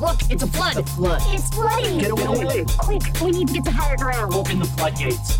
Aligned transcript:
Look, 0.00 0.18
it's 0.28 0.42
a 0.42 0.46
flood. 0.48 0.88
Flood. 0.90 1.22
It's 1.26 1.48
flooding. 1.50 1.98
Get 1.98 2.10
away. 2.10 2.64
Quick, 2.78 3.02
we 3.22 3.30
need 3.30 3.48
to 3.48 3.54
get 3.54 3.64
to 3.64 3.70
higher 3.70 3.96
ground. 3.96 4.34
Open 4.34 4.58
the 4.58 4.64
floodgates. 4.64 5.38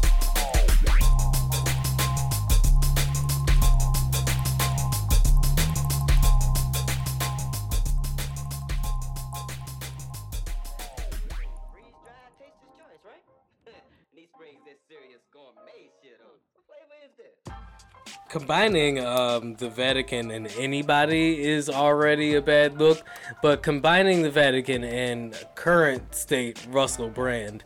Combining 18.35 18.99
um, 18.99 19.55
the 19.55 19.69
Vatican 19.71 20.33
and 20.33 20.49
anybody 20.59 21.41
is 21.41 21.71
already 21.71 22.35
a 22.35 22.43
bad 22.43 22.77
look, 22.81 23.01
but 23.43 23.63
combining 23.63 24.23
the 24.23 24.31
Vatican 24.31 24.83
and 24.83 25.37
current 25.55 26.17
state 26.17 26.67
Russell 26.69 27.09
Brand. 27.11 27.63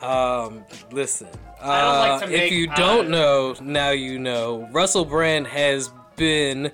Um, 0.00 0.64
listen, 0.90 1.28
I 1.62 1.80
don't 1.80 1.98
like 1.98 2.10
uh, 2.10 2.18
to 2.18 2.24
if 2.24 2.40
make- 2.40 2.52
you 2.52 2.68
uh, 2.70 2.74
don't 2.74 3.08
know, 3.08 3.54
now 3.62 3.90
you 3.90 4.18
know. 4.18 4.68
Russell 4.72 5.04
Brand 5.04 5.46
has 5.46 5.92
been. 6.16 6.72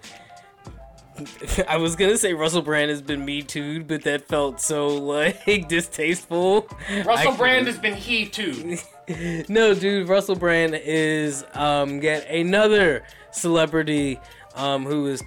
I 1.68 1.76
was 1.76 1.94
gonna 1.94 2.16
say 2.16 2.32
Russell 2.32 2.62
Brand 2.62 2.88
has 2.88 3.02
been 3.02 3.22
me 3.22 3.42
too, 3.42 3.84
but 3.84 4.02
that 4.04 4.28
felt 4.28 4.62
so 4.62 4.88
like 4.96 5.68
distasteful. 5.68 6.68
Russell 7.04 7.32
I- 7.32 7.36
Brand 7.36 7.66
has 7.66 7.78
been 7.78 7.96
he 7.96 8.24
too. 8.24 8.78
no, 9.48 9.74
dude, 9.74 10.08
Russell 10.08 10.36
Brand 10.36 10.74
is 10.74 11.44
um 11.52 12.00
yet 12.02 12.28
another 12.30 13.02
celebrity 13.36 14.18
um 14.54 14.84
who 14.84 15.06
has 15.06 15.22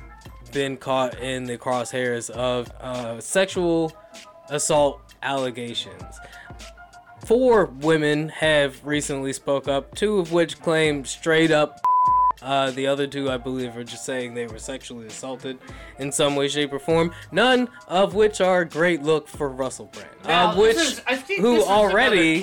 been 0.51 0.75
caught 0.77 1.19
in 1.19 1.43
the 1.43 1.57
crosshairs 1.57 2.29
of 2.31 2.71
uh, 2.81 3.21
sexual 3.21 3.95
assault 4.49 4.99
allegations. 5.21 6.19
Four 7.25 7.66
women 7.66 8.29
have 8.29 8.83
recently 8.83 9.33
spoke 9.33 9.67
up, 9.67 9.93
two 9.93 10.17
of 10.17 10.31
which 10.31 10.59
claim 10.59 11.05
straight 11.05 11.51
up. 11.51 11.79
Uh, 12.41 12.71
the 12.71 12.88
other 12.88 13.05
two, 13.05 13.29
I 13.29 13.38
believe, 13.38 13.75
are 13.75 13.83
just 13.83 14.05
saying 14.05 14.33
they 14.33 14.47
were 14.47 14.57
sexually 14.57 15.05
assaulted 15.07 15.59
in 15.99 16.11
some 16.11 16.35
way, 16.38 16.47
shape, 16.47 16.71
or 16.71 16.79
form. 16.79 17.13
None 17.33 17.67
of 17.89 18.16
which 18.16 18.39
are 18.41 18.61
a 18.61 18.66
great 18.66 19.03
look 19.03 19.27
for 19.27 19.49
Russell 19.49 19.88
Brand, 19.88 20.09
Now, 20.25 20.51
uh, 20.51 20.55
which 20.55 20.77
is- 20.77 21.01
I 21.05 21.16
think 21.17 21.41
who 21.41 21.61
already 21.63 22.39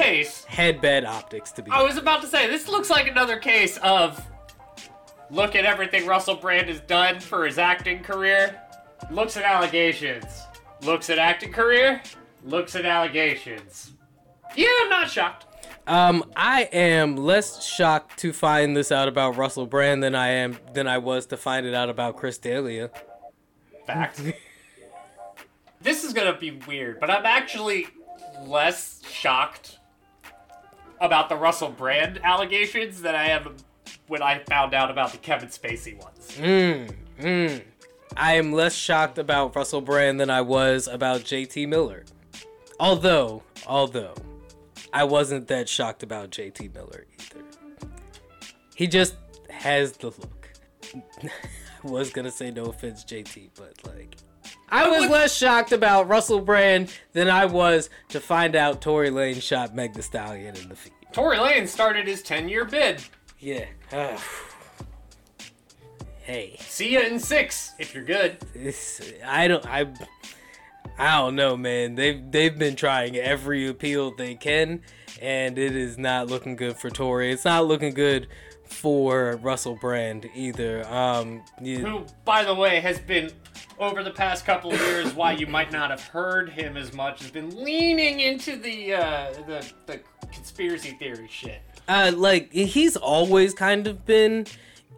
had 0.47 0.81
bad 0.83 1.07
optics 1.07 1.51
to 1.53 1.63
be. 1.63 1.71
I 1.73 1.83
was 1.83 1.97
about 1.97 2.21
to 2.21 2.29
say 2.29 2.47
this 2.47 2.69
looks 2.69 2.91
like 2.91 3.09
another 3.09 3.39
case 3.39 3.79
of 3.79 4.23
look 5.31 5.55
at 5.55 5.65
everything 5.65 6.07
Russell 6.07 6.37
Brand 6.37 6.69
has 6.69 6.81
done 6.81 7.21
for 7.21 7.45
his 7.45 7.59
acting 7.59 8.03
career. 8.03 8.61
Looks 9.11 9.37
at 9.37 9.45
allegations. 9.45 10.25
Looks 10.83 11.11
at 11.11 11.19
acting 11.19 11.53
career. 11.53 12.03
Looks 12.45 12.75
at 12.75 12.85
allegations. 12.85 13.93
Yeah, 14.55 14.69
I'm 14.83 14.91
not 14.91 15.11
shocked. 15.11 15.47
Um, 15.87 16.25
I 16.35 16.63
am 16.73 17.17
less 17.17 17.65
shocked 17.65 18.19
to 18.19 18.33
find 18.33 18.77
this 18.77 18.91
out 18.91 19.07
about 19.07 19.37
Russell 19.37 19.67
Brand 19.67 20.03
than 20.03 20.15
I 20.15 20.29
am 20.29 20.59
than 20.73 20.89
I 20.89 20.99
was 20.99 21.27
to 21.27 21.37
find 21.37 21.65
it 21.65 21.75
out 21.75 21.89
about 21.89 22.17
Chris 22.17 22.39
D'Elia. 22.39 22.91
Fact. 23.87 24.21
this 25.81 26.03
is 26.03 26.13
gonna 26.13 26.37
be 26.37 26.53
weird, 26.67 26.99
but 26.99 27.09
I'm 27.09 27.25
actually 27.25 27.87
less 28.45 29.01
shocked 29.09 29.79
about 31.01 31.29
the 31.29 31.37
Russell 31.37 31.71
Brand 31.71 32.21
allegations 32.25 33.03
than 33.03 33.15
I 33.15 33.29
am 33.29 33.57
when 34.09 34.23
I 34.23 34.39
found 34.41 34.75
out 34.75 34.91
about 34.91 35.13
the 35.13 35.19
Kevin 35.19 35.49
Spacey 35.49 36.01
ones. 36.03 36.31
Mm, 36.37 36.95
mm. 37.21 37.63
I 38.17 38.35
am 38.35 38.53
less 38.53 38.75
shocked 38.75 39.19
about 39.19 39.55
Russell 39.55 39.81
Brand 39.81 40.21
than 40.21 40.31
I 40.31 40.41
was 40.41 40.87
about 40.87 41.23
JT 41.23 41.69
Miller. 41.69 42.05
Although, 42.79 43.43
although, 43.67 44.15
I 44.93 45.05
wasn't 45.05 45.49
that 45.49 45.69
shocked 45.69 46.03
about 46.03 46.31
JT 46.31 46.75
Miller 46.75 47.07
either. 47.19 47.45
He 48.75 48.87
just 48.87 49.17
has 49.51 49.93
the 49.93 50.09
look. 50.09 50.51
I 51.25 51.89
was 51.89 52.11
gonna 52.11 52.31
say 52.31 52.51
no 52.51 52.67
offense, 52.67 53.05
JT, 53.05 53.51
but 53.55 53.75
like. 53.87 54.17
I 54.69 54.89
was 54.89 55.09
less 55.09 55.35
shocked 55.35 55.73
about 55.73 56.09
Russell 56.09 56.41
Brand 56.41 56.93
than 57.13 57.29
I 57.29 57.45
was 57.45 57.89
to 58.09 58.21
find 58.21 58.57
out 58.57 58.81
Tory 58.81 59.11
Lane 59.11 59.41
shot 59.41 59.75
Meg 59.75 59.95
Thee 59.95 60.03
Stallion 60.03 60.57
in 60.57 60.69
the 60.69 60.75
feet. 60.75 60.93
Tory 61.13 61.39
Lane 61.39 61.67
started 61.67 62.07
his 62.07 62.23
10 62.23 62.49
year 62.49 62.65
bid. 62.65 63.03
Yeah. 63.39 63.67
Ugh. 63.93 64.21
hey. 66.23 66.57
See 66.61 66.93
you 66.93 67.01
in 67.01 67.21
six 67.21 67.73
if 67.79 67.95
you're 67.95 68.05
good. 68.05 68.39
This, 68.55 69.01
I 69.25 69.47
don't 69.49 69.67
I 69.67 69.87
I 70.99 71.19
don't 71.19 71.37
know, 71.37 71.57
man. 71.57 71.95
They've 71.95 72.21
they've 72.31 72.59
been 72.59 72.77
trying 72.77 73.17
every 73.17 73.69
appeal 73.69 74.15
they 74.17 74.35
can, 74.35 74.81
and 75.21 75.59
it 75.59 75.77
is 75.77 75.99
not 75.99 76.29
looking 76.29 76.57
good 76.57 76.77
for 76.77 76.89
Tory. 76.89 77.31
It's 77.31 77.45
not 77.45 77.67
looking 77.67 77.93
good 77.93 78.29
for 78.67 79.37
Russell 79.43 79.77
Brand 79.77 80.29
either. 80.35 80.87
Um, 80.89 81.43
you, 81.61 81.79
Who, 81.79 82.07
by 82.25 82.45
the 82.45 82.55
way, 82.55 82.81
has 82.81 82.99
been 82.99 83.31
over 83.79 84.03
the 84.03 84.11
past 84.11 84.45
couple 84.45 84.73
of 84.73 84.81
years 84.81 85.15
why 85.15 85.33
you 85.33 85.47
might 85.47 85.71
not 85.73 85.91
have 85.91 86.03
heard 86.03 86.51
him 86.51 86.77
as 86.77 86.93
much 86.93 87.21
has 87.23 87.31
been 87.31 87.63
leaning 87.65 88.21
into 88.21 88.57
the 88.57 88.95
uh, 88.95 89.33
the 89.47 89.73
the 89.87 90.01
conspiracy 90.33 90.91
theory 90.99 91.29
shit. 91.31 91.61
uh, 91.89 92.13
like 92.15 92.53
he's 92.53 92.97
always 92.97 93.55
kind 93.55 93.87
of 93.87 94.05
been 94.07 94.47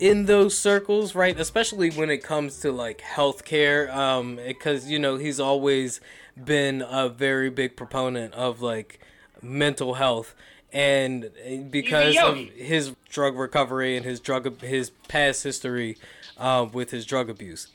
in 0.00 0.26
those 0.26 0.56
circles, 0.56 1.14
right? 1.14 1.38
Especially 1.38 1.90
when 1.90 2.08
it 2.10 2.22
comes 2.22 2.60
to 2.60 2.70
like 2.72 3.00
healthcare, 3.02 3.92
um, 3.94 4.36
because 4.36 4.88
you 4.88 4.98
know 4.98 5.16
he's 5.16 5.40
always 5.40 6.00
been 6.42 6.84
a 6.88 7.08
very 7.08 7.50
big 7.50 7.76
proponent 7.76 8.32
of 8.34 8.62
like 8.62 9.00
mental 9.42 9.94
health, 9.94 10.34
and 10.72 11.30
because 11.70 12.16
of 12.18 12.36
his 12.36 12.94
drug 13.08 13.36
recovery 13.36 13.96
and 13.96 14.04
his 14.04 14.20
drug 14.20 14.60
his 14.60 14.90
past 15.08 15.42
history 15.42 15.96
uh, 16.36 16.66
with 16.72 16.90
his 16.90 17.06
drug 17.06 17.30
abuse, 17.30 17.68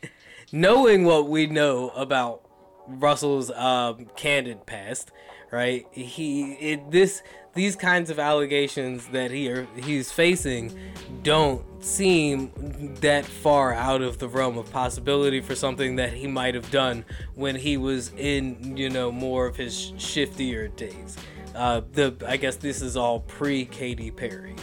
knowing 0.52 1.04
what 1.04 1.28
we 1.28 1.48
know 1.48 1.90
about 1.90 2.42
Russell's 2.88 3.50
um, 3.52 4.08
candid 4.16 4.66
past, 4.66 5.12
right? 5.52 5.86
He 5.92 6.54
it, 6.54 6.92
this 6.92 7.24
these 7.54 7.76
kinds 7.76 8.10
of 8.10 8.18
allegations 8.18 9.08
that 9.10 9.30
he 9.30 9.48
are, 9.50 9.68
he's 9.84 10.12
facing 10.12 10.78
don't 11.22 11.64
seem 11.84 12.52
that 13.02 13.26
far 13.26 13.74
out 13.74 14.02
of 14.02 14.18
the 14.18 14.28
realm 14.28 14.58
of 14.58 14.72
possibility 14.72 15.40
for 15.40 15.54
something 15.54 15.96
that 15.98 16.14
he 16.14 16.26
might 16.26 16.56
have 16.56 16.70
done 16.72 17.06
when 17.36 17.56
he 17.56 17.78
was 17.78 18.12
in 18.18 18.76
you 18.76 18.90
know 18.90 19.12
more 19.12 19.46
of 19.46 19.56
his 19.56 19.92
shiftier 19.98 20.76
days. 20.76 21.18
Uh, 21.56 21.82
the 21.94 22.16
I 22.28 22.38
guess 22.38 22.56
this 22.56 22.82
is 22.82 22.98
all 22.98 23.20
pre 23.22 23.66
Katy 23.66 24.12
Perry, 24.12 24.56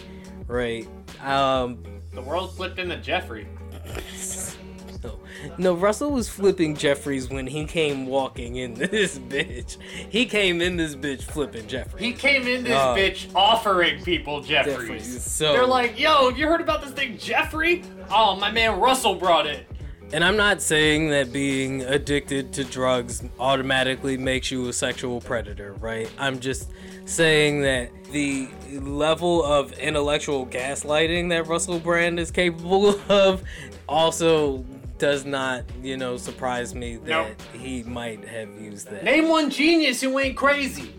right? 0.46 0.86
Um, 1.22 1.82
The 2.14 2.22
world 2.22 2.54
flipped 2.56 2.78
into 2.78 2.96
Jeffrey. 2.96 3.46
no, 5.02 5.20
no, 5.56 5.74
Russell 5.74 6.10
was 6.10 6.28
flipping 6.28 6.76
Jeffries 6.76 7.30
when 7.30 7.46
he 7.46 7.64
came 7.64 8.06
walking 8.06 8.56
in 8.56 8.74
this 8.90 9.18
bitch. 9.18 9.76
He 10.10 10.26
came 10.26 10.60
in 10.60 10.76
this 10.76 10.94
bitch 10.94 11.22
flipping 11.22 11.66
Jeffries. 11.68 12.02
He 12.02 12.12
came 12.12 12.46
in 12.46 12.64
this 12.64 12.72
Uh, 12.72 12.94
bitch 12.94 13.28
offering 13.34 14.02
people 14.02 14.40
Jeffries. 14.42 14.76
Jeffries, 15.06 15.24
so- 15.24 15.52
They're 15.52 15.66
like, 15.66 15.98
yo, 15.98 16.28
you 16.30 16.46
heard 16.46 16.60
about 16.60 16.82
this 16.82 16.90
thing, 16.92 17.16
Jeffrey? 17.18 17.82
Oh, 18.10 18.36
my 18.36 18.50
man 18.50 18.78
Russell 18.80 19.14
brought 19.14 19.46
it. 19.46 19.66
And 20.12 20.24
I'm 20.24 20.36
not 20.36 20.60
saying 20.60 21.10
that 21.10 21.32
being 21.32 21.82
addicted 21.82 22.52
to 22.54 22.64
drugs 22.64 23.22
automatically 23.38 24.16
makes 24.16 24.50
you 24.50 24.68
a 24.68 24.72
sexual 24.72 25.20
predator, 25.20 25.74
right? 25.74 26.10
I'm 26.18 26.40
just 26.40 26.70
saying 27.04 27.62
that 27.62 27.90
the 28.10 28.48
level 28.72 29.44
of 29.44 29.72
intellectual 29.74 30.46
gaslighting 30.46 31.28
that 31.28 31.46
Russell 31.46 31.78
Brand 31.78 32.18
is 32.18 32.32
capable 32.32 33.00
of 33.08 33.44
also 33.88 34.64
does 34.98 35.24
not, 35.24 35.62
you 35.82 35.96
know, 35.96 36.16
surprise 36.16 36.74
me 36.74 36.96
that 36.96 37.08
Nope. 37.08 37.42
he 37.52 37.84
might 37.84 38.24
have 38.26 38.48
used 38.60 38.90
that. 38.90 39.04
Name 39.04 39.28
one 39.28 39.48
genius 39.48 40.00
who 40.00 40.18
ain't 40.18 40.36
crazy. 40.36 40.92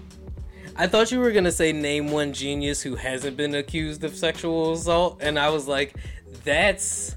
I 0.78 0.88
thought 0.88 1.12
you 1.12 1.20
were 1.20 1.32
gonna 1.34 1.52
say 1.52 1.74
name 1.74 2.12
one 2.12 2.32
genius 2.32 2.82
who 2.82 2.96
hasn't 2.96 3.36
been 3.36 3.56
accused 3.56 4.04
of 4.06 4.16
sexual 4.16 4.72
assault, 4.72 5.18
and 5.22 5.38
I 5.38 5.50
was 5.50 5.68
like, 5.68 5.94
that's 6.46 7.16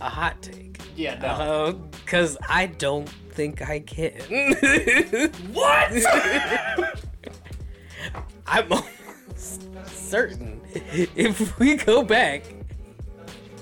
a 0.00 0.08
hot 0.08 0.40
take. 0.40 0.71
Yeah, 0.96 1.18
no. 1.18 1.28
Uh, 1.28 1.74
cause 2.06 2.36
I 2.48 2.66
don't 2.66 3.08
think 3.08 3.68
I 3.68 3.80
can. 3.80 4.12
what? 5.52 5.92
I'm 8.46 8.70
almost 8.70 9.62
certain 9.86 10.52
if 10.74 11.58
we 11.58 11.76
go 11.76 12.02
back, 12.02 12.44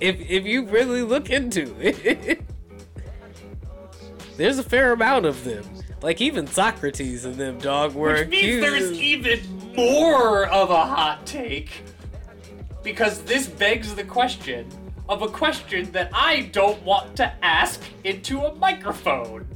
if 0.00 0.20
if 0.20 0.44
you 0.44 0.66
really 0.66 1.02
look 1.02 1.30
into 1.30 1.74
it, 1.80 2.42
there's 4.36 4.58
a 4.58 4.62
fair 4.62 4.92
amount 4.92 5.26
of 5.26 5.44
them. 5.44 5.64
Like 6.02 6.20
even 6.20 6.46
Socrates 6.46 7.24
and 7.24 7.34
them 7.34 7.58
dog 7.58 7.94
were 7.94 8.14
Which 8.14 8.28
means 8.28 8.64
accused. 8.64 8.72
there's 8.72 8.92
even 8.98 9.74
more 9.76 10.46
of 10.46 10.70
a 10.70 10.86
hot 10.86 11.26
take. 11.26 11.70
Because 12.82 13.20
this 13.22 13.46
begs 13.46 13.94
the 13.94 14.04
question 14.04 14.66
of 15.10 15.22
a 15.22 15.28
question 15.28 15.90
that 15.90 16.08
I 16.14 16.42
don't 16.52 16.80
want 16.84 17.16
to 17.16 17.32
ask 17.44 17.82
into 18.04 18.42
a 18.42 18.54
microphone. 18.54 19.46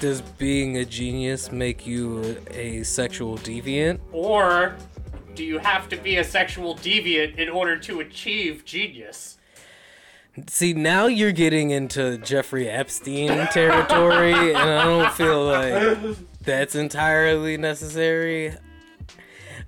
Does 0.00 0.20
being 0.20 0.78
a 0.78 0.84
genius 0.84 1.52
make 1.52 1.86
you 1.86 2.36
a 2.50 2.82
sexual 2.82 3.38
deviant? 3.38 4.00
Or 4.10 4.76
do 5.36 5.44
you 5.44 5.58
have 5.58 5.88
to 5.90 5.96
be 5.96 6.16
a 6.16 6.24
sexual 6.24 6.74
deviant 6.74 7.38
in 7.38 7.48
order 7.48 7.78
to 7.78 8.00
achieve 8.00 8.64
genius? 8.64 9.38
See, 10.48 10.72
now 10.72 11.06
you're 11.06 11.32
getting 11.32 11.70
into 11.70 12.18
Jeffrey 12.18 12.68
Epstein 12.68 13.46
territory, 13.48 14.32
and 14.32 14.56
I 14.58 14.84
don't 14.84 15.12
feel 15.12 15.44
like 15.44 16.16
that's 16.42 16.74
entirely 16.74 17.56
necessary. 17.56 18.54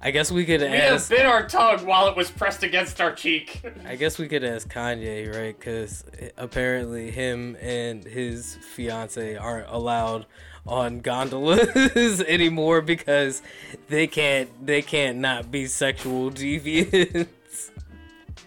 I 0.03 0.11
guess 0.13 0.33
we 0.33 0.47
could 0.47 0.63
We 0.63 0.69
have 0.69 0.95
ask. 0.95 1.11
bit 1.11 1.27
our 1.27 1.47
tongue 1.47 1.85
while 1.85 2.09
it 2.09 2.17
was 2.17 2.31
pressed 2.31 2.63
against 2.63 3.01
our 3.03 3.13
cheek. 3.13 3.61
I 3.87 3.97
guess 3.97 4.19
we 4.19 4.29
could 4.29 4.43
ask 4.43 4.67
Kanye, 4.73 5.35
right? 5.35 5.59
Because 5.59 6.05
apparently 6.39 7.11
him 7.11 7.57
and 7.61 8.03
his 8.05 8.57
fiance 8.75 9.37
aren't 9.37 9.69
allowed 9.69 10.25
on 10.67 11.01
gondolas 11.01 12.21
anymore 12.29 12.81
because 12.81 13.43
they 13.89 14.07
can't 14.07 14.49
they 14.67 14.81
can't 14.83 15.19
not 15.19 15.51
be 15.51 15.67
sexual 15.67 16.31
deviants. 16.31 17.71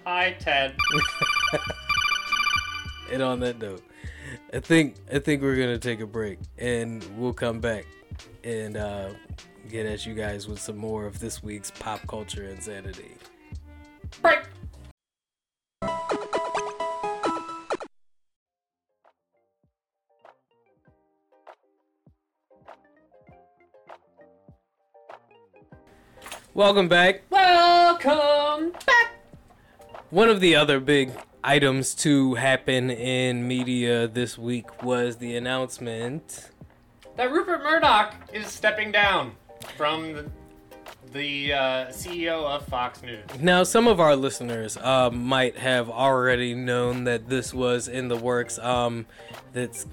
Hi, 0.05 0.35
Ted. 0.39 0.75
and 3.11 3.21
on 3.21 3.39
that 3.41 3.59
note, 3.59 3.83
I 4.53 4.59
think 4.59 4.95
I 5.13 5.19
think 5.19 5.41
we're 5.43 5.55
gonna 5.55 5.77
take 5.77 5.99
a 6.01 6.07
break 6.07 6.39
and 6.57 7.03
we'll 7.17 7.33
come 7.33 7.59
back 7.59 7.85
and 8.43 8.75
uh, 8.77 9.09
get 9.69 9.85
at 9.85 10.05
you 10.05 10.13
guys 10.13 10.47
with 10.47 10.59
some 10.59 10.77
more 10.77 11.05
of 11.05 11.19
this 11.19 11.41
week's 11.41 11.71
pop 11.71 12.05
culture 12.07 12.47
insanity. 12.47 13.11
Break. 14.21 14.39
Welcome 26.53 26.87
back. 26.87 27.23
Welcome 27.31 28.73
back. 28.85 29.15
One 30.11 30.29
of 30.29 30.39
the 30.39 30.55
other 30.55 30.79
big 30.79 31.11
items 31.43 31.95
to 31.95 32.35
happen 32.35 32.91
in 32.91 33.47
media 33.47 34.07
this 34.07 34.37
week 34.37 34.83
was 34.83 35.17
the 35.17 35.35
announcement. 35.35 36.51
That 37.15 37.31
Rupert 37.31 37.63
Murdoch 37.63 38.13
is 38.31 38.47
stepping 38.47 38.91
down 38.91 39.35
from 39.71 40.13
the, 40.13 40.31
the 41.11 41.53
uh, 41.53 41.57
CEO 41.87 42.43
of 42.43 42.65
Fox 42.67 43.01
News. 43.01 43.23
Now, 43.39 43.63
some 43.63 43.87
of 43.87 43.99
our 43.99 44.15
listeners 44.15 44.77
uh, 44.77 45.09
might 45.11 45.57
have 45.57 45.89
already 45.89 46.53
known 46.53 47.03
that 47.05 47.29
this 47.29 47.53
was 47.53 47.87
in 47.87 48.07
the 48.07 48.17
works. 48.17 48.59
Um, 48.59 49.05
that's 49.53 49.85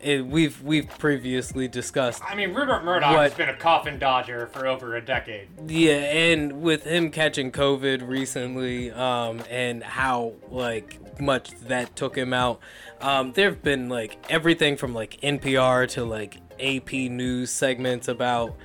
it, 0.00 0.26
we've 0.26 0.62
we've 0.62 0.88
previously 0.98 1.68
discussed 1.68 2.22
I 2.24 2.34
mean, 2.34 2.54
Rupert 2.54 2.84
Murdoch 2.84 3.16
has 3.16 3.34
been 3.34 3.48
a 3.48 3.56
coffin 3.56 3.98
dodger 3.98 4.46
for 4.48 4.66
over 4.66 4.96
a 4.96 5.00
decade. 5.00 5.48
Yeah, 5.66 5.94
and 5.94 6.62
with 6.62 6.84
him 6.84 7.10
catching 7.10 7.50
COVID 7.50 8.06
recently, 8.06 8.90
um, 8.92 9.42
and 9.50 9.82
how 9.82 10.34
like 10.48 11.20
much 11.20 11.50
that 11.62 11.96
took 11.96 12.16
him 12.16 12.32
out, 12.32 12.60
um, 13.00 13.32
there 13.32 13.50
have 13.50 13.62
been 13.62 13.88
like 13.88 14.18
everything 14.28 14.76
from 14.76 14.94
like 14.94 15.20
NPR 15.22 15.88
to 15.90 16.04
like 16.04 16.38
AP 16.60 16.92
news 16.92 17.50
segments 17.50 18.08
about 18.08 18.56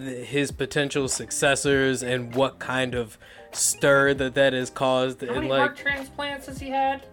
his 0.00 0.50
potential 0.50 1.08
successors 1.08 2.02
and 2.02 2.34
what 2.34 2.58
kind 2.58 2.94
of 2.94 3.18
stir 3.58 4.14
that 4.14 4.34
that 4.34 4.52
has 4.52 4.70
caused, 4.70 5.20
How 5.22 5.34
many 5.34 5.48
like 5.48 5.58
heart 5.60 5.76
transplants 5.76 6.46
has 6.46 6.58
he 6.60 6.70
had? 6.70 7.04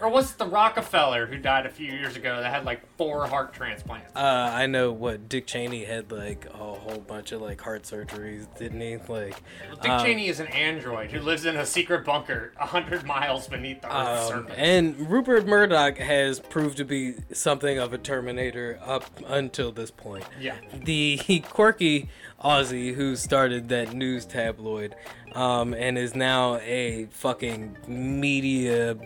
Or 0.00 0.08
was 0.08 0.32
it 0.32 0.38
the 0.38 0.46
Rockefeller 0.46 1.26
who 1.26 1.38
died 1.38 1.64
a 1.66 1.70
few 1.70 1.92
years 1.92 2.16
ago 2.16 2.40
that 2.40 2.52
had 2.52 2.64
like 2.64 2.82
four 2.96 3.26
heart 3.26 3.52
transplants? 3.52 4.10
Uh, 4.16 4.50
I 4.52 4.66
know 4.66 4.90
what 4.92 5.28
Dick 5.28 5.46
Cheney 5.46 5.84
had 5.84 6.10
like 6.10 6.46
a 6.46 6.56
whole 6.56 6.98
bunch 7.06 7.32
of 7.32 7.40
like 7.40 7.60
heart 7.60 7.84
surgeries, 7.84 8.46
didn't 8.58 8.80
he? 8.80 8.96
Like, 9.08 9.40
Dick 9.80 9.90
um, 9.90 10.04
Cheney 10.04 10.28
is 10.28 10.40
an 10.40 10.48
android 10.48 11.10
who 11.10 11.20
lives 11.20 11.44
in 11.46 11.56
a 11.56 11.64
secret 11.66 12.04
bunker 12.04 12.52
a 12.60 12.66
hundred 12.66 13.04
miles 13.04 13.46
beneath 13.48 13.80
the 13.82 13.86
Earth's 13.88 14.30
Um, 14.32 14.42
surface. 14.42 14.54
and 14.58 15.10
Rupert 15.10 15.46
Murdoch 15.46 15.98
has 15.98 16.40
proved 16.40 16.76
to 16.78 16.84
be 16.84 17.14
something 17.32 17.78
of 17.78 17.92
a 17.92 17.98
Terminator 17.98 18.78
up 18.84 19.04
until 19.28 19.70
this 19.72 19.90
point. 19.90 20.24
Yeah. 20.40 20.56
The 20.72 21.42
quirky 21.48 22.08
Aussie 22.42 22.94
who 22.94 23.16
started 23.16 23.68
that 23.68 23.92
news 23.92 24.24
tabloid 24.24 24.94
um, 25.34 25.74
and 25.74 25.96
is 25.96 26.14
now 26.14 26.56
a 26.56 27.06
fucking 27.10 27.76
media 27.86 28.96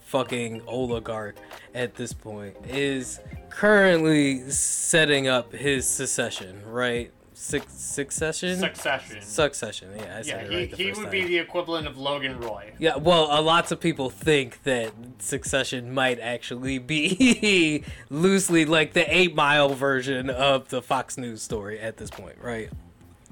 fucking 0.00 0.60
oligarch 0.66 1.36
at 1.74 1.94
this 1.94 2.12
point 2.12 2.56
is 2.66 3.20
currently 3.48 4.50
setting 4.50 5.28
up 5.28 5.52
his 5.52 5.86
secession, 5.86 6.60
right? 6.66 7.12
Six, 7.42 7.72
succession? 7.72 8.58
Succession. 8.58 9.22
Succession, 9.22 9.88
yeah. 9.96 10.02
I 10.02 10.06
yeah, 10.06 10.22
said 10.22 10.44
it 10.44 10.50
he, 10.50 10.56
right 10.56 10.74
he 10.74 10.86
would 10.92 10.94
time. 10.96 11.10
be 11.10 11.24
the 11.24 11.38
equivalent 11.38 11.86
of 11.86 11.96
Logan 11.96 12.38
Roy. 12.38 12.70
Yeah, 12.78 12.96
well, 12.96 13.30
uh, 13.30 13.40
lots 13.40 13.72
of 13.72 13.80
people 13.80 14.10
think 14.10 14.62
that 14.64 14.92
Succession 15.20 15.94
might 15.94 16.20
actually 16.20 16.76
be 16.78 17.82
loosely 18.10 18.66
like 18.66 18.92
the 18.92 19.12
Eight 19.12 19.34
Mile 19.34 19.70
version 19.70 20.28
of 20.28 20.68
the 20.68 20.82
Fox 20.82 21.16
News 21.16 21.40
story 21.40 21.80
at 21.80 21.96
this 21.96 22.10
point, 22.10 22.36
right? 22.42 22.68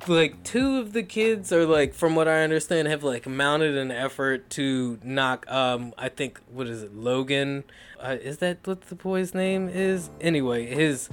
Like 0.06 0.42
two 0.42 0.78
of 0.78 0.94
the 0.94 1.02
kids 1.02 1.52
are 1.52 1.66
like, 1.66 1.92
from 1.92 2.16
what 2.16 2.28
I 2.28 2.42
understand, 2.42 2.88
have 2.88 3.04
like 3.04 3.26
mounted 3.26 3.76
an 3.76 3.90
effort 3.90 4.48
to 4.50 4.98
knock. 5.04 5.44
Um, 5.50 5.92
I 5.98 6.08
think 6.08 6.40
what 6.50 6.66
is 6.66 6.82
it, 6.82 6.96
Logan? 6.96 7.62
Uh, 8.00 8.16
is 8.18 8.38
that 8.38 8.66
what 8.66 8.80
the 8.88 8.94
boy's 8.94 9.34
name 9.34 9.68
is? 9.68 10.08
Anyway, 10.18 10.64
his 10.64 11.10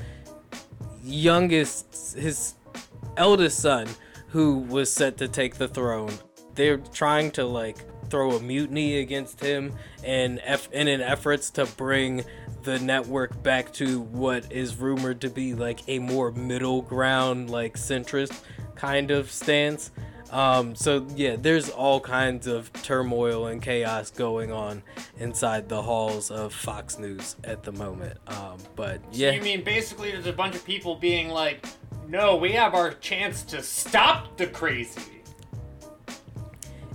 youngest, 1.03 2.15
his 2.17 2.55
eldest 3.17 3.59
son, 3.59 3.87
who 4.27 4.59
was 4.59 4.91
set 4.91 5.17
to 5.17 5.27
take 5.27 5.55
the 5.55 5.67
throne. 5.67 6.13
They're 6.55 6.77
trying 6.77 7.31
to 7.31 7.45
like 7.45 7.77
throw 8.09 8.31
a 8.31 8.39
mutiny 8.39 8.99
against 8.99 9.39
him, 9.39 9.73
and 10.03 10.39
eff- 10.43 10.71
in 10.71 10.87
efforts 10.87 11.49
to 11.51 11.65
bring 11.77 12.23
the 12.63 12.79
network 12.79 13.41
back 13.43 13.71
to 13.73 14.01
what 14.01 14.51
is 14.51 14.75
rumored 14.75 15.21
to 15.21 15.29
be 15.29 15.53
like 15.53 15.79
a 15.87 15.99
more 15.99 16.31
middle 16.31 16.81
ground, 16.81 17.49
like 17.49 17.75
centrist 17.75 18.41
kind 18.75 19.11
of 19.11 19.31
stance. 19.31 19.91
Um, 20.31 20.75
so 20.75 21.07
yeah, 21.15 21.35
there's 21.39 21.69
all 21.69 21.99
kinds 21.99 22.47
of 22.47 22.73
turmoil 22.73 23.47
and 23.47 23.61
chaos 23.61 24.09
going 24.09 24.51
on 24.51 24.83
inside 25.17 25.69
the 25.69 25.81
halls 25.81 26.31
of 26.31 26.53
Fox 26.53 26.97
News 26.97 27.35
at 27.43 27.63
the 27.63 27.71
moment. 27.71 28.17
Um, 28.27 28.57
but 28.75 28.99
yeah, 29.11 29.31
You 29.31 29.41
mean 29.41 29.63
basically 29.63 30.11
there's 30.11 30.25
a 30.25 30.33
bunch 30.33 30.55
of 30.55 30.65
people 30.65 30.95
being 30.95 31.29
like, 31.29 31.65
no, 32.07 32.35
we 32.35 32.51
have 32.53 32.73
our 32.73 32.91
chance 32.93 33.43
to 33.43 33.61
stop 33.63 34.37
the 34.37 34.47
crazy. 34.47 35.01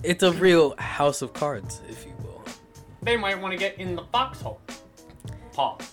it's 0.03 0.23
a 0.23 0.33
real 0.33 0.75
house 0.79 1.23
of 1.23 1.33
cards, 1.33 1.81
if 1.89 2.05
you 2.07 2.13
will. 2.23 2.43
They 3.03 3.17
might 3.17 3.41
want 3.41 3.53
to 3.53 3.59
get 3.59 3.79
in 3.79 3.97
the 3.97 4.03
foxhole. 4.13 4.61
Pause. 5.53 5.93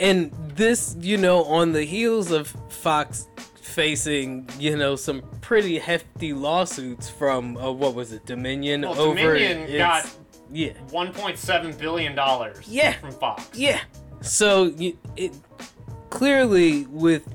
And 0.00 0.32
this, 0.54 0.96
you 1.00 1.16
know, 1.16 1.44
on 1.44 1.72
the 1.72 1.84
heels 1.84 2.30
of 2.30 2.48
Fox 2.68 3.28
facing, 3.60 4.48
you 4.58 4.76
know, 4.76 4.96
some 4.96 5.22
pretty 5.42 5.78
hefty 5.78 6.32
lawsuits 6.32 7.08
from 7.10 7.56
uh, 7.58 7.70
what 7.70 7.94
was 7.94 8.12
it, 8.12 8.24
Dominion 8.26 8.82
Well, 8.82 8.98
over 8.98 9.14
Dominion 9.34 9.76
got 9.76 10.10
yeah, 10.50 10.72
1.7 10.88 11.78
billion 11.78 12.14
dollars 12.14 12.66
Yeah. 12.68 12.92
from 12.94 13.10
Fox. 13.12 13.48
yeah. 13.54 13.80
So 14.22 14.72
it 15.16 15.34
clearly 16.10 16.86
with 16.86 17.26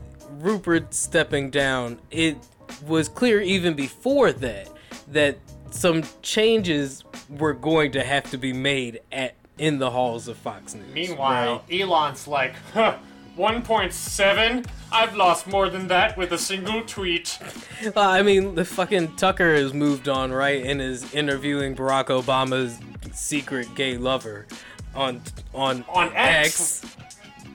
Rupert 0.41 0.93
stepping 0.93 1.49
down, 1.49 1.99
it 2.09 2.37
was 2.85 3.07
clear 3.07 3.41
even 3.41 3.75
before 3.75 4.31
that 4.31 4.69
that 5.09 5.37
some 5.69 6.03
changes 6.21 7.03
were 7.29 7.53
going 7.53 7.91
to 7.93 8.03
have 8.03 8.29
to 8.31 8.37
be 8.37 8.53
made 8.53 9.01
at 9.11 9.35
in 9.57 9.77
the 9.77 9.91
halls 9.91 10.27
of 10.27 10.37
Fox 10.37 10.73
News. 10.73 10.91
Meanwhile, 10.93 11.63
Elon's 11.71 12.27
like, 12.27 12.55
huh, 12.73 12.97
1.7? 13.37 14.65
I've 14.91 15.15
lost 15.15 15.47
more 15.47 15.69
than 15.69 15.87
that 15.87 16.17
with 16.17 16.31
a 16.33 16.37
single 16.37 16.81
tweet. 16.81 17.37
Uh, 17.85 17.91
I 17.95 18.23
mean, 18.23 18.55
the 18.55 18.65
fucking 18.65 19.15
Tucker 19.15 19.55
has 19.55 19.73
moved 19.73 20.09
on, 20.09 20.31
right, 20.31 20.65
and 20.65 20.81
is 20.81 21.13
interviewing 21.13 21.75
Barack 21.75 22.07
Obama's 22.07 22.79
secret 23.13 23.73
gay 23.75 23.97
lover 23.97 24.47
on 24.95 25.21
on 25.53 25.85
On 25.89 26.11
X? 26.13 26.83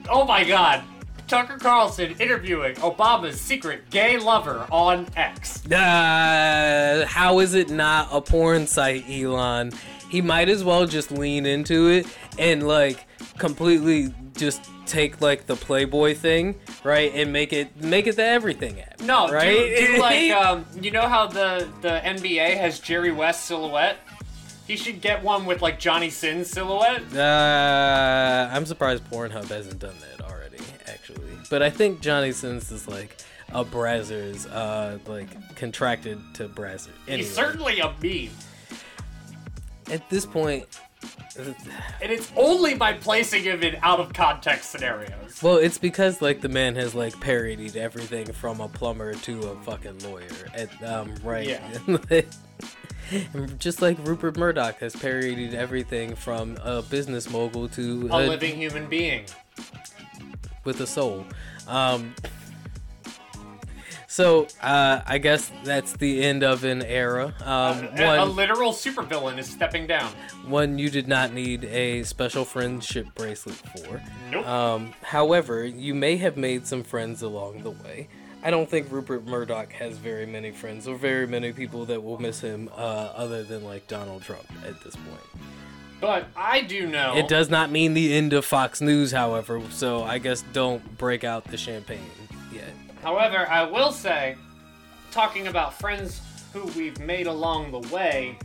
Oh 0.09 0.25
my 0.25 0.43
god. 0.43 0.83
Tucker 1.27 1.57
Carlson 1.57 2.15
interviewing 2.19 2.75
Obama's 2.75 3.39
secret 3.39 3.89
gay 3.89 4.17
lover 4.17 4.65
on 4.71 5.07
X. 5.15 5.65
Uh, 5.69 7.05
how 7.07 7.39
is 7.39 7.53
it 7.53 7.69
not 7.69 8.07
a 8.11 8.21
porn 8.21 8.65
site, 8.65 9.03
Elon? 9.09 9.73
He 10.09 10.21
might 10.21 10.47
as 10.47 10.63
well 10.63 10.85
just 10.85 11.11
lean 11.11 11.45
into 11.45 11.89
it 11.89 12.07
and 12.39 12.65
like 12.65 13.05
completely 13.37 14.13
just 14.37 14.69
take 14.85 15.19
like 15.19 15.47
the 15.47 15.55
Playboy 15.55 16.15
thing, 16.15 16.55
right, 16.85 17.11
and 17.13 17.33
make 17.33 17.51
it 17.51 17.75
make 17.81 18.07
it 18.07 18.15
the 18.15 18.23
everything 18.23 18.79
app. 18.79 19.01
No, 19.01 19.27
right? 19.29 19.75
do, 19.75 19.87
do 19.87 19.97
like 19.99 20.31
um, 20.31 20.65
you 20.81 20.91
know 20.91 21.09
how 21.09 21.27
the 21.27 21.67
the 21.81 21.99
NBA 22.03 22.55
has 22.55 22.79
Jerry 22.79 23.11
West 23.11 23.45
silhouette. 23.45 23.97
He 24.65 24.75
should 24.77 25.01
get 25.01 25.23
one 25.23 25.45
with 25.45 25.61
like 25.61 25.79
Johnny 25.79 26.09
Sins 26.09 26.49
silhouette. 26.49 27.03
Uh, 27.13 28.49
I'm 28.51 28.65
surprised 28.65 29.03
Pornhub 29.09 29.49
hasn't 29.49 29.79
done 29.79 29.95
that 29.99 30.25
already. 30.25 30.36
But 31.49 31.61
I 31.61 31.69
think 31.69 32.01
Johnny 32.01 32.31
Sins 32.31 32.71
is 32.71 32.87
like 32.87 33.17
a 33.53 33.63
Brazzers, 33.63 34.47
uh, 34.51 34.97
like 35.09 35.55
contracted 35.55 36.19
to 36.35 36.47
Brazzers. 36.47 36.89
Anyway, 37.07 37.23
He's 37.23 37.33
certainly 37.33 37.79
a 37.79 37.93
meme. 38.01 38.31
at 39.91 40.09
this 40.09 40.25
point, 40.25 40.65
And 41.37 42.11
it's 42.11 42.31
only 42.35 42.73
by 42.73 42.93
placing 42.93 43.43
him 43.43 43.61
in 43.61 43.77
out 43.83 43.99
of 43.99 44.13
context 44.13 44.71
scenarios. 44.71 45.41
well, 45.43 45.57
it's 45.57 45.77
because 45.77 46.21
like 46.21 46.41
the 46.41 46.49
man 46.49 46.75
has 46.75 46.95
like 46.95 47.19
parodied 47.19 47.75
everything 47.77 48.31
from 48.33 48.59
a 48.59 48.67
plumber 48.67 49.13
to 49.13 49.39
a 49.49 49.55
fucking 49.63 49.99
lawyer. 49.99 50.27
At 50.55 50.83
um, 50.83 51.13
right, 51.23 51.47
Yeah. 51.47 52.21
Just 53.57 53.81
like 53.81 53.97
Rupert 54.05 54.35
Murdoch 54.35 54.79
has 54.79 54.93
parodied 54.95 55.53
everything 55.53 56.13
from 56.15 56.57
a 56.61 56.81
business 56.81 57.29
mogul 57.29 57.69
to 57.69 58.09
A 58.11 58.27
living 58.27 58.55
human 58.57 58.87
being. 58.87 59.23
With 60.67 60.81
a 60.81 60.85
soul. 60.85 61.25
Um, 61.67 62.13
so 64.07 64.47
uh, 64.61 65.01
I 65.05 65.17
guess 65.17 65.51
that's 65.63 65.93
the 65.93 66.23
end 66.23 66.43
of 66.43 66.63
an 66.63 66.83
era. 66.83 67.33
Um, 67.41 67.87
A, 67.97 68.03
a 68.03 68.17
one, 68.17 68.35
literal 68.35 68.73
supervillain 68.73 69.37
is 69.37 69.49
stepping 69.49 69.87
down. 69.87 70.11
one 70.45 70.77
you 70.77 70.89
did 70.89 71.07
not 71.07 71.33
need 71.33 71.63
a 71.65 72.03
special 72.03 72.45
friendship 72.45 73.07
bracelet 73.15 73.55
for. 73.55 74.01
Nope. 74.29 74.47
Um, 74.47 74.93
however, 75.01 75.65
you 75.65 75.95
may 75.95 76.17
have 76.17 76.35
made 76.35 76.67
some 76.67 76.83
friends 76.83 77.21
along 77.21 77.63
the 77.63 77.71
way. 77.71 78.09
I 78.43 78.51
don't 78.51 78.69
think 78.69 78.91
Rupert 78.91 79.25
Murdoch 79.25 79.71
has 79.73 79.97
very 79.97 80.25
many 80.25 80.51
friends 80.51 80.87
or 80.87 80.95
very 80.95 81.27
many 81.27 81.53
people 81.53 81.85
that 81.85 82.03
will 82.03 82.19
miss 82.19 82.39
him 82.41 82.69
uh, 82.75 83.11
other 83.15 83.43
than 83.43 83.63
like 83.63 83.87
Donald 83.87 84.21
Trump 84.21 84.45
at 84.65 84.81
this 84.83 84.95
point. 84.95 85.43
But 85.99 86.27
I 86.35 86.61
do 86.61 86.87
know. 86.87 87.15
It 87.15 87.27
does 87.27 87.49
not 87.49 87.71
mean 87.71 87.93
the 87.93 88.13
end 88.13 88.33
of 88.33 88.45
Fox 88.45 88.81
News, 88.81 89.11
however, 89.11 89.61
so 89.71 90.03
I 90.03 90.17
guess 90.19 90.43
don't 90.53 90.97
break 90.97 91.23
out 91.23 91.43
the 91.45 91.57
champagne 91.57 91.99
yet. 92.53 92.69
However, 93.01 93.47
I 93.49 93.63
will 93.63 93.91
say, 93.91 94.35
talking 95.11 95.47
about 95.47 95.73
friends 95.79 96.21
who 96.53 96.65
we've 96.79 96.99
made 96.99 97.27
along 97.27 97.71
the 97.71 97.79
way, 97.93 98.37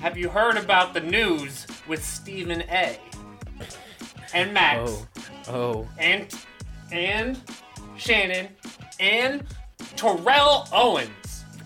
have 0.00 0.16
you 0.18 0.28
heard 0.28 0.56
about 0.56 0.92
the 0.94 1.00
news 1.00 1.66
with 1.88 2.04
Stephen 2.04 2.62
A. 2.70 2.98
and 4.34 4.52
Max 4.52 4.90
Oh, 4.90 5.06
oh. 5.48 5.88
and 5.98 6.34
and 6.92 7.40
Shannon 7.96 8.48
and 9.00 9.44
Terrell 9.96 10.66
Owens? 10.72 11.10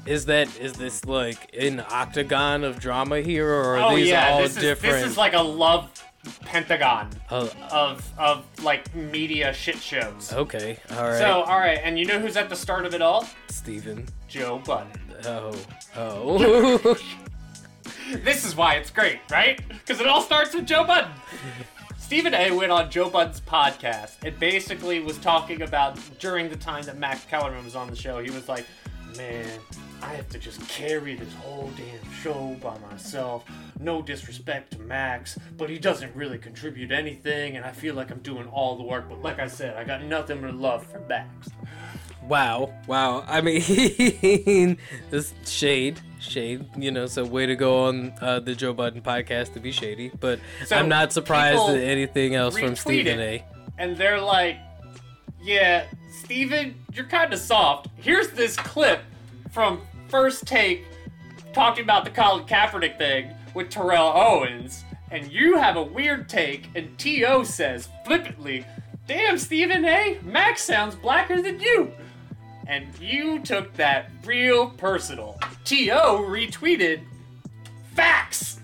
Is 0.09 0.25
that 0.27 0.49
is 0.59 0.73
this 0.73 1.05
like 1.05 1.55
an 1.55 1.81
octagon 1.91 2.65
of 2.65 2.81
drama 2.81 3.21
here, 3.21 3.49
or 3.49 3.77
are 3.77 3.93
oh 3.93 3.97
these 3.97 4.09
yeah, 4.09 4.31
all 4.31 4.41
this 4.41 4.57
is 4.57 4.81
this 4.81 5.05
is 5.07 5.17
like 5.19 5.35
a 5.35 5.43
love 5.43 5.91
pentagon 6.41 7.11
Oh, 7.31 7.51
of 7.71 8.11
of 8.19 8.45
like 8.65 8.95
media 8.95 9.53
shit 9.53 9.77
shows. 9.77 10.33
okay, 10.33 10.79
all 10.93 11.05
right. 11.05 11.19
So 11.19 11.43
all 11.43 11.59
right, 11.59 11.79
and 11.83 11.99
you 11.99 12.07
know 12.07 12.19
who's 12.19 12.37
at 12.37 12.49
the 12.49 12.57
start 12.57 12.87
of 12.87 12.95
it 12.95 13.03
all? 13.03 13.27
Stephen. 13.49 14.07
Joe 14.29 14.59
Budden. 14.65 14.93
Oh, 15.27 15.55
oh. 15.97 16.97
This 18.11 18.47
is 18.47 18.57
why 18.57 18.77
it's 18.77 18.91
great, 18.91 19.19
right? 19.31 19.61
Because 19.69 20.01
it 20.01 20.07
all 20.07 20.23
starts 20.23 20.55
with 20.55 20.67
Joe 20.67 20.85
Budden. 20.85 21.11
Stephen 21.99 22.33
A. 22.33 22.51
went 22.51 22.73
on 22.73 22.91
Joe 22.91 23.11
Budden's 23.11 23.41
podcast 23.43 24.15
and 24.25 24.39
basically 24.41 25.01
was 25.01 25.19
talking 25.19 25.61
about 25.61 25.99
during 26.19 26.49
the 26.49 26.57
time 26.57 26.85
that 26.85 26.97
Max 26.97 27.25
Kellerman 27.27 27.63
was 27.65 27.77
on 27.77 27.91
the 27.91 27.97
show. 27.97 28.19
He 28.23 28.31
was 28.31 28.49
like, 28.49 28.65
"Man, 29.15 29.47
I 30.03 30.15
have 30.15 30.29
to 30.31 30.39
just 30.39 30.67
carry 30.69 31.15
this 31.15 31.33
whole 31.35 31.71
damn 31.77 32.13
show 32.13 32.57
by 32.63 32.77
myself. 32.91 33.45
No 33.81 34.03
disrespect 34.03 34.73
to 34.73 34.79
Max, 34.81 35.39
but 35.57 35.69
he 35.69 35.79
doesn't 35.79 36.15
really 36.15 36.39
contribute 36.39 36.93
anything, 36.93 37.57
and 37.57 37.65
I 37.65 37.73
feel 37.73 37.95
like 37.95 38.11
I'm 38.11 38.21
doing 38.21 38.47
all 38.49 38.77
the 38.77 38.85
work. 38.85 39.09
But 39.09 39.23
like 39.23 39.39
I 39.39 39.49
said, 39.49 39.77
I 39.77 39.85
got 39.85 40.03
nothing 40.03 40.41
but 40.41 40.55
love 40.55 40.87
for 40.87 41.01
Max." 41.01 41.49
wow, 42.29 42.73
wow. 42.87 43.25
I 43.29 43.41
mean, 43.41 44.79
this 45.11 45.33
shade, 45.47 46.01
shade. 46.21 46.65
You 46.77 46.91
know, 46.91 47.07
so 47.07 47.25
way 47.25 47.47
to 47.47 47.57
go 47.57 47.85
on 47.85 48.13
uh, 48.21 48.41
the 48.41 48.55
Joe 48.55 48.73
Budden 48.73 49.03
podcast 49.03 49.55
to 49.55 49.61
be 49.61 49.73
shady. 49.73 50.11
But 50.21 50.39
So, 50.67 50.77
I'm 50.77 50.89
not 50.89 51.13
surprised 51.13 51.69
at 51.71 51.83
anything 51.83 52.35
else 52.35 52.59
from 52.59 52.77
Stephen. 52.77 53.19
A. 53.21 53.45
and 53.79 53.97
they're 53.97 54.21
like, 54.21 54.59
"Yeah, 55.43 55.87
Steven, 56.11 56.75
you're 56.93 57.07
kind 57.07 57.33
of 57.33 57.39
soft. 57.39 57.89
Here's 57.97 58.31
this 58.31 58.57
clip 58.57 59.01
from 59.51 59.81
First 60.09 60.47
Take 60.47 60.87
talking 61.53 61.83
about 61.83 62.05
the 62.05 62.11
Colin 62.11 62.45
Kaepernick 62.45 62.99
thing 62.99 63.33
with 63.55 63.71
Terrell 63.71 64.13
Owens, 64.15 64.85
and 65.11 65.31
you 65.33 65.57
have 65.57 65.77
a 65.77 65.83
weird 65.83 66.29
take." 66.29 66.69
And 66.75 66.97
T.O. 66.99 67.43
says 67.43 67.89
flippantly, 68.05 68.65
"Damn, 69.07 69.39
Stephen 69.39 69.85
A. 69.85 70.19
Max 70.23 70.63
sounds 70.63 70.95
blacker 70.95 71.41
than 71.43 71.61
you." 71.61 71.93
And 72.67 72.87
you 73.01 73.39
took 73.39 73.75
that 73.75 74.11
real 74.25 74.71
personal. 74.71 75.41
T.O. 75.65 76.19
retweeted 76.29 77.01
facts. 77.95 78.58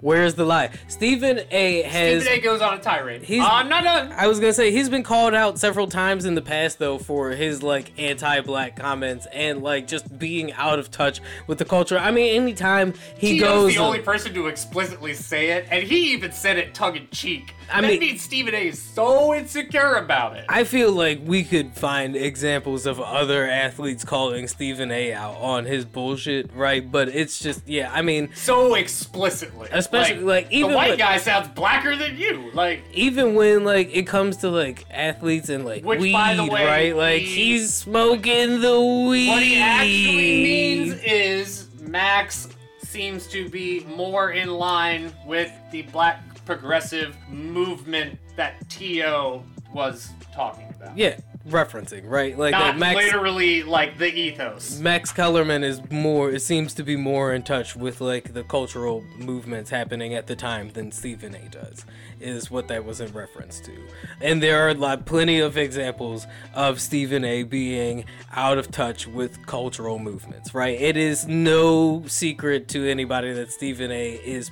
Where's 0.00 0.34
the 0.34 0.44
lie? 0.44 0.70
Stephen 0.88 1.40
A. 1.50 1.82
has. 1.82 2.22
Stephen 2.22 2.38
A. 2.38 2.40
goes 2.42 2.60
on 2.60 2.74
a 2.74 2.78
tirade. 2.80 3.22
He's- 3.22 3.46
I'm 3.48 3.68
not 3.68 3.84
done. 3.84 4.12
I 4.16 4.26
was 4.28 4.40
gonna 4.40 4.52
say 4.52 4.70
he's 4.70 4.88
been 4.88 5.02
called 5.02 5.34
out 5.34 5.58
several 5.58 5.86
times 5.86 6.24
in 6.24 6.34
the 6.34 6.42
past 6.42 6.78
though 6.78 6.98
for 6.98 7.30
his 7.30 7.62
like 7.62 7.92
anti-black 7.98 8.76
comments 8.76 9.26
and 9.32 9.62
like 9.62 9.86
just 9.86 10.18
being 10.18 10.52
out 10.54 10.78
of 10.78 10.90
touch 10.90 11.20
with 11.46 11.58
the 11.58 11.64
culture. 11.64 11.98
I 11.98 12.10
mean, 12.10 12.34
anytime 12.40 12.94
he 13.18 13.38
Tio's 13.38 13.50
goes, 13.64 13.74
the 13.74 13.80
only 13.80 14.00
person 14.00 14.32
to 14.34 14.46
explicitly 14.46 15.14
say 15.14 15.50
it, 15.50 15.66
and 15.70 15.82
he 15.82 16.12
even 16.12 16.32
said 16.32 16.58
it 16.58 16.74
tongue 16.74 16.96
in 16.96 17.08
cheek. 17.10 17.54
I 17.72 17.80
that 17.82 17.86
mean- 17.88 18.00
means 18.00 18.20
Stephen 18.22 18.54
A. 18.54 18.66
is 18.68 18.82
so 18.82 19.32
insecure 19.34 19.94
about 19.94 20.36
it. 20.36 20.44
I 20.48 20.64
feel 20.64 20.90
like 20.92 21.20
we 21.24 21.44
could 21.44 21.74
find 21.76 22.16
examples 22.16 22.84
of 22.84 23.00
other 23.00 23.46
athletes 23.48 24.04
calling 24.04 24.48
Stephen 24.48 24.90
A. 24.90 25.12
out 25.12 25.36
on 25.36 25.66
his 25.66 25.84
bullshit, 25.84 26.50
right? 26.52 26.90
But 26.90 27.08
it's 27.10 27.38
just, 27.38 27.62
yeah, 27.68 27.90
I 27.94 28.02
mean, 28.02 28.30
so 28.34 28.74
explicitly. 28.74 29.68
Especially, 29.92 30.22
like, 30.24 30.46
even 30.50 30.70
the 30.70 30.76
white 30.76 30.90
with- 30.90 30.98
guy 30.98 31.16
sounds 31.18 31.48
blacker 31.48 31.96
than 31.96 32.16
you. 32.16 32.50
Like 32.54 32.82
even 32.92 33.34
when 33.34 33.64
like 33.64 33.90
it 33.94 34.06
comes 34.06 34.38
to 34.38 34.48
like 34.50 34.84
athletes 34.90 35.48
and 35.48 35.64
like 35.64 35.84
Which, 35.84 36.00
weed, 36.00 36.12
by 36.12 36.34
the 36.36 36.44
way, 36.44 36.64
right? 36.64 36.96
Like 36.96 37.22
he- 37.22 37.52
he's 37.56 37.74
smoking 37.74 38.60
the 38.60 38.80
weed. 38.80 39.28
what 39.28 39.42
he 39.42 39.58
actually 39.60 40.42
means 40.42 40.94
is 41.02 41.66
Max 41.80 42.48
seems 42.84 43.26
to 43.28 43.48
be 43.48 43.80
more 43.96 44.30
in 44.32 44.50
line 44.50 45.12
with 45.26 45.50
the 45.72 45.82
black 45.82 46.20
progressive 46.44 47.16
movement 47.28 48.18
that 48.36 48.68
T.O. 48.68 49.44
was 49.72 50.10
talking 50.34 50.66
about. 50.76 50.96
Yeah, 50.96 51.16
referencing, 51.48 52.08
right? 52.08 52.38
Like 52.38 52.52
Not 52.52 52.78
Max 52.78 52.96
literally 52.96 53.62
like 53.62 53.98
the 53.98 54.12
ethos. 54.12 54.78
Max 54.78 55.12
Kellerman 55.12 55.64
is 55.64 55.80
more 55.90 56.30
it 56.30 56.42
seems 56.42 56.74
to 56.74 56.82
be 56.82 56.96
more 56.96 57.32
in 57.32 57.42
touch 57.42 57.74
with 57.74 58.00
like 58.00 58.34
the 58.34 58.44
cultural 58.44 59.02
movements 59.16 59.70
happening 59.70 60.14
at 60.14 60.26
the 60.26 60.36
time 60.36 60.70
than 60.70 60.92
Stephen 60.92 61.34
A 61.34 61.48
does 61.48 61.84
is 62.20 62.50
what 62.50 62.68
that 62.68 62.84
was 62.84 63.00
in 63.00 63.10
reference 63.12 63.60
to. 63.60 63.72
And 64.20 64.42
there 64.42 64.68
are 64.68 64.74
like 64.74 65.06
plenty 65.06 65.40
of 65.40 65.56
examples 65.56 66.26
of 66.54 66.80
Stephen 66.80 67.24
A 67.24 67.44
being 67.44 68.04
out 68.32 68.58
of 68.58 68.70
touch 68.70 69.06
with 69.06 69.46
cultural 69.46 69.98
movements, 69.98 70.54
right? 70.54 70.78
It 70.78 70.96
is 70.96 71.26
no 71.26 72.04
secret 72.06 72.68
to 72.68 72.88
anybody 72.88 73.32
that 73.32 73.50
Stephen 73.50 73.90
A 73.90 74.14
is 74.16 74.50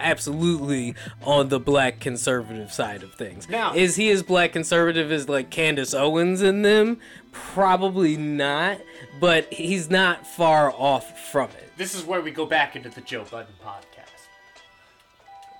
absolutely 0.00 0.94
on 1.22 1.48
the 1.48 1.60
black 1.60 2.00
conservative 2.00 2.72
side 2.72 3.02
of 3.02 3.12
things. 3.14 3.48
Now- 3.48 3.74
is 3.74 3.96
he 3.96 4.10
as 4.10 4.22
black 4.22 4.52
conservative 4.52 5.10
as 5.12 5.28
like 5.28 5.50
Candace 5.50 5.94
Owens 5.94 6.42
in 6.42 6.62
them? 6.62 6.98
Probably 7.32 8.16
not, 8.16 8.80
but 9.20 9.52
he's 9.52 9.88
not 9.88 10.26
far 10.26 10.72
off 10.72 11.30
from 11.30 11.50
it. 11.50 11.72
This 11.76 11.94
is 11.94 12.04
where 12.04 12.20
we 12.20 12.30
go 12.30 12.44
back 12.46 12.76
into 12.76 12.88
the 12.88 13.00
Joe 13.00 13.24
Budden 13.30 13.54
podcast. 13.64 13.84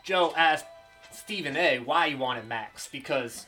Joe 0.04 0.32
asked 0.36 0.64
Stephen 1.12 1.56
A. 1.56 1.78
why 1.78 2.08
he 2.08 2.14
wanted 2.14 2.46
Max 2.48 2.88
because, 2.90 3.46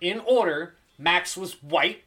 in 0.00 0.20
order, 0.20 0.74
Max 0.98 1.36
was 1.36 1.62
white, 1.62 2.04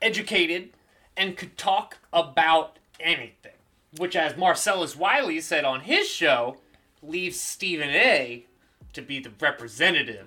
educated, 0.00 0.70
and 1.16 1.36
could 1.36 1.56
talk 1.58 1.98
about 2.12 2.78
anything. 2.98 3.52
Which, 3.98 4.16
as 4.16 4.36
Marcellus 4.36 4.96
Wiley 4.96 5.40
said 5.40 5.64
on 5.64 5.80
his 5.80 6.08
show, 6.08 6.58
leaves 7.02 7.40
Stephen 7.40 7.90
A. 7.90 8.44
to 8.92 9.02
be 9.02 9.20
the 9.20 9.30
representative 9.40 10.26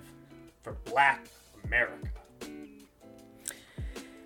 for 0.62 0.72
Black 0.84 1.28
America. 1.64 2.08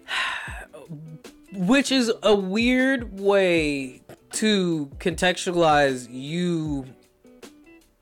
Which 1.52 1.92
is 1.92 2.12
a 2.22 2.34
weird 2.34 3.20
way 3.20 4.02
to 4.32 4.90
contextualize 4.98 6.08
you 6.10 6.86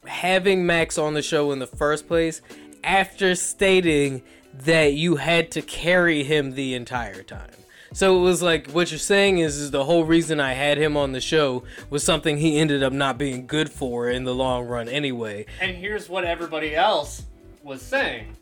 having 0.07 0.67
Max 0.67 0.99
on 0.99 1.15
the 1.15 1.23
show 1.23 1.53
in 1.53 1.59
the 1.59 1.67
first 1.67 2.09
place 2.09 2.41
after 2.83 3.35
stating 3.35 4.23
that 4.53 4.95
you 4.95 5.17
had 5.17 5.51
to 5.53 5.63
carry 5.63 6.25
him 6.25 6.53
the 6.53 6.75
entire 6.75 7.23
time. 7.23 7.51
So 7.95 8.17
it 8.19 8.21
was 8.23 8.43
like 8.43 8.71
what 8.71 8.91
you're 8.91 8.99
saying 8.99 9.39
is, 9.39 9.59
is 9.59 9.71
the 9.71 9.85
whole 9.85 10.05
reason 10.05 10.41
I 10.41 10.55
had 10.55 10.79
him 10.79 10.97
on 10.97 11.13
the 11.13 11.21
show 11.21 11.65
was 11.91 12.03
something 12.03 12.39
he 12.39 12.59
ended 12.59 12.83
up 12.83 12.93
not 12.93 13.19
being 13.19 13.47
good 13.47 13.71
for 13.71 14.09
in 14.09 14.25
the 14.25 14.35
long 14.35 14.67
run 14.67 14.89
anyway. 14.89 15.45
And 15.61 15.77
here's 15.77 16.09
what 16.09 16.25
everybody 16.25 16.75
else 16.75 17.25
was 17.63 17.83
saying. 17.83 18.37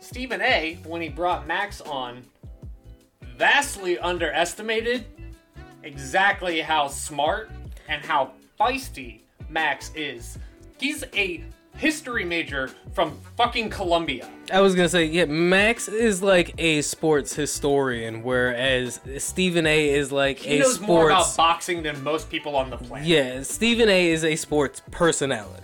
Stephen 0.00 0.40
A, 0.40 0.78
when 0.86 1.02
he 1.02 1.08
brought 1.10 1.46
Max 1.46 1.80
on, 1.82 2.22
vastly 3.36 3.98
underestimated 3.98 5.04
exactly 5.82 6.60
how 6.60 6.88
smart 6.88 7.50
and 7.88 8.02
how 8.02 8.32
feisty 8.58 9.20
Max 9.50 9.90
is. 9.94 10.38
He's 10.78 11.04
a 11.14 11.44
history 11.76 12.24
major 12.24 12.70
from 12.92 13.18
fucking 13.36 13.70
Columbia. 13.70 14.28
I 14.52 14.60
was 14.60 14.74
gonna 14.74 14.88
say, 14.88 15.04
yeah, 15.06 15.24
Max 15.24 15.88
is 15.88 16.22
like 16.22 16.54
a 16.58 16.82
sports 16.82 17.34
historian, 17.34 18.22
whereas 18.22 19.00
Stephen 19.18 19.66
A 19.66 19.88
is 19.90 20.12
like 20.12 20.38
He 20.38 20.56
a 20.58 20.60
knows 20.60 20.80
more 20.80 21.06
about 21.10 21.22
sports. 21.22 21.36
boxing 21.36 21.82
than 21.82 22.02
most 22.04 22.30
people 22.30 22.56
on 22.56 22.70
the 22.70 22.76
planet. 22.76 23.06
yeah, 23.08 23.42
Stephen 23.42 23.88
A 23.88 24.10
is 24.10 24.24
a 24.24 24.36
sports 24.36 24.82
personality. 24.90 25.58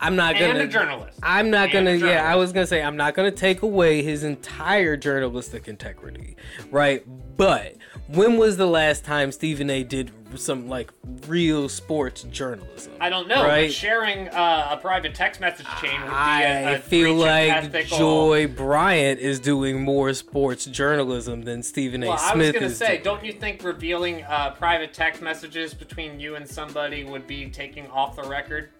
I'm 0.00 0.16
not 0.16 0.34
gonna. 0.34 0.46
And 0.46 0.58
a 0.58 0.66
journalist. 0.66 1.18
I'm 1.22 1.50
not 1.50 1.74
And 1.74 1.86
gonna. 1.86 1.94
Yeah, 2.12 2.30
I 2.30 2.36
was 2.36 2.52
gonna 2.52 2.66
say 2.66 2.82
I'm 2.82 2.96
not 2.96 3.14
gonna 3.14 3.30
take 3.30 3.62
away 3.62 4.02
his 4.02 4.22
entire 4.24 4.96
journalistic 4.96 5.66
integrity, 5.68 6.36
right? 6.70 7.04
But 7.36 7.76
when 8.08 8.36
was 8.36 8.56
the 8.56 8.66
last 8.66 9.04
time 9.04 9.32
Stephen 9.32 9.70
A 9.70 9.82
did 9.82 10.10
some 10.36 10.68
like 10.68 10.92
real 11.26 11.68
sports 11.68 12.22
journalism? 12.24 12.92
I 13.00 13.08
don't 13.08 13.28
know. 13.28 13.44
Right. 13.44 13.66
But 13.68 13.72
sharing 13.72 14.28
uh, 14.28 14.68
a 14.72 14.76
private 14.76 15.14
text 15.14 15.40
message 15.40 15.66
chain 15.80 16.00
would 16.00 16.08
be 16.08 16.14
a, 16.14 16.14
I 16.14 16.70
a 16.72 16.78
feel 16.78 17.14
like 17.14 17.50
ethical- 17.50 17.98
Joy 17.98 18.46
Bryant 18.48 19.20
is 19.20 19.40
doing 19.40 19.82
more 19.82 20.12
sports 20.12 20.64
journalism 20.66 21.42
than 21.42 21.62
Stephen 21.62 22.02
A. 22.02 22.08
Well, 22.08 22.18
I 22.20 22.36
was 22.36 22.52
gonna 22.52 22.70
say, 22.70 22.94
doing. 22.94 23.02
don't 23.02 23.24
you 23.24 23.32
think 23.32 23.62
revealing 23.64 24.22
uh, 24.24 24.50
private 24.50 24.92
text 24.92 25.22
messages 25.22 25.74
between 25.74 26.20
you 26.20 26.36
and 26.36 26.48
somebody 26.48 27.04
would 27.04 27.26
be 27.26 27.48
taking 27.50 27.86
off 27.90 28.16
the 28.16 28.24
record 28.24 28.70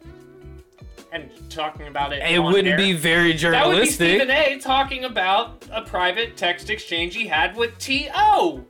and 1.15 1.31
talking 1.49 1.87
about 1.87 2.13
it? 2.13 2.23
It 2.23 2.39
on 2.39 2.47
wouldn't 2.53 2.69
air? 2.69 2.77
be 2.77 2.93
very 2.93 3.33
journalistic. 3.33 3.59
That 3.61 3.69
would 3.69 3.83
be 3.83 3.91
Stephen 3.91 4.31
A. 4.31 4.59
talking 4.59 5.05
about 5.05 5.65
a 5.71 5.83
private 5.83 6.37
text 6.37 6.71
exchange 6.71 7.15
he 7.15 7.27
had 7.27 7.57
with 7.57 7.79
T.O. 7.79 8.65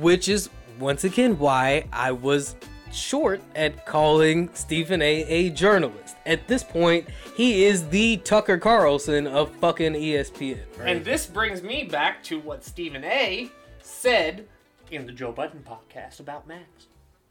which 0.00 0.28
is 0.28 0.50
once 0.78 1.04
again 1.04 1.38
why 1.38 1.86
I 1.92 2.12
was 2.12 2.54
short 2.92 3.40
at 3.54 3.86
calling 3.86 4.50
Stephen 4.52 5.00
A. 5.00 5.22
a 5.24 5.50
journalist. 5.50 6.16
At 6.26 6.46
this 6.48 6.62
point, 6.62 7.08
he 7.34 7.64
is 7.64 7.88
the 7.88 8.18
Tucker 8.18 8.58
Carlson 8.58 9.26
of 9.26 9.50
fucking 9.56 9.94
ESPN. 9.94 10.60
Right? 10.78 10.88
And 10.88 11.04
this 11.04 11.26
brings 11.26 11.62
me 11.62 11.84
back 11.84 12.22
to 12.24 12.38
what 12.40 12.64
Stephen 12.64 13.04
A. 13.04 13.50
said 13.80 14.46
in 14.90 15.06
the 15.06 15.12
Joe 15.12 15.32
Budden 15.32 15.64
podcast 15.66 16.20
about 16.20 16.46
Max. 16.46 16.86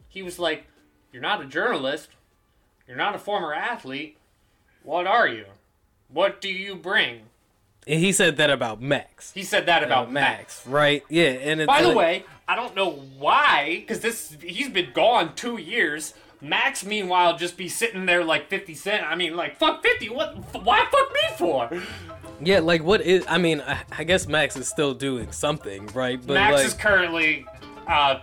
He 0.08 0.22
was 0.24 0.40
like, 0.40 0.66
You're 1.12 1.22
not 1.22 1.42
a 1.42 1.46
journalist. 1.46 2.10
You're 2.88 2.98
not 2.98 3.16
a 3.16 3.20
former 3.20 3.54
athlete. 3.54 4.18
What 4.86 5.08
are 5.08 5.28
you? 5.28 5.46
What 6.10 6.40
do 6.42 6.48
you 6.50 6.76
bring? 6.76 7.22
And 7.88 8.00
he 8.00 8.12
said 8.12 8.38
that 8.38 8.50
about 8.52 8.82
Max. 8.82 9.32
He 9.34 9.44
said 9.44 9.66
that 9.66 9.84
about 9.84 10.04
About 10.04 10.12
Max. 10.14 10.38
Max, 10.38 10.68
right? 10.68 11.04
Yeah, 11.10 11.30
and 11.30 11.60
it's 11.62 11.68
By 11.68 11.82
the 11.82 11.88
like- 11.90 11.98
way, 11.98 12.24
I 12.48 12.56
don't 12.56 12.76
know 12.76 12.92
why, 13.18 13.78
because 13.82 14.00
this 14.02 14.38
he's 14.42 14.70
been 14.70 14.92
gone 14.94 15.34
two 15.36 15.58
years. 15.58 16.14
Max, 16.42 16.86
meanwhile, 16.86 17.36
just 17.38 17.58
be 17.58 17.68
sitting 17.68 18.06
there 18.06 18.24
like 18.24 18.50
50 18.50 18.76
Cent. 18.76 19.04
I 19.06 19.16
mean, 19.16 19.36
like, 19.36 19.58
fuck 19.58 19.82
50. 19.84 20.10
What? 20.10 20.36
Why 20.64 20.86
fuck 20.92 21.14
me 21.14 21.38
for? 21.38 21.84
yeah, 22.42 22.60
like 22.60 22.84
what 22.84 23.02
is? 23.02 23.26
I 23.28 23.40
mean, 23.40 23.62
I, 23.62 23.80
I 23.92 24.04
guess 24.04 24.28
Max 24.28 24.56
is 24.56 24.68
still 24.68 24.94
doing 24.94 25.32
something, 25.32 25.88
right? 25.88 26.20
But 26.24 26.34
Max 26.36 26.54
like, 26.58 26.66
is 26.66 26.74
currently, 26.76 27.46
uh, 27.88 28.20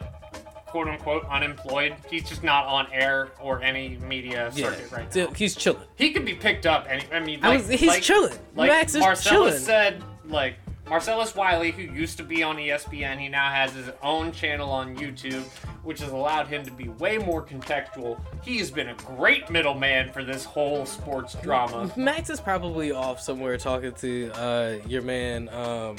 quote 0.72 0.88
unquote, 0.88 1.24
unemployed. 1.30 1.94
He's 2.10 2.26
just 2.26 2.42
not 2.42 2.64
on 2.64 2.86
air 2.92 3.28
or 3.38 3.62
any 3.62 3.98
media 3.98 4.50
yeah, 4.54 4.70
circuit 4.70 4.90
right 4.90 5.10
still- 5.10 5.28
now. 5.28 5.34
he's 5.34 5.54
chilling. 5.54 5.82
He 5.96 6.12
could 6.12 6.24
be 6.24 6.32
picked 6.34 6.64
up. 6.64 6.86
Any, 6.88 7.04
I 7.12 7.20
mean, 7.20 7.40
I 7.44 7.56
was- 7.56 7.68
he's 7.68 7.86
like- 7.86 8.02
chilling. 8.02 8.32
Like 8.56 8.70
Max 8.70 8.94
is 8.94 9.00
Marcellus 9.00 9.24
chilling. 9.54 9.58
said, 9.60 10.02
like 10.24 10.54
Marcellus 10.88 11.34
Wiley, 11.34 11.72
who 11.72 11.82
used 11.82 12.16
to 12.16 12.24
be 12.24 12.42
on 12.42 12.56
ESPN, 12.56 13.18
he 13.18 13.28
now 13.28 13.50
has 13.50 13.72
his 13.74 13.90
own 14.02 14.32
channel 14.32 14.70
on 14.70 14.96
YouTube, 14.96 15.44
which 15.84 16.00
has 16.00 16.10
allowed 16.10 16.46
him 16.48 16.64
to 16.64 16.70
be 16.70 16.88
way 16.88 17.18
more 17.18 17.42
contextual. 17.44 18.18
He 18.42 18.56
has 18.58 18.70
been 18.70 18.88
a 18.88 18.94
great 18.94 19.50
middleman 19.50 20.10
for 20.10 20.24
this 20.24 20.44
whole 20.44 20.86
sports 20.86 21.34
drama. 21.42 21.92
Max 21.96 22.30
is 22.30 22.40
probably 22.40 22.92
off 22.92 23.20
somewhere 23.20 23.58
talking 23.58 23.92
to 23.92 24.30
uh, 24.34 24.76
your 24.86 25.02
man 25.02 25.50
um, 25.50 25.96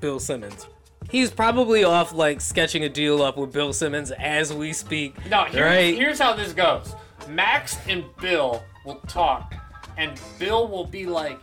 Bill 0.00 0.18
Simmons. 0.18 0.66
He's 1.10 1.30
probably 1.30 1.84
off 1.84 2.12
like 2.12 2.40
sketching 2.40 2.84
a 2.84 2.88
deal 2.88 3.22
up 3.22 3.36
with 3.36 3.52
Bill 3.52 3.72
Simmons 3.72 4.10
as 4.10 4.52
we 4.52 4.72
speak. 4.72 5.14
No, 5.28 5.44
here's, 5.44 5.64
right? 5.64 5.94
here's 5.94 6.18
how 6.18 6.34
this 6.34 6.52
goes. 6.52 6.94
Max 7.28 7.78
and 7.88 8.04
Bill 8.20 8.62
will 8.84 9.00
talk, 9.06 9.54
and 9.96 10.20
Bill 10.38 10.68
will 10.68 10.86
be 10.86 11.06
like, 11.06 11.38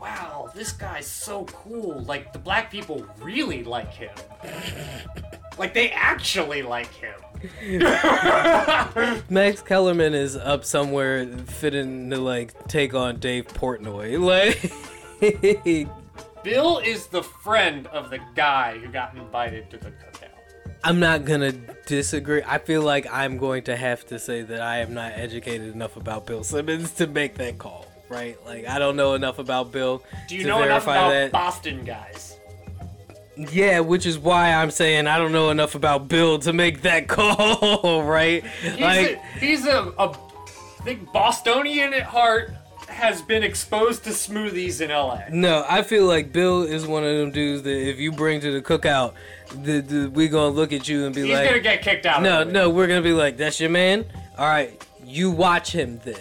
"Wow, 0.00 0.50
this 0.54 0.72
guy's 0.72 1.06
so 1.06 1.44
cool. 1.46 2.02
Like 2.02 2.32
the 2.32 2.38
black 2.38 2.70
people 2.70 3.06
really 3.20 3.64
like 3.64 3.92
him. 3.92 4.10
like 5.58 5.74
they 5.74 5.90
actually 5.90 6.62
like 6.62 6.92
him." 6.94 7.14
Max 9.30 9.62
Kellerman 9.62 10.14
is 10.14 10.36
up 10.36 10.64
somewhere 10.64 11.26
fitting 11.46 12.10
to 12.10 12.16
like 12.18 12.66
take 12.68 12.94
on 12.94 13.18
Dave 13.18 13.46
Portnoy. 13.48 14.18
Like 15.20 15.88
Bill 16.48 16.78
is 16.78 17.08
the 17.08 17.22
friend 17.22 17.86
of 17.88 18.08
the 18.08 18.18
guy 18.34 18.78
who 18.78 18.88
got 18.88 19.14
invited 19.14 19.68
to 19.70 19.76
the 19.76 19.90
cookout. 19.90 20.30
I'm 20.82 20.98
not 20.98 21.26
gonna 21.26 21.52
disagree. 21.84 22.40
I 22.46 22.56
feel 22.56 22.80
like 22.80 23.06
I'm 23.12 23.36
going 23.36 23.64
to 23.64 23.76
have 23.76 24.06
to 24.06 24.18
say 24.18 24.40
that 24.40 24.62
I 24.62 24.78
am 24.78 24.94
not 24.94 25.12
educated 25.12 25.74
enough 25.74 25.98
about 25.98 26.26
Bill 26.26 26.42
Simmons 26.42 26.92
to 26.92 27.06
make 27.06 27.34
that 27.34 27.58
call. 27.58 27.86
Right? 28.08 28.38
Like 28.46 28.66
I 28.66 28.78
don't 28.78 28.96
know 28.96 29.12
enough 29.12 29.38
about 29.38 29.72
Bill 29.72 30.02
Do 30.26 30.36
you 30.36 30.46
know 30.46 30.62
enough 30.62 30.84
about 30.84 31.10
that. 31.10 31.32
Boston 31.32 31.84
guys? 31.84 32.38
Yeah, 33.36 33.80
which 33.80 34.06
is 34.06 34.18
why 34.18 34.54
I'm 34.54 34.70
saying 34.70 35.06
I 35.06 35.18
don't 35.18 35.32
know 35.32 35.50
enough 35.50 35.74
about 35.74 36.08
Bill 36.08 36.38
to 36.38 36.54
make 36.54 36.80
that 36.80 37.08
call, 37.08 38.04
right? 38.04 38.42
He's 38.62 38.80
like, 38.80 39.10
a, 39.10 39.38
he's 39.38 39.66
a, 39.66 39.92
a 39.98 40.10
I 40.80 40.82
think 40.82 41.12
Bostonian 41.12 41.92
at 41.92 42.04
heart 42.04 42.54
has 42.98 43.22
been 43.22 43.42
exposed 43.42 44.04
to 44.04 44.10
smoothies 44.10 44.80
in 44.80 44.90
LA. 44.90 45.20
no, 45.30 45.64
I 45.68 45.82
feel 45.82 46.04
like 46.06 46.32
Bill 46.32 46.62
is 46.62 46.86
one 46.86 47.04
of 47.04 47.16
them 47.16 47.30
dudes 47.30 47.62
that 47.62 47.88
if 47.88 47.98
you 47.98 48.12
bring 48.12 48.40
to 48.40 48.52
the 48.52 48.60
cookout, 48.62 49.14
the, 49.62 49.80
the, 49.80 50.10
we 50.10 50.28
gonna 50.28 50.48
look 50.54 50.72
at 50.72 50.86
you 50.88 51.06
and 51.06 51.14
be 51.14 51.22
like 51.22 51.28
He's 51.28 51.36
like, 51.38 51.48
gonna 51.48 51.60
get 51.60 51.82
kicked 51.82 52.06
out. 52.06 52.22
no, 52.22 52.44
no, 52.44 52.70
we're 52.70 52.86
gonna 52.86 53.02
be 53.02 53.12
like, 53.12 53.36
that's 53.36 53.58
your 53.60 53.70
man. 53.70 54.04
All 54.36 54.46
right, 54.46 54.80
you 55.04 55.30
watch 55.30 55.72
him 55.72 56.00
then. 56.04 56.16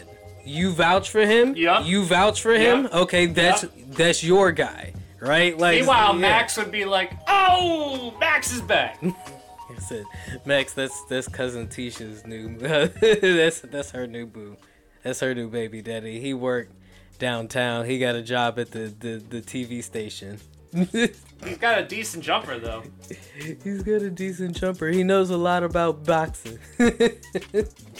You 0.45 0.71
vouch 0.71 1.09
for 1.09 1.21
him. 1.25 1.55
Yup. 1.57 1.85
You 1.85 2.05
vouch 2.05 2.41
for 2.41 2.53
him. 2.53 2.83
Yup. 2.83 2.93
Okay, 2.93 3.25
that's 3.25 3.63
Yup. 3.63 3.71
that's 3.89 4.23
your 4.23 4.51
guy, 4.53 4.93
right? 5.19 5.57
Like, 5.57 5.79
Meanwhile, 5.79 6.13
yeah. 6.13 6.21
Max 6.21 6.55
would 6.57 6.71
be 6.71 6.85
like, 6.85 7.11
"Oh, 7.27 8.15
Max 8.19 8.53
is 8.53 8.61
back." 8.61 8.97
I 9.03 9.79
said, 9.79 10.05
Max, 10.45 10.71
that's 10.73 11.03
that's 11.09 11.27
cousin 11.27 11.67
Tisha's 11.67 12.25
new. 12.25 12.57
that's 12.59 13.59
that's 13.59 13.91
her 13.91 14.07
new 14.07 14.25
boo. 14.25 14.55
That's 15.07 15.21
her 15.21 15.33
new 15.33 15.47
baby 15.47 15.81
daddy. 15.81 16.19
He 16.19 16.33
worked 16.33 16.73
downtown. 17.17 17.85
He 17.85 17.97
got 17.97 18.15
a 18.15 18.21
job 18.21 18.59
at 18.59 18.71
the 18.71 18.93
the, 18.99 19.23
the 19.29 19.41
TV 19.41 19.81
station. 19.81 20.37
He's 20.91 21.57
got 21.61 21.79
a 21.79 21.85
decent 21.85 22.25
jumper 22.25 22.59
though. 22.59 22.83
He's 23.63 23.83
got 23.83 24.01
a 24.01 24.09
decent 24.09 24.57
jumper. 24.57 24.87
He 24.89 25.03
knows 25.03 25.29
a 25.29 25.37
lot 25.37 25.63
about 25.63 26.03
boxing. 26.05 26.59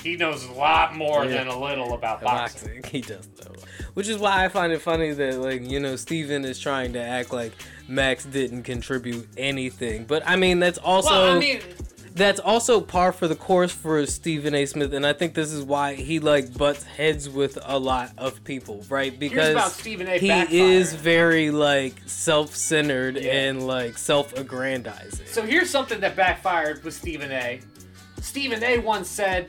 He 0.04 0.16
knows 0.16 0.46
a 0.46 0.52
lot 0.52 0.96
more 0.96 1.26
Yeah. 1.26 1.38
than 1.44 1.48
a 1.48 1.60
little 1.60 1.94
about 1.94 2.22
boxing. 2.22 2.82
boxing. 2.82 2.92
He 2.92 3.02
does 3.02 3.28
though. 3.38 3.56
Which 3.94 4.08
is 4.08 4.18
why 4.18 4.46
I 4.46 4.50
find 4.50 4.72
it 4.74 4.82
funny 4.82 5.12
that 5.12 5.40
like 5.40 5.64
you 5.70 5.80
know 5.80 5.96
Steven 5.96 6.44
is 6.46 6.60
trying 6.60 6.94
to 6.94 7.02
act 7.02 7.32
like 7.34 7.54
Max 7.88 8.24
didn't 8.26 8.64
contribute 8.64 9.28
anything. 9.38 10.04
But 10.06 10.24
I 10.28 10.36
mean 10.36 10.60
that's 10.60 10.78
also 10.78 11.10
Well, 11.12 11.36
I 11.38 11.40
mean, 11.40 11.62
that's 12.18 12.40
also 12.40 12.82
par 12.82 13.12
for 13.12 13.28
the 13.28 13.36
course 13.36 13.72
for 13.72 14.06
Stephen 14.06 14.54
A. 14.56 14.66
Smith, 14.66 14.94
and 14.94 15.06
I 15.06 15.14
think 15.14 15.34
this 15.34 15.52
is 15.52 15.64
why 15.64 15.94
he 15.94 16.20
like 16.20 16.58
butts 16.58 16.84
heads 16.84 17.30
with 17.30 17.58
a 17.64 17.78
lot 17.80 18.12
of 18.18 18.44
people, 18.44 18.84
right? 18.90 19.18
Because 19.18 19.52
about 19.52 19.72
Stephen 19.72 20.08
A. 20.08 20.18
he 20.20 20.28
backfire. 20.28 20.58
is 20.58 20.94
very 20.94 21.52
like 21.52 21.94
self-centered 22.06 23.18
Yeah. 23.18 23.32
and 23.34 23.68
like 23.68 23.98
self-aggrandizing. 23.98 25.28
so 25.28 25.42
here's 25.44 25.70
something 25.70 26.00
that 26.02 26.16
backfired 26.16 26.84
with 26.84 26.94
Stephen 26.94 27.32
A. 27.32 27.60
Stephen 28.22 28.64
A. 28.64 28.80
once 28.80 29.08
said, 29.08 29.48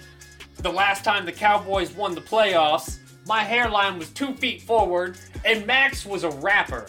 "The 0.59 0.71
last 0.73 1.05
time 1.05 1.25
the 1.25 1.33
Cowboys 1.33 1.91
won 1.93 2.15
the 2.15 2.21
playoffs, 2.21 2.99
my 3.27 3.41
hairline 3.43 3.99
was 3.99 4.11
two 4.11 4.35
feet 4.35 4.63
forward, 4.63 5.19
and 5.45 5.67
Max 5.67 6.05
was 6.07 6.23
a 6.25 6.31
rapper." 6.31 6.87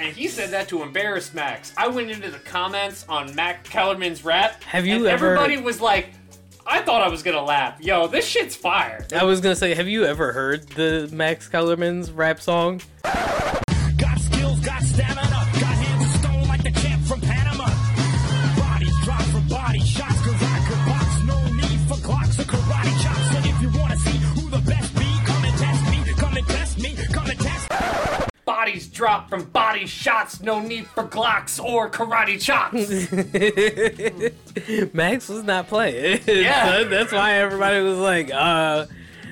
And 0.00 0.16
he 0.16 0.28
said 0.28 0.50
that 0.50 0.66
to 0.70 0.82
embarrass 0.82 1.34
Max. 1.34 1.74
I 1.76 1.86
went 1.88 2.10
into 2.10 2.30
the 2.30 2.38
comments 2.38 3.04
on 3.08 3.34
Max 3.34 3.68
Kellerman's 3.68 4.24
rap. 4.24 4.62
Have 4.64 4.86
you 4.86 4.96
and 4.96 5.06
ever- 5.06 5.34
Everybody 5.36 5.58
was 5.58 5.80
like, 5.80 6.08
"I 6.66 6.80
thought 6.80 7.02
I 7.02 7.08
was 7.08 7.22
gonna 7.22 7.44
laugh." 7.44 7.74
Yo, 7.80 8.06
this 8.06 8.24
shit's 8.26 8.56
fire. 8.56 9.06
I 9.14 9.24
was 9.24 9.40
gonna 9.42 9.54
say, 9.56 9.74
have 9.74 9.88
you 9.88 10.06
ever 10.06 10.32
heard 10.32 10.66
the 10.70 11.08
Max 11.12 11.48
Kellerman's 11.48 12.10
rap 12.10 12.40
song? 12.40 12.80
Got 13.04 14.18
skills, 14.20 14.60
got 14.60 14.82
stamina, 14.82 15.09
drop 29.00 29.30
from 29.30 29.44
body 29.44 29.86
shots. 29.86 30.42
No 30.42 30.60
need 30.60 30.86
for 30.86 31.04
Glocks 31.04 31.58
or 31.58 31.88
karate 31.90 32.38
chops. 32.38 32.74
Max 34.94 35.26
was 35.30 35.42
not 35.42 35.68
playing. 35.68 36.20
Yeah. 36.26 36.84
That's 36.84 37.10
why 37.10 37.34
everybody 37.36 37.80
was 37.80 37.96
like, 37.96 38.30
uh, 38.30 38.84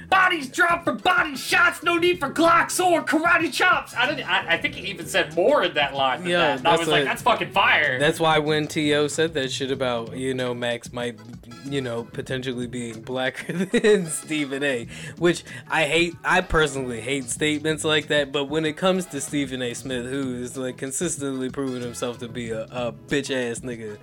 Bodies 0.08 0.48
drop 0.48 0.84
for 0.84 0.92
body 0.94 1.36
shots. 1.36 1.82
No 1.82 1.96
need 1.96 2.18
for 2.18 2.30
Glocks 2.30 2.82
or 2.82 3.02
karate 3.04 3.52
chops. 3.52 3.94
I 3.94 4.06
didn't. 4.08 4.26
I, 4.28 4.54
I 4.54 4.58
think 4.58 4.74
he 4.74 4.86
even 4.88 5.06
said 5.06 5.34
more 5.36 5.64
in 5.64 5.74
that 5.74 5.94
line. 5.94 6.20
Than 6.20 6.30
Yeah, 6.30 6.38
that. 6.38 6.58
And 6.60 6.68
I 6.68 6.76
was 6.76 6.88
like, 6.88 7.00
what- 7.00 7.04
that's 7.04 7.22
fucking 7.22 7.50
fire. 7.52 7.98
that's 7.98 8.18
why 8.18 8.38
when 8.38 8.66
T.O. 8.68 9.08
said 9.08 9.34
that 9.34 9.52
shit 9.52 9.70
about, 9.70 10.16
you 10.16 10.32
know, 10.32 10.54
Max 10.54 10.92
might, 10.94 11.18
you 11.66 11.82
know, 11.82 12.04
potentially 12.04 12.66
being 12.66 13.02
blacker 13.02 13.52
than 13.66 14.06
Stephen 14.06 14.62
A. 14.62 14.86
Which 15.18 15.44
I 15.70 15.84
hate, 15.84 16.14
I 16.24 16.40
personally 16.40 17.00
hate 17.02 17.24
statements 17.28 17.84
like 17.84 18.06
that, 18.08 18.32
but 18.32 18.44
when 18.46 18.64
it 18.64 18.76
comes 18.78 19.04
to 19.06 19.20
Stephen 19.20 19.60
A. 19.60 19.74
Smith, 19.74 20.06
who 20.06 20.34
is 20.36 20.56
like 20.56 20.78
consistently 20.78 21.50
proving 21.50 21.82
himself 21.82 22.18
to 22.20 22.28
be 22.28 22.50
a, 22.50 22.62
a 22.64 22.92
bitch 22.92 23.30
ass 23.30 23.60
nigga, 23.60 23.98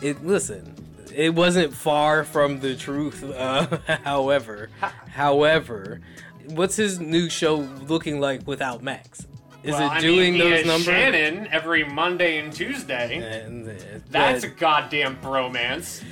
it, 0.00 0.24
listen, 0.24 0.74
it 1.14 1.34
wasn't 1.34 1.72
far 1.74 2.24
from 2.24 2.60
the 2.60 2.74
truth. 2.76 3.22
Uh, 3.24 3.78
however, 4.04 4.70
however, 5.10 6.00
what's 6.48 6.76
his 6.76 6.98
new 7.00 7.28
show 7.30 7.56
looking 7.56 8.20
like 8.20 8.46
without 8.46 8.82
Max? 8.82 9.26
Is 9.62 9.72
Well, 9.74 9.82
it 9.86 9.90
I 9.92 10.00
doing 10.00 10.32
mean, 10.34 10.42
he 10.42 10.50
those 10.50 10.66
numbers? 10.66 10.84
Shannon 10.86 11.46
every 11.52 11.84
Monday 11.84 12.38
and 12.38 12.52
Tuesday. 12.52 13.18
And, 13.44 13.68
uh, 13.68 13.72
That's 14.10 14.42
a 14.42 14.48
goddamn 14.48 15.18
bromance. 15.18 16.02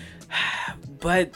but 1.00 1.34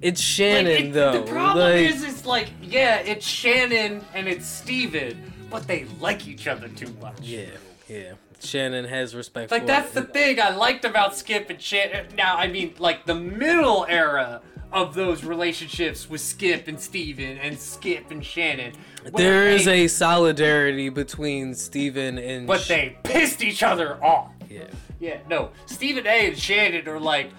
it's 0.00 0.20
Like, 0.20 0.24
Shannon 0.24 0.86
it- 0.86 0.92
though. 0.92 1.12
The 1.24 1.30
problem 1.32 1.64
like, 1.72 1.90
is, 1.94 2.04
it's 2.04 2.24
like, 2.26 2.50
yeah, 2.62 2.98
it's 2.98 3.26
Shannon 3.26 4.04
and 4.14 4.28
it's 4.28 4.46
Steven, 4.46 5.32
but 5.50 5.66
they 5.66 5.84
like 6.00 6.28
each 6.28 6.46
other 6.46 6.68
too 6.68 6.94
much. 7.02 7.18
yeah, 7.22 7.46
yeah. 7.88 8.12
Shannon 8.46 8.84
has 8.86 9.14
respect. 9.14 9.50
Like 9.50 9.66
that's 9.66 9.92
the 9.92 10.02
thing 10.02 10.40
I 10.40 10.50
liked 10.50 10.84
about 10.84 11.16
Skip 11.16 11.50
and 11.50 11.60
Shannon. 11.60 12.06
Now, 12.16 12.36
I 12.36 12.46
mean, 12.48 12.74
like 12.78 13.04
the 13.06 13.14
middle 13.14 13.84
era 13.88 14.40
of 14.72 14.94
those 14.94 15.24
relationships 15.24 16.08
with 16.10 16.20
Skip 16.20 16.68
and 16.68 16.78
Steven 16.78 17.38
and 17.38 17.58
Skip 17.58 18.10
and 18.10 18.24
Shannon. 18.24 18.72
There 19.14 19.48
is 19.48 19.64
they- 19.64 19.84
a 19.84 19.88
solidarity 19.88 20.88
between 20.88 21.54
Steven 21.54 22.18
and. 22.18 22.46
But 22.46 22.60
Sh- 22.60 22.68
they 22.68 22.98
pissed 23.04 23.42
each 23.42 23.62
other 23.62 24.02
off. 24.04 24.30
Yeah. 24.50 24.64
Yeah, 24.98 25.18
no. 25.28 25.50
Stephen 25.66 26.06
A. 26.06 26.28
and 26.28 26.38
Shannon 26.38 26.88
are 26.88 26.98
like, 26.98 27.30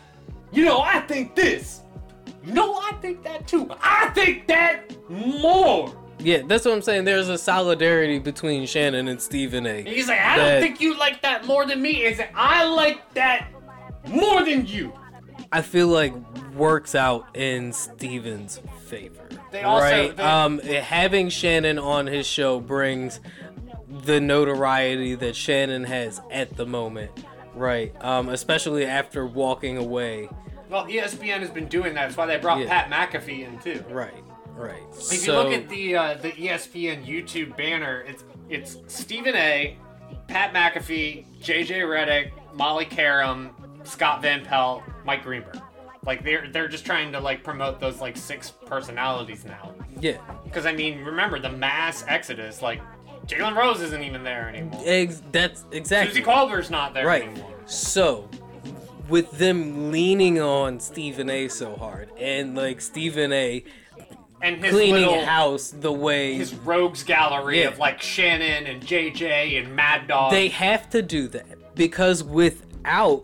you 0.51 0.63
know, 0.63 0.79
I 0.81 1.01
think 1.01 1.35
this. 1.35 1.81
No, 2.43 2.75
I 2.75 2.93
think 3.01 3.23
that 3.23 3.47
too. 3.47 3.69
I 3.81 4.09
think 4.09 4.47
that 4.47 4.95
more. 5.09 5.93
Yeah, 6.19 6.41
that's 6.47 6.65
what 6.65 6.73
I'm 6.73 6.81
saying. 6.81 7.05
There's 7.05 7.29
a 7.29 7.37
solidarity 7.37 8.17
between 8.19 8.65
Shannon 8.65 9.07
and 9.07 9.21
Stephen 9.21 9.65
A. 9.65 9.79
And 9.79 9.87
he's 9.87 10.07
like, 10.07 10.19
I 10.19 10.37
That- 10.37 10.51
don't 10.53 10.61
think 10.61 10.81
you 10.81 10.97
like 10.97 11.21
that 11.21 11.45
more 11.45 11.65
than 11.65 11.81
me. 11.81 12.03
Is 12.05 12.19
it? 12.19 12.29
I 12.33 12.65
like 12.65 13.13
that 13.13 13.47
more 14.07 14.43
than 14.43 14.65
you. 14.65 14.93
I 15.51 15.61
feel 15.61 15.87
like 15.87 16.13
works 16.55 16.95
out 16.95 17.27
in 17.35 17.71
Steven's 17.71 18.59
favor. 18.87 19.29
They 19.51 19.61
also- 19.63 19.83
right? 19.85 20.17
they- 20.17 20.23
um, 20.23 20.59
having 20.59 21.29
Shannon 21.29 21.77
on 21.79 22.07
his 22.07 22.25
show 22.25 22.59
brings 22.59 23.19
the 24.05 24.19
notoriety 24.19 25.15
that 25.15 25.35
Shannon 25.35 25.83
has 25.85 26.19
at 26.31 26.57
the 26.57 26.65
moment, 26.65 27.11
right? 27.53 27.93
Um, 28.03 28.29
especially 28.29 28.85
after 28.85 29.25
walking 29.25 29.77
away. 29.77 30.29
Well, 30.69 30.85
ESPN 30.87 31.39
has 31.39 31.49
been 31.49 31.67
doing 31.67 31.93
that. 31.93 32.07
That's 32.07 32.17
why 32.17 32.25
they 32.25 32.37
brought 32.37 32.59
Yeah. 32.59 32.83
Pat 32.83 32.89
McAfee 33.11 33.47
in 33.47 33.57
too. 33.59 33.83
Right, 33.89 34.13
right. 34.57 34.81
If 35.11 35.25
you 35.25 35.33
look 35.33 35.53
at 35.53 35.69
the 35.69 35.95
uh, 35.95 36.13
the 36.15 36.31
ESPN 36.31 37.05
YouTube 37.05 37.55
banner, 37.57 38.01
it's 38.07 38.23
it's 38.49 38.77
Stephen 38.87 39.35
A, 39.35 39.77
Pat 40.27 40.53
McAfee, 40.53 41.25
JJ 41.41 41.69
Redick, 41.81 42.31
Molly 42.53 42.85
Qerim, 42.85 43.51
Scott 43.87 44.21
Van 44.21 44.43
Pelt, 44.43 44.83
Mike 45.05 45.23
Greenberg. 45.23 45.61
Like 46.05 46.23
they're 46.23 46.47
they're 46.51 46.67
just 46.67 46.85
trying 46.85 47.11
to 47.11 47.19
like 47.19 47.43
promote 47.43 47.79
those 47.79 47.99
like 48.01 48.15
six 48.17 48.51
personalities 48.51 49.43
now. 49.45 49.73
yeah, 49.99 50.17
Because 50.43 50.65
I 50.65 50.73
mean, 50.73 51.03
remember 51.03 51.39
the 51.39 51.49
mass 51.51 52.03
exodus. 52.07 52.61
Like 52.61 52.81
Jalen 53.27 53.57
Rose 53.57 53.81
isn't 53.81 54.03
even 54.03 54.23
there 54.23 54.47
anymore. 54.47 54.81
ex- 54.85 55.21
that's 55.33 55.65
exactly 55.71 56.13
Suzy 56.13 56.23
Kolber's 56.25 56.69
not 56.69 56.93
there 56.93 57.05
right. 57.05 57.23
anymore. 57.23 57.53
So, 57.65 58.29
with 59.09 59.29
them 59.31 59.91
leaning 59.91 60.39
on 60.39 60.79
Stephen 60.79 61.29
A. 61.29 61.49
so 61.49 61.75
hard, 61.75 62.09
and 62.17 62.55
like 62.55 62.79
Stephen 62.79 63.33
A. 63.33 63.65
And 64.41 64.63
his 64.63 64.71
cleaning 64.73 65.05
little 65.07 65.25
house 65.25 65.69
the 65.71 65.91
way 65.91 66.35
his 66.35 66.53
rogues 66.53 67.03
gallery 67.03 67.61
Yeah. 67.61 67.69
of 67.69 67.79
like 67.79 68.01
Shannon 68.01 68.67
and 68.67 68.81
JJ 68.85 69.57
and 69.57 69.75
Mad 69.75 70.07
Dog. 70.07 70.31
they 70.31 70.47
have 70.49 70.89
to 70.91 71.01
do 71.01 71.27
that 71.29 71.75
because 71.75 72.23
without 72.23 73.23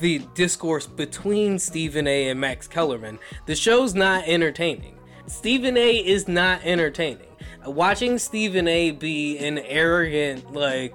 the 0.00 0.20
discourse 0.34 0.86
between 0.86 1.58
Stephen 1.58 2.06
A. 2.06 2.28
and 2.28 2.40
Max 2.40 2.66
Kellerman, 2.68 3.18
the 3.46 3.54
show's 3.56 3.94
not 3.94 4.24
entertaining. 4.26 4.96
Stephen 5.26 5.76
A. 5.76 5.96
is 5.98 6.26
not 6.28 6.60
entertaining. 6.64 7.26
Watching 7.66 8.18
Stephen 8.18 8.66
A. 8.68 8.92
be 8.92 9.36
an 9.38 9.58
arrogant, 9.58 10.52
like, 10.52 10.94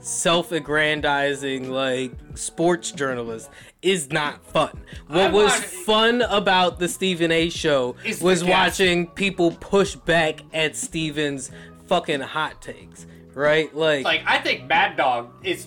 self-aggrandizing, 0.00 1.70
like, 1.70 2.12
sports 2.34 2.90
journalist 2.92 3.50
is 3.82 4.10
not 4.10 4.44
fun. 4.44 4.80
What 5.08 5.18
I 5.20 5.30
was 5.30 5.50
want- 5.52 5.64
fun 5.64 6.22
about 6.22 6.78
the 6.78 6.88
Stephen 6.88 7.30
A. 7.32 7.48
show 7.50 7.96
the 8.04 8.16
was 8.20 8.44
watching 8.44 9.06
people 9.08 9.52
push 9.52 9.94
back 9.96 10.40
at 10.52 10.76
Stephen's 10.76 11.50
fucking 11.86 12.20
hot 12.20 12.60
takes, 12.62 13.06
right? 13.34 13.74
Like, 13.74 14.04
like 14.04 14.22
I 14.26 14.38
think 14.38 14.66
Mad 14.66 14.96
Dog 14.96 15.30
is 15.42 15.66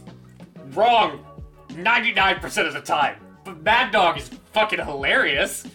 wrong 0.73 1.25
99% 1.69 2.67
of 2.67 2.73
the 2.73 2.81
time. 2.81 3.17
But 3.43 3.61
Mad 3.61 3.91
Dog 3.91 4.17
is 4.17 4.29
fucking 4.53 4.79
hilarious. 4.79 5.65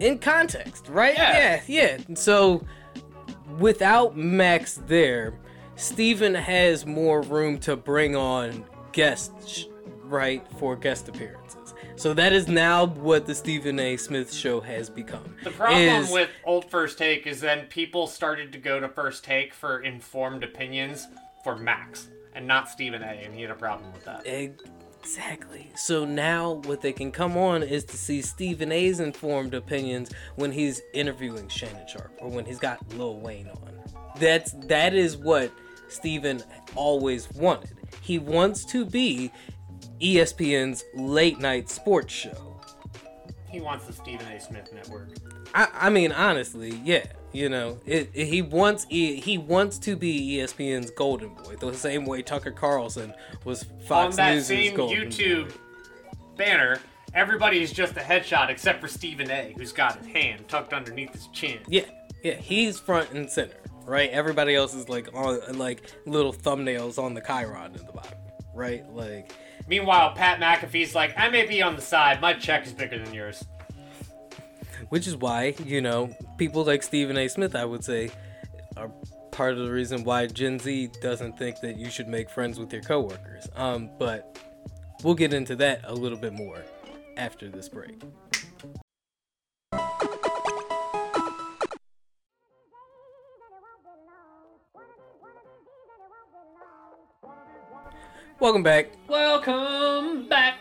in 0.00 0.18
context, 0.18 0.88
right? 0.88 1.14
Yeah. 1.16 1.60
yeah, 1.68 1.98
yeah. 2.08 2.14
So 2.14 2.64
without 3.58 4.16
Max 4.16 4.80
there, 4.88 5.34
Steven 5.76 6.34
has 6.34 6.86
more 6.86 7.22
room 7.22 7.58
to 7.58 7.76
bring 7.76 8.14
on 8.16 8.64
guests, 8.92 9.66
right, 10.04 10.46
for 10.58 10.76
guest 10.76 11.08
appearances. 11.08 11.74
So 11.96 12.12
that 12.14 12.32
is 12.32 12.48
now 12.48 12.86
what 12.86 13.26
the 13.26 13.34
Stephen 13.34 13.78
A. 13.78 13.96
Smith 13.96 14.32
show 14.32 14.60
has 14.60 14.90
become. 14.90 15.36
The 15.44 15.50
problem 15.50 15.80
is- 15.82 16.10
with 16.10 16.30
old 16.44 16.70
First 16.70 16.98
Take 16.98 17.26
is 17.26 17.40
then 17.40 17.66
people 17.66 18.06
started 18.06 18.52
to 18.52 18.58
go 18.58 18.80
to 18.80 18.88
First 18.88 19.24
Take 19.24 19.54
for 19.54 19.80
informed 19.80 20.42
opinions 20.42 21.06
for 21.42 21.56
Max 21.56 22.08
and 22.34 22.46
not 22.46 22.68
Stephen 22.68 23.02
A. 23.02 23.06
And 23.06 23.34
he 23.34 23.42
had 23.42 23.50
a 23.50 23.54
problem 23.54 23.92
with 23.92 24.04
that. 24.04 24.26
Exactly. 24.26 25.70
So 25.76 26.04
now 26.04 26.62
what 26.64 26.80
they 26.80 26.92
can 26.92 27.12
come 27.12 27.36
on 27.36 27.62
is 27.62 27.84
to 27.86 27.96
see 27.96 28.22
Stephen 28.22 28.72
A's 28.72 29.00
informed 29.00 29.54
opinions 29.54 30.10
when 30.36 30.50
he's 30.50 30.80
interviewing 30.94 31.48
Shannon 31.48 31.86
Sharpe 31.86 32.16
or 32.18 32.28
when 32.30 32.44
he's 32.44 32.58
got 32.58 32.80
Lil 32.96 33.20
Wayne 33.20 33.48
on. 33.48 33.70
That's 34.18 34.52
that 34.66 34.94
is 34.94 35.16
what 35.16 35.52
Stephen 35.88 36.42
always 36.74 37.30
wanted. 37.32 37.70
He 38.00 38.18
wants 38.18 38.64
to 38.66 38.84
be 38.84 39.30
ESPN's 40.00 40.84
late 40.94 41.38
night 41.38 41.68
sports 41.70 42.12
show. 42.12 42.60
He 43.50 43.60
wants 43.60 43.86
the 43.86 43.92
Stephen 43.92 44.26
A. 44.26 44.40
Smith 44.40 44.72
network. 44.74 45.10
I, 45.54 45.68
I 45.72 45.90
mean, 45.90 46.12
honestly, 46.12 46.80
yeah. 46.84 47.04
You 47.32 47.48
know, 47.48 47.80
it, 47.84 48.10
it- 48.14 48.26
he 48.26 48.42
wants 48.42 48.86
he, 48.88 49.16
he 49.16 49.38
wants 49.38 49.78
to 49.80 49.96
be 49.96 50.36
ESPN's 50.38 50.90
golden 50.92 51.30
boy, 51.34 51.56
the 51.56 51.74
same 51.74 52.04
way 52.04 52.22
Tucker 52.22 52.52
Carlson 52.52 53.12
was 53.44 53.64
Fox 53.88 54.12
On 54.14 54.16
that 54.16 54.34
News' 54.34 54.46
same 54.46 54.76
YouTube 54.76 55.52
banner, 56.36 56.78
everybody's 57.12 57.72
just 57.72 57.96
a 57.96 58.00
headshot 58.00 58.50
except 58.50 58.80
for 58.80 58.86
Stephen 58.88 59.30
A., 59.32 59.52
who's 59.56 59.72
got 59.72 59.98
his 59.98 60.06
hand 60.06 60.46
tucked 60.48 60.72
underneath 60.72 61.12
his 61.12 61.26
chin. 61.28 61.58
Yeah, 61.68 61.86
yeah, 62.22 62.34
he's 62.34 62.78
front 62.78 63.10
and 63.12 63.28
center, 63.28 63.56
right? 63.84 64.10
Everybody 64.10 64.54
else 64.54 64.74
is 64.74 64.88
like 64.88 65.08
on 65.14 65.58
like 65.58 65.92
little 66.06 66.32
thumbnails 66.32 66.98
on 66.98 67.14
the 67.14 67.20
chyron 67.20 67.78
in 67.78 67.86
the 67.86 67.92
bottom, 67.92 68.18
right? 68.54 68.88
Like, 68.92 69.32
Meanwhile, 69.66 70.12
Pat 70.14 70.40
McAfee's 70.40 70.94
like, 70.94 71.14
I 71.16 71.28
may 71.30 71.46
be 71.46 71.62
on 71.62 71.74
the 71.76 71.82
side, 71.82 72.20
my 72.20 72.34
check 72.34 72.66
is 72.66 72.72
bigger 72.72 73.02
than 73.02 73.14
yours. 73.14 73.44
which 74.90 75.06
is 75.06 75.16
why 75.16 75.54
you 75.64 75.80
know 75.80 76.14
people 76.36 76.64
like 76.64 76.82
Stephen 76.82 77.16
A. 77.16 77.28
Smith, 77.28 77.54
I 77.56 77.64
would 77.64 77.82
say, 77.84 78.10
are 78.76 78.90
part 79.30 79.52
of 79.54 79.64
the 79.66 79.72
reason 79.72 80.04
why 80.04 80.26
Gen 80.26 80.58
Z 80.58 80.90
doesn't 81.00 81.38
think 81.38 81.60
that 81.60 81.76
you 81.78 81.90
should 81.90 82.08
make 82.08 82.28
friends 82.30 82.58
with 82.58 82.72
your 82.72 82.82
coworkers. 82.82 83.48
Um, 83.56 83.90
but 83.98 84.38
we'll 85.02 85.14
get 85.14 85.32
into 85.32 85.56
that 85.56 85.80
a 85.84 85.94
little 85.94 86.18
bit 86.18 86.32
more 86.34 86.62
after 87.16 87.48
this 87.48 87.68
break. 87.68 88.02
Welcome 98.44 98.62
back. 98.62 98.90
Welcome 99.08 100.28
back. 100.28 100.58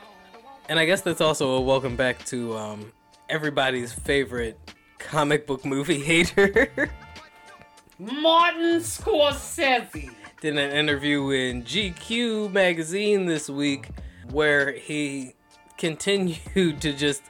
And 0.69 0.79
I 0.79 0.85
guess 0.85 1.01
that's 1.01 1.19
also 1.19 1.55
a 1.55 1.59
welcome 1.59 1.97
back 1.97 2.23
to 2.27 2.55
um, 2.55 2.93
everybody's 3.27 3.91
favorite 3.91 4.57
comic 4.99 5.45
book 5.45 5.65
movie 5.65 5.99
hater. 6.01 6.69
Martin 7.99 8.79
Scorsese. 8.79 10.09
did 10.39 10.57
an 10.57 10.71
interview 10.71 11.31
in 11.31 11.63
GQ 11.63 12.53
magazine 12.53 13.25
this 13.25 13.49
week 13.49 13.89
where 14.31 14.71
he 14.71 15.33
continued 15.77 16.79
to 16.79 16.93
just 16.93 17.23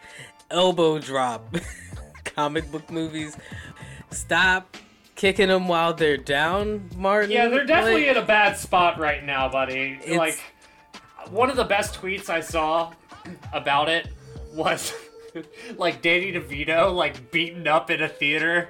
elbow 0.52 1.00
drop 1.00 1.56
comic 2.26 2.72
book 2.72 2.92
movies. 2.92 3.36
Stop 4.12 4.78
kicking 5.15 5.47
them 5.47 5.67
while 5.67 5.93
they're 5.93 6.17
down, 6.17 6.89
Martin. 6.97 7.32
Yeah, 7.32 7.47
they're 7.47 7.65
definitely 7.65 8.08
Like, 8.08 8.17
in 8.17 8.23
a 8.23 8.26
bad 8.26 8.58
spot 8.58 8.99
right 8.99 9.23
now, 9.23 9.49
buddy. 9.49 9.99
Like, 10.08 10.39
one 11.30 11.49
of 11.49 11.56
the 11.56 11.63
best 11.63 11.95
tweets 11.95 12.30
I 12.30 12.41
saw 12.41 12.93
about 13.52 13.89
it 13.89 14.10
was 14.54 14.93
like 15.78 16.02
Danny 16.02 16.34
DeVito 16.34 16.93
like 16.93 17.32
beaten 17.32 17.67
up 17.67 17.89
in 17.89 18.02
a 18.02 18.10
theater. 18.10 18.69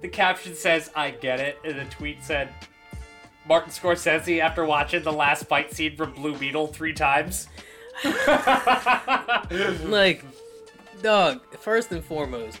The 0.00 0.08
caption 0.08 0.54
says, 0.54 0.90
"I 0.94 1.10
get 1.10 1.40
it," 1.40 1.58
and 1.64 1.78
the 1.78 1.84
tweet 1.86 2.22
said, 2.22 2.48
"Martin 3.46 3.72
Scorsese 3.72 4.40
after 4.40 4.64
watching 4.64 5.02
the 5.02 5.12
last 5.12 5.46
fight 5.46 5.72
scene 5.72 5.96
from 5.96 6.12
Blue 6.12 6.36
Beetle 6.36 6.68
three 6.68 6.92
times." 6.92 7.48
like, 9.84 10.24
dog. 11.02 11.40
First 11.58 11.90
and 11.92 12.04
foremost, 12.04 12.60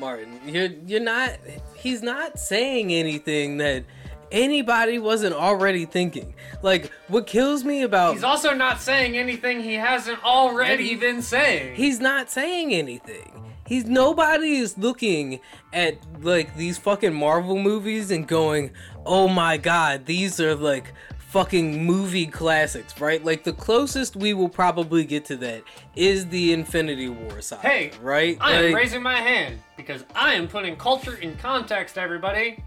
Martin, 0.00 0.40
you're 0.46 0.70
you're 0.86 0.98
not. 1.00 1.30
He's 1.74 2.02
not 2.02 2.38
saying 2.38 2.92
anything 2.92 3.58
that 3.58 3.84
anybody 4.32 4.98
wasn't 4.98 5.34
already 5.34 5.84
thinking. 5.84 6.34
Like, 6.62 6.90
what 7.08 7.26
kills 7.26 7.64
me 7.64 7.82
about 7.82 8.14
He's 8.14 8.24
also 8.24 8.54
not 8.54 8.80
saying 8.80 9.16
anything 9.16 9.60
he 9.60 9.74
hasn't 9.74 10.24
already 10.24 10.94
been 10.96 11.20
saying. 11.22 11.76
he's 11.76 12.00
not 12.00 12.30
saying 12.30 12.72
anything. 12.72 13.54
He's 13.66 13.84
nobody 13.84 14.56
is 14.56 14.76
looking 14.78 15.38
at 15.72 15.98
like 16.22 16.56
these 16.56 16.76
fucking 16.78 17.14
Marvel 17.14 17.56
movies 17.56 18.10
and 18.10 18.26
going, 18.26 18.72
"Oh 19.06 19.28
my 19.28 19.58
god, 19.58 20.06
these 20.06 20.40
are 20.40 20.56
like 20.56 20.92
fucking 21.30 21.84
movie 21.84 22.26
classics," 22.26 23.00
right? 23.00 23.24
Like 23.24 23.44
the 23.44 23.52
closest 23.52 24.16
we 24.16 24.34
will 24.34 24.48
probably 24.48 25.04
get 25.04 25.24
to 25.26 25.36
that 25.38 25.62
is 25.96 26.28
the 26.28 26.52
Infinity 26.52 27.08
War 27.08 27.40
saga, 27.40 27.66
Hey, 27.66 27.92
right? 28.02 28.36
I 28.40 28.54
am 28.54 28.64
Like, 28.66 28.74
raising 28.74 29.02
my 29.02 29.16
hand 29.16 29.58
because 29.76 30.04
I 30.14 30.34
am 30.34 30.48
putting 30.48 30.76
culture 30.76 31.14
in 31.16 31.36
context, 31.36 31.98
everybody. 31.98 32.62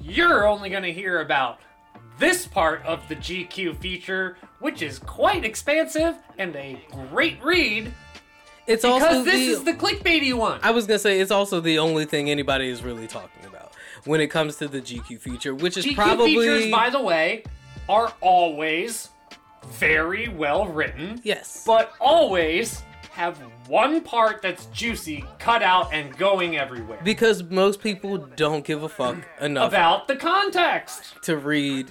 You're 0.00 0.46
only 0.46 0.70
going 0.70 0.84
to 0.84 0.92
hear 0.92 1.20
about 1.20 1.58
this 2.18 2.46
part 2.46 2.84
of 2.84 3.06
the 3.08 3.16
GQ 3.16 3.76
feature, 3.78 4.36
which 4.60 4.82
is 4.82 4.98
quite 4.98 5.44
expansive 5.44 6.16
and 6.38 6.54
a 6.56 6.80
great 7.10 7.42
read 7.42 7.92
it's 8.68 8.84
also 8.84 9.08
because 9.08 9.24
this 9.24 9.34
the, 9.34 9.52
is 9.52 9.64
the 9.64 9.72
clickbaity 9.72 10.34
one. 10.34 10.60
I 10.62 10.72
was 10.72 10.86
gonna 10.86 10.98
say 10.98 11.20
it's 11.20 11.30
also 11.30 11.60
the 11.60 11.78
only 11.78 12.04
thing 12.04 12.30
anybody 12.30 12.68
is 12.68 12.82
really 12.82 13.06
talking 13.06 13.46
about 13.46 13.72
when 14.04 14.20
it 14.20 14.28
comes 14.28 14.56
to 14.56 14.68
the 14.68 14.80
GQ 14.80 15.18
feature, 15.18 15.54
which 15.54 15.78
is 15.78 15.86
GQ 15.86 15.94
probably 15.94 16.34
features, 16.34 16.70
by 16.70 16.90
the 16.90 17.00
way, 17.00 17.44
are 17.88 18.12
always 18.20 19.10
very 19.66 20.28
well 20.28 20.66
written, 20.66 21.20
yes, 21.24 21.62
but 21.66 21.92
always 22.00 22.82
have 23.12 23.36
one 23.66 24.00
part 24.00 24.40
that's 24.40 24.66
juicy 24.66 25.24
cut 25.38 25.62
out 25.62 25.92
and 25.92 26.16
going 26.16 26.56
everywhere. 26.56 27.00
because 27.02 27.42
most 27.44 27.80
people 27.80 28.16
don't 28.36 28.64
give 28.64 28.82
a 28.84 28.88
fuck 28.88 29.16
enough 29.40 29.68
About 29.72 30.06
the 30.06 30.14
context. 30.16 31.16
to 31.22 31.36
read 31.36 31.88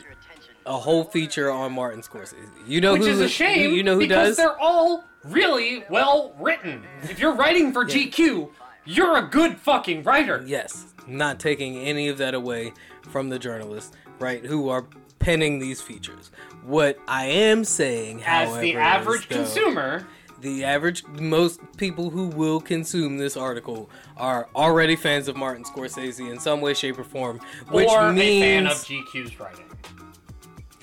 a 0.65 0.77
whole 0.77 1.03
feature 1.03 1.51
on 1.51 1.73
Martin 1.73 2.01
Scorsese. 2.01 2.36
You 2.65 2.79
know 2.81 2.93
Which 2.93 3.03
who 3.03 3.07
is 3.10 3.19
a 3.19 3.27
shame 3.27 3.73
You 3.73 3.83
know 3.83 3.95
who 3.95 3.99
because 4.01 4.29
does? 4.29 4.38
they're 4.38 4.60
all 4.60 5.03
really 5.25 5.83
well 5.89 6.33
written. 6.39 6.83
If 7.03 7.19
you're 7.19 7.36
writing 7.36 7.73
for 7.73 7.86
GQ, 7.86 8.49
you're 8.86 9.17
a 9.17 9.27
good 9.27 9.57
fucking 9.57 10.03
writer. 10.03 10.43
Yes, 10.47 10.93
not 11.07 11.39
taking 11.39 11.77
any 11.77 12.07
of 12.07 12.17
that 12.19 12.33
away 12.33 12.71
from 13.10 13.27
the 13.29 13.38
journalists, 13.39 13.95
right? 14.19 14.45
Who 14.45 14.69
are 14.69 14.86
penning 15.19 15.60
these 15.60 15.82
features. 15.82 16.32
What 16.63 16.97
I 17.08 17.25
am 17.25 17.63
saying, 17.63 18.19
however, 18.19 18.41
As 18.41 18.47
however, 18.49 18.62
the 18.62 18.71
is, 18.71 18.77
average 18.77 19.30
though, 19.30 19.36
consumer, 19.36 20.08
the 20.41 20.63
average 20.63 21.03
most 21.08 21.60
people 21.77 22.10
who 22.10 22.27
will 22.27 22.60
consume 22.60 23.17
this 23.17 23.36
article 23.36 23.89
are 24.17 24.47
already 24.56 24.95
fans 24.95 25.27
of 25.27 25.36
Martin 25.36 25.63
Scorsese 25.63 26.30
in 26.32 26.39
some 26.39 26.62
way, 26.62 26.73
shape, 26.73 26.99
or 26.99 27.03
form, 27.03 27.39
which 27.69 27.89
or 27.89 28.12
means 28.13 28.17
a 28.17 28.41
fan 28.41 28.67
of 28.67 28.73
GQ's 28.73 29.39
writing. 29.39 29.65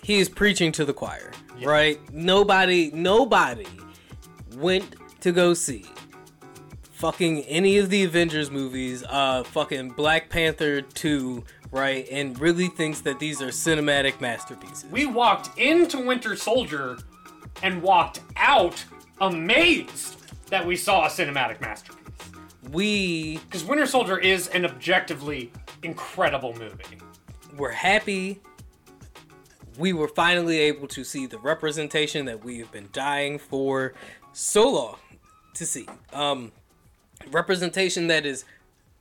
he 0.03 0.19
is 0.19 0.29
preaching 0.29 0.73
to 0.73 0.85
the 0.85 0.93
choir, 0.93 1.31
right? 1.63 2.01
Nobody, 2.13 2.91
nobody 2.93 3.67
went 4.57 4.97
to 5.21 5.33
go 5.33 5.55
see 5.55 5.87
fucking 6.93 7.43
any 7.43 7.79
of 7.79 7.91
the 7.91 8.05
Avengers 8.05 8.51
movies, 8.51 9.05
uh, 9.09 9.43
fucking 9.45 9.91
Black 9.91 10.31
Panther 10.31 10.81
2, 10.81 11.45
right? 11.75 12.07
And 12.11 12.39
really 12.41 12.69
thinks 12.69 13.01
that 13.01 13.19
these 13.19 13.43
are 13.43 13.49
cinematic 13.49 14.21
masterpieces. 14.21 14.87
We 14.91 15.07
walked 15.07 15.59
into 15.59 15.99
Winter 15.99 16.37
Soldier 16.37 16.99
and 17.63 17.83
walked 17.83 18.21
out 18.37 18.83
amazed 19.21 20.17
that 20.51 20.65
we 20.65 20.77
saw 20.77 21.07
a 21.07 21.09
cinematic 21.09 21.61
masterpiece. 21.61 22.01
We 22.71 23.39
Because 23.39 23.65
Winter 23.65 23.87
Soldier 23.87 24.19
is 24.19 24.49
an 24.49 24.65
objectively 24.65 25.51
incredible 25.83 26.55
movie. 26.55 26.99
We're 27.57 27.73
happy. 27.73 28.41
We 29.77 29.93
were 29.93 30.09
finally 30.09 30.61
able 30.61 30.87
to 30.89 31.03
see 31.03 31.27
the 31.27 31.39
representation 31.39 32.25
that 32.27 32.45
we 32.45 32.59
have 32.61 32.71
been 32.71 32.89
dying 32.93 33.39
for 33.39 33.95
so 34.33 34.71
long 34.71 34.97
to 35.55 35.67
see. 35.67 35.89
Um, 36.13 36.53
representation 37.33 38.07
that 38.07 38.25
is 38.25 38.45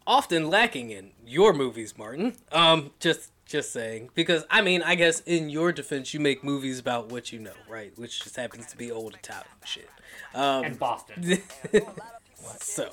often 0.06 0.50
lacking 0.50 0.92
in 0.92 1.12
your 1.26 1.54
movies, 1.54 1.98
Martin. 1.98 2.36
Um, 2.52 2.92
just 3.00 3.32
just 3.46 3.72
saying 3.72 4.10
because 4.16 4.46
I 4.50 4.62
mean, 4.62 4.82
I 4.82 4.96
guess 4.96 5.22
in 5.22 5.50
your 5.50 5.72
defense, 5.72 6.14
you 6.14 6.20
make 6.20 6.44
movies 6.44 6.80
about 6.80 7.10
what 7.10 7.32
you 7.32 7.40
know, 7.40 7.54
right? 7.70 7.98
Which 7.98 8.24
just 8.24 8.36
happens 8.36 8.66
to 8.68 8.78
be 8.78 8.92
old 8.92 9.16
Italian 9.16 9.46
shit. 9.66 9.90
Um, 10.34 10.64
And 10.66 10.80
Boston. 10.80 11.42
so, 12.60 12.90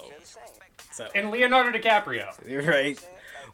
so 0.91 1.09
and 1.15 1.31
Leonardo 1.31 1.77
DiCaprio. 1.79 2.67
right 2.69 2.99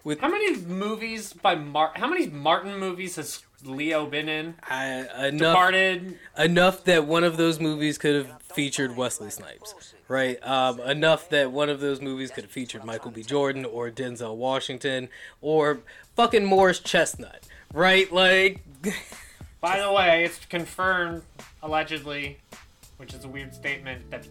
with 0.07 0.21
How 0.21 0.29
many 0.29 0.57
movies 0.59 1.33
by 1.33 1.57
Mar? 1.57 1.91
How 1.97 2.07
many 2.07 2.29
Martin 2.29 2.79
movies 2.79 3.17
has 3.17 3.43
Leo 3.65 4.07
been 4.07 4.29
in? 4.29 4.55
I, 4.69 5.29
enough 5.29 5.53
Departed. 5.53 6.19
enough 6.39 6.85
that 6.85 7.07
one 7.07 7.25
of 7.25 7.37
those 7.37 7.59
movies 7.59 7.99
could 7.99 8.15
have 8.15 8.43
featured 8.43 8.97
Wesley 8.97 9.31
Snipes, 9.31 9.95
right? 10.09 10.39
Um, 10.47 10.81
enough 10.81 11.29
that 11.31 11.53
one 11.53 11.69
of 11.69 11.81
those 11.81 12.01
movies 12.01 12.31
could 12.31 12.45
have 12.45 12.51
featured 12.51 12.85
Michael 12.85 13.11
B. 13.11 13.23
Jordan 13.23 13.65
or 13.65 13.91
Denzel 13.91 14.37
Washington 14.37 15.09
or 15.41 15.81
fucking 16.15 16.45
Morris 16.45 16.81
Chestnut, 16.81 17.45
right? 17.73 18.11
Like, 18.13 18.61
By 19.61 19.81
the 19.81 19.93
way, 19.93 20.25
it's 20.25 20.45
confirmed 20.47 21.23
allegedly, 21.63 22.39
which 22.99 23.15
is 23.15 23.25
a 23.25 23.29
weird 23.29 23.55
statement, 23.55 24.11
that 24.11 24.27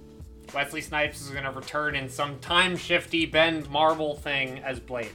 Wesley 0.54 0.82
Snipes 0.82 1.22
is 1.22 1.30
going 1.30 1.44
to 1.44 1.52
return 1.52 1.96
in 1.96 2.08
some 2.08 2.40
time 2.40 2.78
shifty 2.78 3.26
Bend 3.26 3.70
Marvel 3.70 4.16
thing 4.16 4.60
as 4.60 4.80
Blade. 4.80 5.12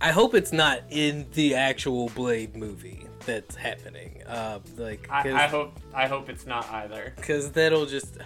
I 0.00 0.12
hope 0.12 0.34
it's 0.34 0.52
not 0.52 0.82
in 0.90 1.26
the 1.32 1.54
actual 1.54 2.08
Blade 2.10 2.54
movie 2.56 3.06
that's 3.24 3.56
happening. 3.56 4.22
Uh, 4.26 4.60
like, 4.76 5.06
I, 5.10 5.44
I 5.44 5.46
hope 5.46 5.78
I 5.94 6.06
hope 6.06 6.28
it's 6.28 6.46
not 6.46 6.68
either. 6.70 7.12
because 7.16 7.52
that'll 7.52 7.86
just 7.86 8.18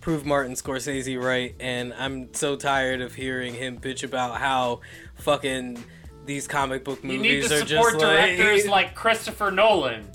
prove 0.00 0.24
Martin 0.24 0.54
Scorsese 0.54 1.20
right. 1.20 1.54
And 1.58 1.92
I'm 1.94 2.32
so 2.32 2.54
tired 2.54 3.00
of 3.00 3.14
hearing 3.14 3.54
him 3.54 3.78
bitch 3.78 4.04
about 4.04 4.36
how 4.36 4.80
fucking 5.16 5.82
these 6.26 6.46
comic 6.46 6.84
book 6.84 7.02
movies 7.02 7.48
to 7.48 7.56
are 7.56 7.66
support 7.66 7.94
just 7.94 7.98
directors 8.04 8.66
like, 8.66 8.70
like 8.86 8.94
Christopher 8.94 9.50
Nolan, 9.50 10.08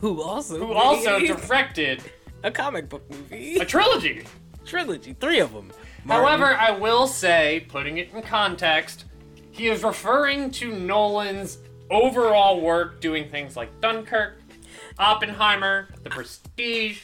who 0.00 0.22
also 0.22 0.58
who 0.58 0.72
also 0.72 1.18
directed 1.20 2.02
a 2.42 2.50
comic 2.50 2.88
book 2.88 3.08
movie 3.10 3.56
a 3.56 3.64
trilogy. 3.64 4.24
trilogy, 4.64 5.14
three 5.14 5.40
of 5.40 5.52
them. 5.52 5.70
However, 6.06 6.54
I 6.54 6.70
will 6.70 7.06
say, 7.06 7.66
putting 7.68 7.98
it 7.98 8.10
in 8.12 8.22
context, 8.22 9.04
he 9.58 9.68
is 9.68 9.82
referring 9.82 10.50
to 10.52 10.72
Nolan's 10.72 11.58
overall 11.90 12.60
work 12.60 13.00
doing 13.00 13.28
things 13.28 13.56
like 13.56 13.80
Dunkirk, 13.80 14.40
Oppenheimer, 14.98 15.88
The 16.04 16.10
Prestige. 16.10 17.00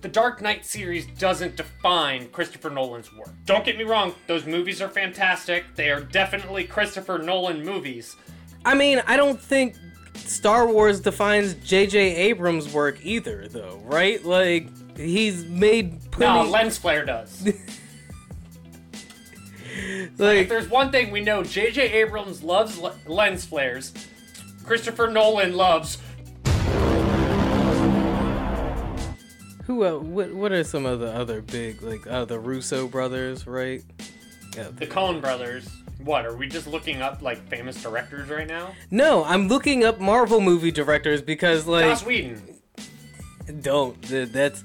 The 0.00 0.08
Dark 0.08 0.40
Knight 0.40 0.64
series 0.64 1.06
doesn't 1.18 1.56
define 1.56 2.28
Christopher 2.28 2.70
Nolan's 2.70 3.12
work. 3.12 3.30
Don't 3.44 3.64
get 3.64 3.76
me 3.76 3.84
wrong, 3.84 4.14
those 4.26 4.46
movies 4.46 4.80
are 4.80 4.88
fantastic. 4.88 5.64
They 5.74 5.90
are 5.90 6.00
definitely 6.00 6.64
Christopher 6.64 7.18
Nolan 7.18 7.64
movies. 7.64 8.16
I 8.64 8.74
mean, 8.74 9.02
I 9.06 9.16
don't 9.16 9.40
think 9.40 9.76
Star 10.14 10.66
Wars 10.66 11.00
defines 11.00 11.54
J.J. 11.54 11.98
Abrams' 12.16 12.72
work 12.72 12.98
either, 13.04 13.48
though, 13.48 13.80
right? 13.84 14.24
Like 14.24 14.68
he's 14.96 15.44
made 15.44 15.98
No, 16.18 16.44
lens 16.44 16.78
flare 16.78 17.04
does. 17.04 17.52
If 19.86 20.48
there's 20.48 20.68
one 20.68 20.90
thing 20.90 21.10
we 21.10 21.20
know, 21.20 21.42
J.J. 21.42 21.92
Abrams 21.92 22.42
loves 22.42 22.78
le- 22.78 22.94
lens 23.06 23.44
flares. 23.44 23.92
Christopher 24.64 25.06
Nolan 25.08 25.54
loves 25.54 25.98
who? 29.66 29.84
Uh, 29.84 29.98
what? 29.98 30.32
What 30.32 30.52
are 30.52 30.64
some 30.64 30.86
of 30.86 31.00
the 31.00 31.12
other 31.12 31.42
big 31.42 31.82
like 31.82 32.06
uh, 32.06 32.24
the 32.24 32.38
Russo 32.38 32.86
brothers, 32.86 33.46
right? 33.46 33.82
Yeah, 34.56 34.68
the 34.72 34.86
Coen 34.86 35.20
brothers. 35.20 35.68
What 35.98 36.24
are 36.24 36.36
we 36.36 36.46
just 36.46 36.66
looking 36.66 37.02
up 37.02 37.20
like 37.20 37.46
famous 37.48 37.82
directors 37.82 38.28
right 38.28 38.46
now? 38.46 38.74
No, 38.90 39.24
I'm 39.24 39.48
looking 39.48 39.84
up 39.84 39.98
Marvel 39.98 40.40
movie 40.40 40.70
directors 40.70 41.20
because 41.20 41.66
like 41.66 41.84
Joss 41.84 42.04
Whedon. 42.04 42.55
Don't 43.62 44.00
that's 44.32 44.64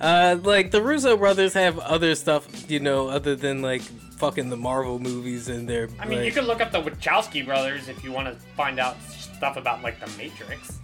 uh 0.00 0.36
like 0.42 0.70
the 0.70 0.82
Russo 0.82 1.16
brothers 1.16 1.54
have 1.54 1.78
other 1.78 2.14
stuff, 2.14 2.70
you 2.70 2.80
know, 2.80 3.08
other 3.08 3.34
than 3.34 3.62
like 3.62 3.82
fucking 4.20 4.50
the 4.50 4.56
Marvel 4.56 4.98
movies 4.98 5.48
and 5.48 5.68
their 5.68 5.88
I 5.98 6.06
mean, 6.06 6.24
you 6.24 6.32
can 6.32 6.44
look 6.46 6.60
up 6.60 6.72
the 6.72 6.82
Wachowski 6.82 7.44
brothers 7.44 7.88
if 7.88 8.04
you 8.04 8.12
want 8.12 8.28
to 8.28 8.34
find 8.54 8.78
out 8.78 9.00
stuff 9.02 9.56
about 9.56 9.82
like 9.82 9.98
the 10.00 10.10
Matrix. 10.18 10.78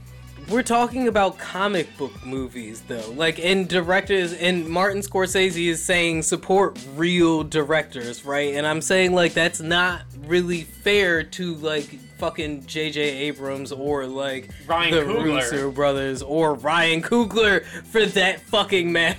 We're 0.49 0.63
talking 0.63 1.09
about 1.09 1.39
comic 1.39 1.97
book 1.99 2.25
movies, 2.25 2.81
though. 2.87 3.11
Like, 3.17 3.41
and 3.41 3.69
directors, 3.69 4.33
and 4.33 4.69
Martin 4.69 5.03
Scorsese 5.03 5.67
is 5.67 5.83
saying 5.83 6.23
support 6.23 6.79
real 6.95 7.43
directors, 7.43 8.25
right? 8.25 8.55
And 8.55 8.65
I'm 8.65 8.81
saying, 8.81 9.13
like, 9.13 9.33
that's 9.33 9.61
not 9.61 10.03
really 10.25 10.63
fair 10.63 11.25
to, 11.25 11.55
like, 11.57 11.87
fucking 12.19 12.65
J.J. 12.67 13.01
Abrams 13.01 13.73
or, 13.73 14.07
like, 14.07 14.51
Ryan 14.69 14.95
the 14.95 15.01
Coogler. 15.01 15.25
Russo 15.25 15.71
brothers 15.73 16.23
or 16.23 16.55
Ryan 16.55 17.03
Coogler 17.03 17.65
for 17.65 18.07
that 18.07 18.41
fucking 18.43 18.93
matter, 18.93 19.19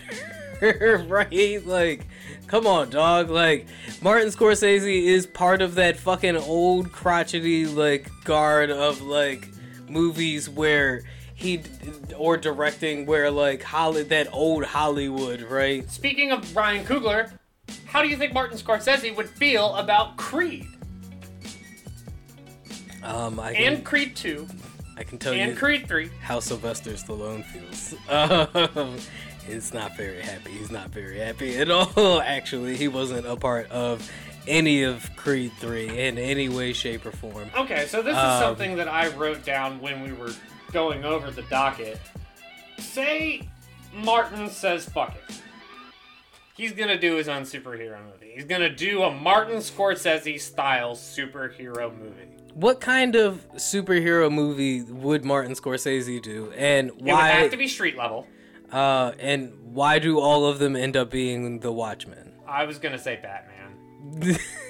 right? 1.10 1.68
Like, 1.68 2.08
come 2.48 2.66
on, 2.66 2.90
dog. 2.90 3.30
Like, 3.30 3.68
Martin 4.02 4.30
Scorsese 4.30 5.04
is 5.04 5.28
part 5.28 5.62
of 5.62 5.76
that 5.76 5.98
fucking 5.98 6.38
old 6.38 6.94
crotchety, 6.94 7.66
like, 7.66 8.10
guard 8.24 8.72
of, 8.72 9.02
like, 9.02 9.50
movies 9.90 10.50
where 10.50 11.04
he 11.38 11.62
or 12.18 12.36
directing 12.36 13.06
where 13.06 13.30
like 13.30 13.62
Holly 13.62 14.02
that 14.04 14.28
old 14.34 14.66
Hollywood, 14.66 15.42
right? 15.44 15.90
Speaking 15.90 16.32
of 16.32 16.56
Ryan 16.56 16.84
Coogler, 16.84 17.32
how 17.86 18.02
do 18.02 18.08
you 18.10 18.18
think 18.18 18.34
Martin 18.34 18.58
Scorsese 18.58 19.16
would 19.16 19.30
feel 19.30 19.76
about 19.76 20.18
Creed 20.18 20.66
Um, 23.04 23.40
I 23.40 23.54
can, 23.54 23.74
and 23.76 23.86
Creed 23.86 24.16
2 24.16 24.48
I 24.98 25.04
can 25.04 25.20
tell 25.20 25.34
and 25.34 25.52
you 25.52 25.58
Creed 25.58 25.88
3? 25.88 26.10
how 26.22 26.40
Sylvester 26.40 26.92
Stallone 26.92 27.46
feels. 27.46 27.94
Um, 28.10 28.98
it's 29.48 29.74
not 29.74 29.96
very 29.96 30.22
happy. 30.22 30.52
He's 30.52 30.72
not 30.72 30.90
very 30.90 31.20
happy 31.20 31.56
at 31.58 31.70
all. 31.70 32.20
Actually, 32.26 32.76
he 32.76 32.88
wasn't 32.90 33.26
a 33.28 33.36
part 33.38 33.70
of 33.72 34.12
any 34.48 34.84
of 34.84 35.10
Creed 35.16 35.52
Three 35.60 35.88
in 35.88 36.18
any 36.18 36.50
way, 36.50 36.74
shape, 36.74 37.06
or 37.06 37.12
form. 37.12 37.50
Okay, 37.56 37.86
so 37.86 38.02
this 38.02 38.12
is 38.18 38.24
Um, 38.24 38.42
something 38.42 38.76
that 38.78 38.88
I 38.90 39.08
wrote 39.10 39.46
down 39.46 39.80
when 39.80 40.02
we 40.04 40.12
were 40.12 40.34
going 40.72 41.06
over 41.06 41.32
the 41.32 41.44
docket. 41.44 42.00
Say 42.80 43.48
Martin 43.94 44.50
says 44.50 44.88
fuck 44.88 45.16
it. 45.16 45.42
He's 46.56 46.72
gonna 46.72 47.00
do 47.00 47.16
his 47.16 47.28
own 47.28 47.44
superhero 47.44 48.04
movie. 48.04 48.32
He's 48.34 48.46
gonna 48.46 48.74
do 48.74 49.04
a 49.04 49.12
Martin 49.12 49.58
Scorsese 49.58 50.40
style 50.40 50.96
superhero 50.96 51.96
movie. 51.96 52.30
What 52.54 52.82
kind 52.82 53.16
of 53.16 53.48
superhero 53.54 54.32
movie 54.32 54.82
would 54.82 55.24
Martin 55.24 55.54
Scorsese 55.54 56.22
do, 56.22 56.52
and 56.56 56.92
why? 57.00 57.30
It 57.30 57.34
would 57.34 57.42
have 57.44 57.52
to 57.52 57.58
be 57.58 57.68
street 57.68 57.96
level. 57.96 58.28
Uh, 58.72 59.12
and 59.20 59.54
why 59.74 60.00
do 60.00 60.20
all 60.20 60.46
of 60.46 60.60
them 60.60 60.76
end 60.76 60.98
up 60.98 61.12
being 61.12 61.60
the 61.60 61.72
Watchmen? 61.72 62.34
I 62.48 62.64
was 62.64 62.80
gonna 62.80 62.98
say 62.98 63.20
Batman. 63.22 64.40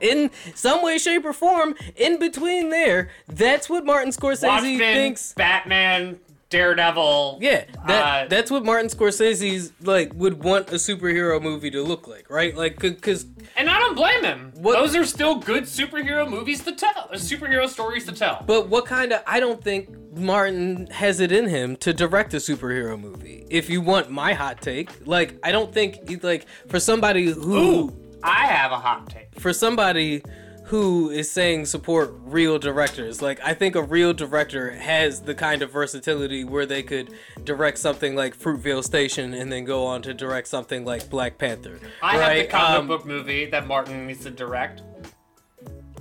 in 0.00 0.30
some 0.54 0.82
way, 0.82 0.98
shape, 0.98 1.24
or 1.24 1.32
form, 1.32 1.74
in 1.96 2.18
between 2.18 2.70
there, 2.70 3.08
that's 3.28 3.68
what 3.68 3.84
Martin 3.84 4.10
Scorsese 4.12 4.78
thinks. 4.78 5.32
Batman, 5.34 6.18
Daredevil. 6.50 7.38
Yeah, 7.40 7.64
that 7.86 8.24
uh, 8.24 8.28
that's 8.28 8.50
what 8.50 8.64
Martin 8.64 8.88
Scorsese's 8.88 9.72
like 9.82 10.12
would 10.14 10.44
want 10.44 10.70
a 10.70 10.76
superhero 10.76 11.40
movie 11.42 11.70
to 11.72 11.82
look 11.82 12.06
like, 12.06 12.30
right? 12.30 12.56
Like, 12.56 12.78
because 12.78 13.26
And 13.56 13.68
I 13.68 13.78
don't 13.78 13.94
blame 13.96 14.22
him. 14.22 14.52
What- 14.56 14.74
Those 14.78 14.94
are 14.94 15.04
still 15.04 15.36
good 15.36 15.64
superhero 15.64 16.28
movies 16.28 16.62
to 16.64 16.72
tell. 16.72 17.08
uh, 17.10 17.14
Superhero 17.16 17.68
stories 17.68 18.04
to 18.06 18.12
tell. 18.12 18.44
but 18.46 18.68
what 18.68 18.86
kind 18.86 19.12
of? 19.12 19.22
I 19.26 19.40
don't 19.40 19.62
think 19.62 19.88
Martin 20.16 20.86
has 20.92 21.18
it 21.18 21.32
in 21.32 21.48
him 21.48 21.76
to 21.78 21.92
direct 21.92 22.34
a 22.34 22.36
superhero 22.36 23.00
movie. 23.00 23.44
If 23.50 23.68
you 23.68 23.80
want 23.80 24.10
my 24.10 24.32
hot 24.32 24.60
take, 24.62 24.90
like, 25.06 25.36
I 25.42 25.50
don't 25.50 25.72
think 25.72 26.22
like 26.22 26.46
for 26.68 26.78
somebody 26.78 27.26
who. 27.32 27.56
Ooh, 27.56 27.96
I 28.24 28.46
have 28.46 28.72
a 28.72 28.76
hot 28.78 29.10
take. 29.10 29.38
for 29.38 29.52
somebody 29.52 30.22
who 30.64 31.10
is 31.10 31.30
saying 31.30 31.66
support 31.66 32.10
real 32.22 32.58
directors, 32.58 33.20
like 33.20 33.38
I 33.44 33.52
think 33.52 33.74
a 33.76 33.82
real 33.82 34.14
director 34.14 34.70
has 34.70 35.20
the 35.20 35.34
kind 35.34 35.60
of 35.60 35.70
versatility 35.70 36.42
where 36.42 36.64
they 36.64 36.82
could 36.82 37.10
direct 37.44 37.76
something 37.76 38.16
like 38.16 38.34
Fruitvale 38.36 38.82
Station 38.82 39.34
and 39.34 39.52
then 39.52 39.64
go 39.66 39.84
on 39.84 40.00
to 40.02 40.14
direct 40.14 40.48
something 40.48 40.86
like 40.86 41.10
Black 41.10 41.36
Panther. 41.36 41.78
I 42.02 42.16
have 42.16 42.36
the 42.36 42.46
comic 42.46 42.78
Um, 42.80 42.86
book 42.88 43.04
movie 43.04 43.44
that 43.46 43.66
Martin 43.66 44.06
needs 44.06 44.22
to 44.24 44.30
direct. 44.30 44.80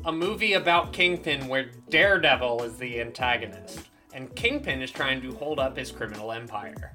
A 0.05 0.11
movie 0.11 0.53
about 0.53 0.93
Kingpin 0.93 1.47
where 1.49 1.65
Daredevil 1.89 2.63
is 2.63 2.77
the 2.77 3.01
antagonist, 3.01 3.81
and 4.13 4.33
Kingpin 4.35 4.81
is 4.81 4.91
trying 4.91 5.21
to 5.23 5.33
hold 5.33 5.59
up 5.59 5.77
his 5.77 5.91
criminal 5.91 6.31
empire. 6.31 6.93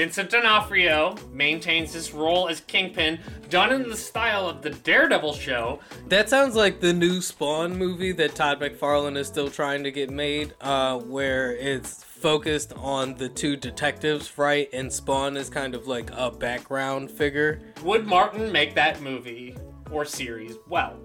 Vincent 0.00 0.30
D'Onofrio 0.30 1.14
maintains 1.30 1.92
his 1.92 2.14
role 2.14 2.48
as 2.48 2.60
Kingpin, 2.62 3.20
done 3.50 3.70
in 3.70 3.86
the 3.86 3.94
style 3.94 4.48
of 4.48 4.62
the 4.62 4.70
Daredevil 4.70 5.34
show, 5.34 5.78
That 6.08 6.30
sounds 6.30 6.54
like 6.54 6.80
the 6.80 6.94
new 6.94 7.20
Spawn 7.20 7.76
movie 7.76 8.12
that 8.12 8.34
Todd 8.34 8.60
McFarlane 8.60 9.18
is 9.18 9.26
still 9.26 9.50
trying 9.50 9.84
to 9.84 9.90
get 9.90 10.08
made, 10.08 10.54
uh, 10.62 11.00
where 11.00 11.54
it's 11.54 12.02
focused 12.02 12.72
on 12.78 13.16
the 13.16 13.28
two 13.28 13.58
detectives, 13.58 14.38
right? 14.38 14.70
And 14.72 14.90
Spawn 14.90 15.36
is 15.36 15.50
kind 15.50 15.74
of 15.74 15.86
like 15.86 16.10
a 16.14 16.30
background 16.30 17.10
figure. 17.10 17.60
Would 17.82 18.06
Martin 18.06 18.50
make 18.50 18.74
that 18.76 19.02
movie 19.02 19.54
or 19.90 20.06
series 20.06 20.54
well? 20.66 20.98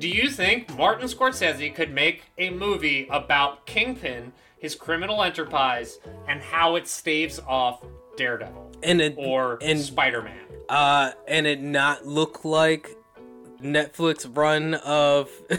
Do 0.00 0.08
you 0.08 0.28
think 0.28 0.76
Martin 0.76 1.06
Scorsese 1.06 1.72
could 1.72 1.94
make 1.94 2.24
a 2.36 2.50
movie 2.50 3.06
about 3.12 3.64
Kingpin, 3.64 4.32
his 4.58 4.74
criminal 4.74 5.22
enterprise, 5.22 6.00
and 6.26 6.40
how 6.40 6.74
it 6.74 6.88
staves 6.88 7.38
off 7.46 7.84
Daredevil 8.18 8.72
And 8.82 9.00
it 9.00 9.14
or 9.16 9.58
and 9.62 9.78
Spider 9.80 10.20
Man? 10.22 10.38
uh, 10.68 11.12
and 11.26 11.46
it 11.46 11.62
not 11.62 12.04
look 12.06 12.44
like 12.44 12.90
Netflix 13.62 14.28
run 14.36 14.74
of 14.74 15.30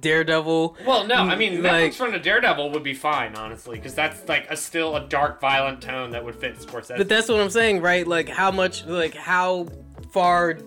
Daredevil. 0.00 0.76
Well, 0.86 1.06
no, 1.06 1.16
I 1.16 1.36
mean, 1.36 1.62
Like- 1.62 1.92
Netflix 1.92 1.94
from 1.96 2.12
the 2.12 2.18
Daredevil 2.18 2.70
would 2.70 2.82
be 2.82 2.94
fine, 2.94 3.34
honestly, 3.36 3.76
because 3.76 3.94
that's 3.94 4.26
like 4.28 4.50
a 4.50 4.56
still 4.56 4.96
a 4.96 5.06
dark, 5.06 5.38
violent 5.40 5.82
tone 5.82 6.12
that 6.12 6.24
would 6.24 6.34
fit 6.36 6.56
Scorsese. 6.58 6.96
But 6.96 7.08
that's 7.10 7.28
what 7.28 7.40
I'm 7.40 7.50
saying, 7.50 7.82
right? 7.82 8.06
Like 8.06 8.28
how 8.30 8.50
much, 8.50 8.86
like 8.86 9.14
how 9.14 9.68
far 10.12 10.58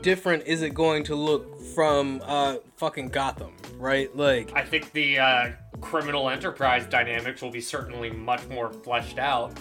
different 0.00 0.44
is 0.48 0.62
it 0.62 0.74
going 0.74 1.04
to 1.04 1.14
look 1.14 1.60
from 1.76 2.20
uh 2.26 2.56
fucking 2.76 3.08
Gotham, 3.10 3.52
right? 3.78 4.14
Like 4.16 4.52
I 4.56 4.64
think 4.64 4.90
the 4.92 5.20
uh, 5.20 5.50
criminal 5.80 6.28
enterprise 6.28 6.84
dynamics 6.86 7.40
will 7.42 7.52
be 7.52 7.60
certainly 7.60 8.10
much 8.10 8.46
more 8.48 8.72
fleshed 8.72 9.18
out. 9.20 9.52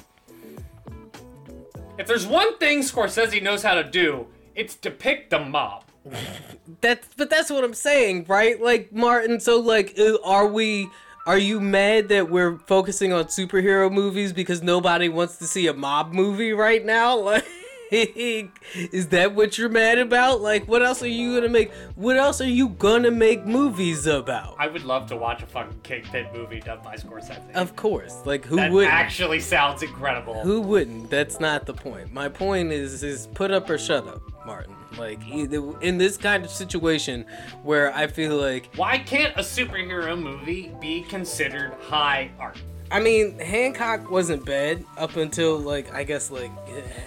If 1.98 2.08
there's 2.08 2.26
one 2.26 2.58
thing 2.58 2.80
Scorsese 2.80 3.42
knows 3.44 3.64
how 3.64 3.76
to 3.76 3.84
do, 3.84 4.28
it's 4.56 4.76
depict 4.76 5.30
the 5.30 5.40
mob. 5.40 5.84
that's, 6.82 7.08
but 7.16 7.30
that's 7.30 7.50
what 7.50 7.64
I'm 7.64 7.74
saying, 7.74 8.26
right? 8.28 8.60
Like 8.62 8.92
Martin. 8.92 9.40
So 9.40 9.60
like, 9.60 9.98
are 10.24 10.48
we? 10.48 10.90
Are 11.28 11.38
you 11.38 11.60
mad 11.60 12.10
that 12.10 12.32
we're 12.32 12.58
focusing 12.66 13.14
on 13.14 13.26
superhero 13.26 13.92
movies 13.92 14.34
because 14.34 14.64
nobody 14.64 15.08
wants 15.08 15.38
to 15.38 15.46
see 15.46 15.68
a 15.68 15.74
mob 15.74 16.14
movie 16.14 16.54
right 16.54 16.84
now? 16.84 17.20
Like, 17.32 17.46
is 17.92 19.08
that 19.10 19.36
what 19.36 19.58
you're 19.58 19.68
mad 19.68 19.98
about? 19.98 20.40
Like, 20.40 20.66
what 20.66 20.82
else 20.82 21.04
are 21.04 21.08
you 21.08 21.36
gonna 21.36 21.50
make? 21.50 21.74
What 21.96 22.16
else 22.16 22.40
are 22.40 22.48
you 22.48 22.70
gonna 22.70 23.12
make 23.12 23.46
movies 23.46 24.08
about? 24.08 24.56
I 24.58 24.68
would 24.68 24.86
love 24.86 25.08
to 25.08 25.18
watch 25.18 25.44
a 25.44 25.46
fucking 25.46 25.82
Kingpin 25.84 26.28
movie 26.34 26.62
done 26.62 26.80
by 26.84 26.96
Scorsese. 26.96 27.54
Of 27.54 27.76
course, 27.76 28.16
like 28.26 28.46
who 28.46 28.56
that 28.56 28.72
would? 28.72 28.88
actually 28.88 29.42
sounds 29.42 29.84
incredible. 29.84 30.42
Who 30.42 30.62
wouldn't? 30.62 31.10
That's 31.10 31.42
not 31.42 31.66
the 31.66 31.74
point. 31.74 32.14
My 32.14 32.30
point 32.30 32.72
is 32.72 33.04
is 33.04 33.28
put 33.34 33.52
up 33.52 33.70
or 33.70 33.78
shut 33.78 34.08
up, 34.08 34.22
Martin. 34.46 34.74
Like 34.98 35.20
in 35.30 35.98
this 35.98 36.16
kind 36.16 36.46
of 36.46 36.50
situation 36.50 37.26
where 37.64 37.94
I 37.94 38.08
feel 38.08 38.38
like 38.38 38.70
Why 38.76 39.00
can't 39.00 39.36
a 39.36 39.42
superhero 39.42 40.18
movie 40.18 40.74
be 40.80 41.02
considered 41.04 41.74
high 41.82 42.32
art? 42.40 42.58
I 42.92 43.00
mean 43.00 43.40
Hancock 43.40 44.12
wasn't 44.12 44.46
bad 44.46 44.84
up 44.98 45.16
until 45.16 45.58
like 45.58 45.94
I 45.94 46.04
guess 46.04 46.30
like 46.30 46.52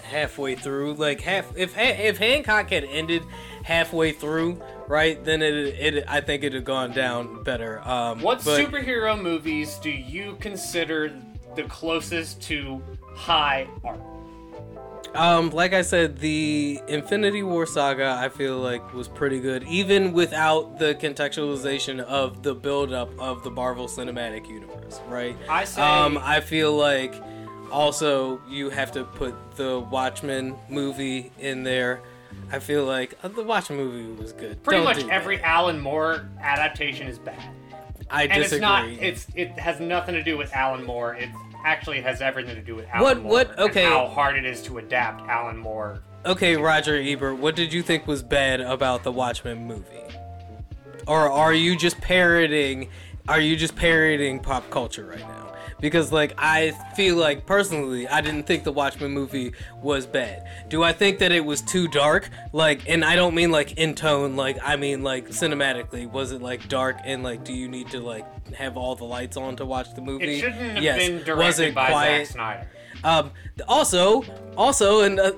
halfway 0.03 0.55
through. 0.55 0.95
Like 0.95 1.21
half 1.21 1.55
if 1.55 1.77
if 1.77 2.17
Hancock 2.17 2.69
had 2.71 2.83
ended 2.85 3.21
halfway 3.63 4.11
through, 4.11 4.61
right? 4.87 5.23
Then 5.23 5.41
it 5.43 5.53
it 5.53 6.03
I 6.07 6.21
think 6.21 6.43
it'd 6.43 6.55
have 6.55 6.65
gone 6.65 6.91
down 6.91 7.43
better. 7.43 7.81
Um, 7.87 8.21
What 8.21 8.43
but- 8.43 8.59
superhero 8.59 9.19
movies 9.21 9.75
do 9.75 9.91
you 9.91 10.37
consider 10.39 11.13
the 11.55 11.63
closest 11.63 12.41
to 12.43 12.81
high 13.15 13.67
art? 13.83 13.99
Um, 15.15 15.49
like 15.51 15.73
I 15.73 15.81
said, 15.81 16.17
the 16.19 16.79
Infinity 16.87 17.43
War 17.43 17.65
saga 17.65 18.17
I 18.19 18.29
feel 18.29 18.57
like 18.57 18.93
was 18.93 19.07
pretty 19.07 19.39
good, 19.39 19.63
even 19.63 20.13
without 20.13 20.77
the 20.79 20.95
contextualization 20.95 21.99
of 22.01 22.43
the 22.43 22.53
buildup 22.53 23.09
of 23.19 23.43
the 23.43 23.49
Marvel 23.51 23.87
Cinematic 23.87 24.47
Universe, 24.49 24.99
right? 25.07 25.37
I 25.49 25.63
say- 25.65 25.81
Um, 25.81 26.17
I 26.21 26.39
feel 26.41 26.73
like 26.75 27.13
also 27.71 28.41
you 28.49 28.69
have 28.69 28.91
to 28.93 29.03
put 29.03 29.33
the 29.55 29.79
Watchmen 29.79 30.55
movie 30.69 31.31
in 31.39 31.63
there. 31.63 32.01
I 32.51 32.59
feel 32.59 32.85
like 32.85 33.17
uh, 33.23 33.29
the 33.29 33.43
Watchmen 33.43 33.79
movie 33.79 34.21
was 34.21 34.33
good. 34.33 34.61
Pretty 34.63 34.83
Don't 34.83 34.85
much 34.85 35.07
every 35.09 35.37
that. 35.37 35.45
Alan 35.47 35.79
Moore 35.79 36.27
adaptation 36.41 37.07
is 37.07 37.17
bad. 37.17 37.41
I 38.09 38.23
And 38.23 38.43
disagree. 38.43 38.57
it's 38.57 38.61
not 38.61 38.87
it's 38.89 39.27
it 39.35 39.59
has 39.59 39.79
nothing 39.79 40.13
to 40.15 40.21
do 40.21 40.37
with 40.37 40.53
Alan 40.53 40.83
Moore. 40.85 41.15
It 41.15 41.29
actually 41.65 41.99
has 42.01 42.21
everything 42.21 42.55
to 42.55 42.61
do 42.61 42.75
with 42.75 42.85
Alan 42.93 43.03
What- 43.03 43.21
Moore. 43.21 43.31
what- 43.31 43.49
and 43.51 43.59
okay. 43.71 43.83
how 43.83 44.07
hard 44.07 44.37
it 44.37 44.45
is 44.45 44.61
to 44.63 44.77
adapt 44.77 45.27
Alan 45.27 45.57
Moore. 45.57 45.99
Okay, 46.25 46.55
Roger 46.55 46.95
Ebert, 46.95 47.37
what 47.37 47.55
did 47.55 47.73
you 47.73 47.81
think 47.81 48.07
was 48.07 48.23
bad 48.23 48.61
about 48.61 49.03
the 49.03 49.11
Watchmen 49.11 49.67
movie? 49.67 49.83
Or 51.07 51.29
are 51.31 51.53
you 51.53 51.75
just 51.75 51.99
parroting 52.01 52.89
are 53.27 53.39
you 53.39 53.55
just 53.55 53.75
parroting 53.75 54.39
pop 54.39 54.69
culture 54.69 55.03
right 55.05 55.19
now? 55.19 55.34
Because 55.79 56.11
like 56.11 56.33
I 56.37 56.71
feel 56.95 57.15
like 57.15 57.45
personally 57.45 58.07
I 58.07 58.21
didn't 58.21 58.47
think 58.47 58.63
the 58.63 58.71
Watchmen 58.71 59.11
movie 59.11 59.53
was 59.81 60.05
bad. 60.05 60.47
Do 60.69 60.83
I 60.83 60.93
think 60.93 61.19
that 61.19 61.31
it 61.31 61.43
was 61.43 61.61
too 61.61 61.87
dark? 61.87 62.29
Like 62.53 62.87
and 62.87 63.03
I 63.03 63.15
don't 63.15 63.35
mean 63.35 63.51
like 63.51 63.73
in 63.73 63.93
tone, 63.93 64.35
like 64.35 64.57
I 64.63 64.75
mean 64.77 65.03
like 65.03 65.29
cinematically. 65.29 66.09
Was 66.09 66.31
it 66.31 66.41
like 66.41 66.67
dark 66.69 66.97
and 67.03 67.23
like 67.23 67.43
do 67.43 67.53
you 67.53 67.67
need 67.67 67.89
to 67.91 67.99
like 67.99 68.25
have 68.53 68.77
all 68.77 68.95
the 68.95 69.05
lights 69.05 69.37
on 69.37 69.55
to 69.57 69.65
watch 69.65 69.93
the 69.95 70.01
movie? 70.01 70.25
It 70.25 70.39
shouldn't 70.39 70.75
have 70.75 70.83
yes. 70.83 70.97
been 70.97 71.37
was 71.37 71.59
it 71.59 71.75
by 71.75 71.89
quiet? 71.89 72.27
Zack 72.27 72.33
Snyder. 72.33 72.67
Um 73.03 73.31
also 73.67 74.23
also 74.55 75.01
and 75.01 75.19
uh, 75.19 75.33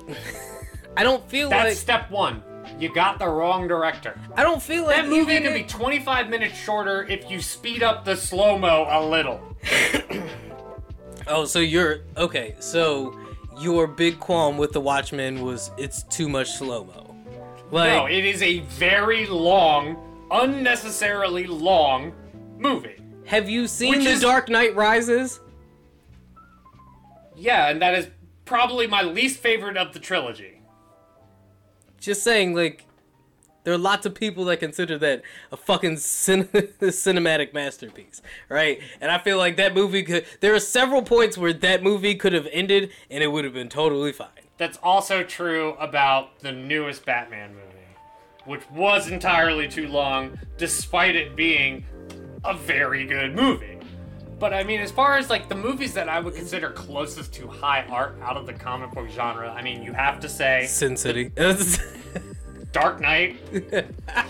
I 0.96 1.02
don't 1.04 1.28
feel 1.28 1.48
like 1.48 1.58
That's 1.58 1.70
like 1.70 1.78
step 1.78 2.10
one. 2.10 2.42
You 2.78 2.92
got 2.94 3.18
the 3.18 3.28
wrong 3.28 3.66
director. 3.68 4.18
I 4.36 4.42
don't 4.42 4.62
feel 4.62 4.84
like 4.84 4.96
That 4.96 5.08
movie 5.08 5.40
could 5.40 5.54
be 5.54 5.64
25 5.64 6.28
minutes 6.28 6.56
shorter 6.56 7.04
if 7.04 7.30
you 7.30 7.40
speed 7.40 7.82
up 7.82 8.04
the 8.04 8.16
slow 8.16 8.58
mo 8.58 8.86
a 8.88 9.04
little. 9.04 9.40
Oh, 11.30 11.44
so 11.44 11.58
you're 11.58 12.04
okay. 12.16 12.54
So 12.58 13.14
your 13.60 13.86
big 13.86 14.18
qualm 14.18 14.56
with 14.56 14.72
the 14.72 14.80
Watchmen 14.80 15.42
was 15.44 15.70
it's 15.76 16.02
too 16.04 16.26
much 16.26 16.52
slow 16.52 16.84
mo. 16.84 17.14
Like 17.70 17.92
No, 17.92 18.06
it 18.06 18.24
is 18.24 18.40
a 18.42 18.60
very 18.60 19.26
long, 19.26 19.98
unnecessarily 20.30 21.46
long 21.46 22.14
movie. 22.56 22.96
have 23.26 23.46
you 23.46 23.66
seen 23.66 24.02
The 24.04 24.08
is- 24.10 24.20
Dark 24.22 24.48
Knight 24.48 24.74
Rises? 24.74 25.40
Yeah, 27.36 27.68
and 27.68 27.82
that 27.82 27.94
is 27.94 28.08
probably 28.46 28.86
my 28.86 29.02
least 29.02 29.38
favorite 29.40 29.76
of 29.76 29.92
the 29.92 30.00
trilogy. 30.00 30.57
Just 32.00 32.22
saying, 32.22 32.54
like 32.54 32.86
there 33.64 33.74
are 33.74 33.78
lots 33.78 34.06
of 34.06 34.14
people 34.14 34.46
that 34.46 34.60
consider 34.60 34.96
that 34.98 35.22
a 35.52 35.56
fucking 35.56 35.98
cin- 35.98 36.44
cinematic 36.46 37.52
masterpiece, 37.52 38.22
right? 38.48 38.80
And 39.00 39.10
I 39.10 39.18
feel 39.18 39.36
like 39.36 39.56
that 39.56 39.74
movie 39.74 40.02
could. 40.02 40.24
There 40.40 40.54
are 40.54 40.60
several 40.60 41.02
points 41.02 41.36
where 41.36 41.52
that 41.52 41.82
movie 41.82 42.14
could 42.14 42.32
have 42.32 42.48
ended, 42.50 42.90
and 43.10 43.22
it 43.22 43.26
would 43.26 43.44
have 43.44 43.52
been 43.54 43.68
totally 43.68 44.12
fine. 44.12 44.28
That's 44.56 44.78
also 44.82 45.22
true 45.22 45.74
about 45.74 46.40
the 46.40 46.50
newest 46.50 47.04
Batman 47.04 47.50
movie, 47.50 48.44
which 48.44 48.62
was 48.70 49.08
entirely 49.10 49.68
too 49.68 49.88
long, 49.88 50.38
despite 50.56 51.14
it 51.14 51.36
being 51.36 51.84
a 52.44 52.54
very 52.54 53.04
good 53.06 53.34
movie. 53.34 53.77
But 54.38 54.54
I 54.54 54.62
mean, 54.62 54.80
as 54.80 54.90
far 54.92 55.16
as 55.16 55.30
like 55.30 55.48
the 55.48 55.54
movies 55.54 55.94
that 55.94 56.08
I 56.08 56.20
would 56.20 56.34
consider 56.34 56.70
closest 56.70 57.32
to 57.34 57.48
high 57.48 57.84
art 57.88 58.16
out 58.22 58.36
of 58.36 58.46
the 58.46 58.52
comic 58.52 58.92
book 58.92 59.08
genre, 59.10 59.50
I 59.50 59.62
mean, 59.62 59.82
you 59.82 59.92
have 59.92 60.20
to 60.20 60.28
say 60.28 60.66
Sin 60.66 60.96
City. 60.96 61.30
Dark 62.72 63.00
Knight. 63.00 63.36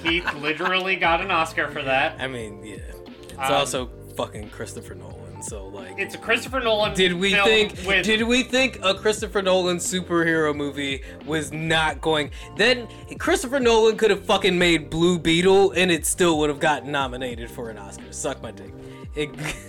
Heath 0.03 0.33
literally 0.35 0.97
got 0.97 1.21
an 1.21 1.31
Oscar 1.31 1.69
for 1.69 1.83
that. 1.83 2.21
I 2.21 2.29
mean, 2.29 2.65
yeah. 2.65 2.77
It's 3.23 3.35
Um, 3.39 3.53
also 3.53 3.91
fucking 4.17 4.51
Christopher 4.51 4.95
Nolan, 4.95 5.43
so 5.43 5.67
like. 5.67 5.99
It's 5.99 6.15
a 6.15 6.19
Christopher 6.19 6.61
Nolan. 6.61 6.95
Did 6.95 7.13
we 7.15 7.33
think? 7.35 7.75
With, 7.87 8.05
Did 8.05 8.23
we 8.23 8.43
think 8.45 8.79
a 8.83 8.95
Christopher 8.95 9.43
Nolan 9.43 9.77
superhero 9.79 10.55
movie 10.55 11.03
was 11.27 11.53
not 11.53 12.01
going? 12.01 12.31
Then 12.57 12.89
Christopher 13.19 13.61
Nolan 13.61 13.97
could 13.97 14.11
have 14.11 14.25
fucking 14.25 14.57
made 14.59 14.89
Blue 14.89 15.19
Beetle, 15.19 15.73
and 15.73 15.91
it 15.91 16.07
still 16.07 16.39
would 16.39 16.49
have 16.49 16.61
gotten 16.61 16.91
nominated 16.93 17.51
for 17.51 17.71
an 17.71 17.79
Oscar. 17.79 18.11
Suck 18.13 18.41
my 18.43 18.53
dick. 18.53 18.73
It, 19.15 19.31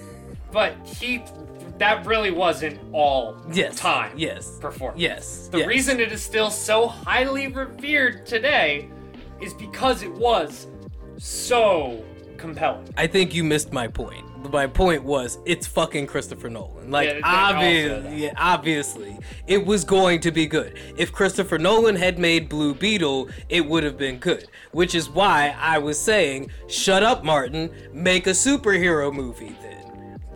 But 0.52 0.76
he, 0.86 1.24
that 1.78 2.06
really 2.06 2.32
wasn't 2.32 2.80
all 2.92 3.38
yes. 3.52 3.76
time. 3.76 4.14
Yes. 4.18 4.58
Performance. 4.60 5.00
Yes. 5.02 5.48
The 5.52 5.60
yes. 5.60 5.68
reason 5.68 6.00
it 6.00 6.12
is 6.12 6.22
still 6.22 6.50
so 6.50 6.88
highly 6.88 7.48
revered 7.48 8.26
today 8.26 8.90
is 9.42 9.54
because 9.54 10.04
it 10.04 10.12
was 10.14 10.68
so 11.18 12.04
compelling. 12.38 12.88
I 12.98 13.08
think 13.08 13.34
you 13.34 13.44
missed 13.44 13.72
my 13.72 13.88
point. 13.88 14.26
My 14.52 14.68
point 14.68 15.04
was 15.04 15.38
it's 15.46 15.68
fucking 15.68 16.08
Christopher 16.08 16.50
Nolan. 16.50 16.90
Like 16.90 17.08
Yeah, 17.10 17.14
they 17.16 17.22
all 17.22 17.62
say 17.62 17.88
that. 17.88 17.98
obviously, 17.98 18.24
yeah, 18.24 18.34
obviously, 18.38 19.20
it 19.48 19.66
was 19.66 19.84
going 19.84 20.22
to 20.22 20.32
be 20.32 20.48
good. 20.48 20.80
If 20.98 21.12
Christopher 21.12 21.58
Nolan 21.58 21.98
had 21.98 22.18
made 22.18 22.48
Blue 22.48 22.74
Beetle, 22.74 23.30
it 23.50 23.66
would 23.66 23.84
have 23.84 23.98
been 23.98 24.18
good. 24.18 24.48
Which 24.72 24.96
is 24.96 25.10
why 25.10 25.56
I 25.60 25.78
was 25.78 26.00
saying, 26.00 26.52
shut 26.68 27.04
up, 27.04 27.24
Martin. 27.26 27.70
Make 27.92 28.28
a 28.28 28.32
superhero 28.32 29.14
movie 29.14 29.56
then. 29.62 29.69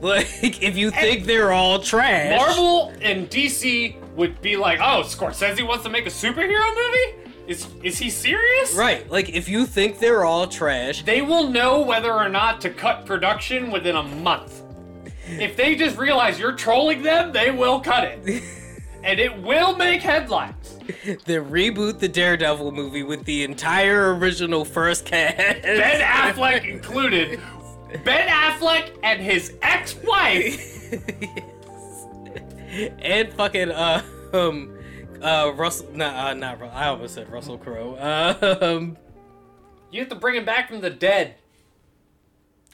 Like, 0.04 0.28
if 0.62 0.76
you 0.78 0.92
think 0.92 1.26
they're 1.26 1.52
all 1.54 1.80
trash, 1.80 2.38
Marvel 2.40 2.94
and 3.02 3.30
DC 3.30 3.96
would 4.16 4.42
be 4.42 4.58
like, 4.58 4.80
"Oh, 4.80 5.02
Scorsese 5.04 5.66
wants 5.66 5.84
to 5.86 5.90
make 5.90 6.06
a 6.06 6.10
superhero 6.10 6.70
movie? 6.76 7.30
Is 7.48 7.68
is 7.84 7.98
he 7.98 8.10
serious?" 8.10 8.76
right? 8.76 9.10
Like, 9.10 9.30
if 9.30 9.48
you 9.50 9.66
think 9.66 10.00
they're 10.00 10.26
all 10.26 10.48
trash, 10.48 11.04
They 11.04 11.22
will 11.22 11.48
know 11.50 11.82
whether 11.82 12.12
or 12.12 12.30
not 12.30 12.62
to 12.62 12.70
cut 12.70 13.06
production 13.06 13.72
within 13.72 13.96
a 13.96 14.04
month. 14.04 14.62
If 15.28 15.56
they 15.56 15.76
just 15.76 15.98
realize 15.98 16.38
you're 16.38 16.52
trolling 16.56 17.02
them, 17.02 17.32
they 17.32 17.50
will 17.50 17.80
cut 17.80 18.04
it. 18.04 18.44
And 19.06 19.20
it 19.20 19.38
will 19.42 19.76
make 19.76 20.02
headlines. 20.02 20.78
then 21.26 21.52
reboot 21.52 22.00
the 22.00 22.08
Daredevil 22.08 22.72
movie 22.72 23.04
with 23.04 23.26
the 23.26 23.44
entire 23.44 24.16
original 24.16 24.64
first 24.64 25.06
cast. 25.06 25.36
Ben 25.62 26.00
Affleck 26.34 26.66
included. 26.66 27.38
Ben 28.04 28.28
Affleck 28.28 28.98
and 29.04 29.22
his 29.22 29.54
ex-wife. 29.62 30.94
and 33.00 33.32
fucking 33.34 33.72
uh 33.72 34.02
um 34.34 34.78
uh 35.22 35.52
Russell 35.56 35.88
nah, 35.94 36.30
uh, 36.30 36.34
not 36.34 36.62
I 36.62 36.88
almost 36.88 37.16
said 37.16 37.30
Russell 37.32 37.58
Crowe. 37.58 37.98
Um 38.62 38.98
You 39.92 40.02
have 40.02 40.10
to 40.10 40.16
bring 40.16 40.36
him 40.36 40.46
back 40.46 40.70
from 40.70 40.82
the 40.82 40.90
dead. 40.90 41.36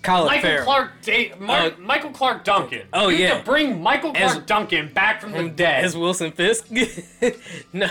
Colin 0.02 0.28
Michael 0.28 0.42
Farrell. 0.50 0.64
Clarke 0.64 0.92
da- 1.02 1.34
Mar- 1.40 1.72
Oh. 1.78 1.82
Michael 1.82 2.12
Clarke 2.12 2.46
Duncan. 2.46 2.88
Oh, 2.94 3.10
you 3.10 3.18
yeah. 3.18 3.40
To 3.40 3.44
bring 3.44 3.82
Michael 3.84 4.14
Clarke 4.14 4.38
As- 4.38 4.46
Duncan 4.46 4.94
back 4.94 5.20
from 5.20 5.34
the 5.34 5.50
dead. 5.50 5.84
As 5.84 5.98
Wilson 5.98 6.32
Fisk. 6.32 6.72
no 7.74 7.90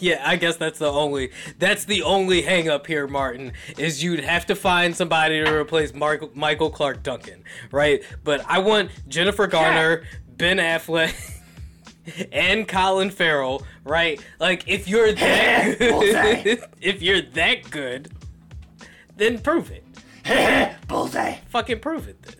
yeah, 0.00 0.22
I 0.24 0.36
guess 0.36 0.56
that's 0.56 0.78
the 0.78 0.90
only 0.90 1.30
that's 1.58 1.84
the 1.84 2.02
only 2.02 2.42
hang 2.42 2.68
up 2.68 2.86
here, 2.86 3.06
Martin, 3.06 3.52
is 3.78 4.02
you'd 4.02 4.20
have 4.20 4.46
to 4.46 4.54
find 4.54 4.94
somebody 4.96 5.44
to 5.44 5.54
replace 5.54 5.94
Mark, 5.94 6.34
Michael 6.34 6.70
Clarke 6.70 7.02
Duncan, 7.02 7.44
right? 7.70 8.02
But 8.24 8.44
I 8.48 8.58
want 8.58 8.90
Jennifer 9.08 9.46
Garner, 9.46 10.02
Ben 10.36 10.58
Affleck, 10.58 11.14
and 12.32 12.66
Colin 12.66 13.10
Farrell, 13.10 13.62
right? 13.84 14.24
Like 14.38 14.68
if 14.68 14.88
you're 14.88 15.12
that 15.12 15.76
good, 15.78 16.62
if 16.80 17.02
you're 17.02 17.22
that 17.22 17.70
good, 17.70 18.10
then 19.16 19.38
prove 19.38 19.70
it. 19.70 19.84
Bullseye. 20.88 21.36
Fucking 21.48 21.80
prove 21.80 22.08
it 22.08 22.22
then. 22.22 22.36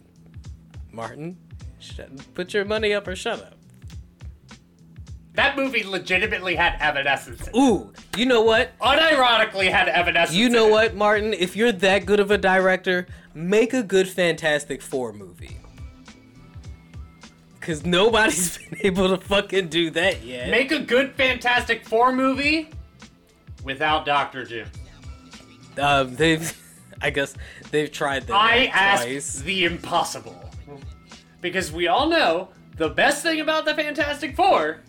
Martin, 0.93 1.37
shut, 1.79 2.11
put 2.35 2.53
your 2.53 2.65
money 2.65 2.93
up 2.93 3.07
or 3.07 3.17
shut 3.17 3.41
up. 3.41 3.60
That 5.35 5.57
movie 5.57 5.85
legitimately 5.85 6.57
had 6.57 6.77
evanescence. 6.81 7.47
in 7.47 7.55
it. 7.55 7.57
Ooh, 7.59 7.93
you 8.17 8.27
know 8.27 8.43
what? 8.43 8.77
Unironically 8.81 9.71
had 9.71 9.89
evanescence. 9.89 10.37
You 10.37 10.49
know 10.49 10.67
what, 10.69 10.95
Martin? 10.95 11.33
If 11.33 11.55
you're 11.57 11.73
that 11.73 12.05
good 12.05 12.19
of 12.21 12.31
a 12.31 12.39
director, 12.39 13.07
make 13.33 13.73
a 13.73 13.83
good 13.83 14.09
Fantastic 14.09 14.83
Four 14.83 15.13
movie. 15.13 15.57
Cause 17.61 17.85
nobody's 17.85 18.59
been 18.71 18.79
able 18.87 19.09
to 19.17 19.19
fucking 19.25 19.69
do 19.69 19.91
that 19.91 20.25
yet. 20.25 20.51
Make 20.51 20.73
a 20.73 20.81
good 20.81 21.13
Fantastic 21.15 21.87
Four 21.87 22.13
movie 22.13 22.71
without 23.63 24.05
Doctor 24.07 24.45
Doom. 24.45 24.67
um, 25.79 26.17
they've, 26.17 26.57
I 27.03 27.11
guess 27.11 27.35
they've 27.71 27.91
tried 27.93 28.27
that 28.27 28.35
I 28.35 28.67
asked 28.67 29.05
twice. 29.05 29.35
the 29.43 29.65
impossible. 29.65 30.37
Because 31.41 31.71
we 31.71 31.87
all 31.87 32.09
know 32.09 32.49
the 32.77 32.89
best 32.89 33.23
thing 33.23 33.41
about 33.41 33.65
the 33.65 33.75
Fantastic 33.75 34.35
Four 34.35 34.81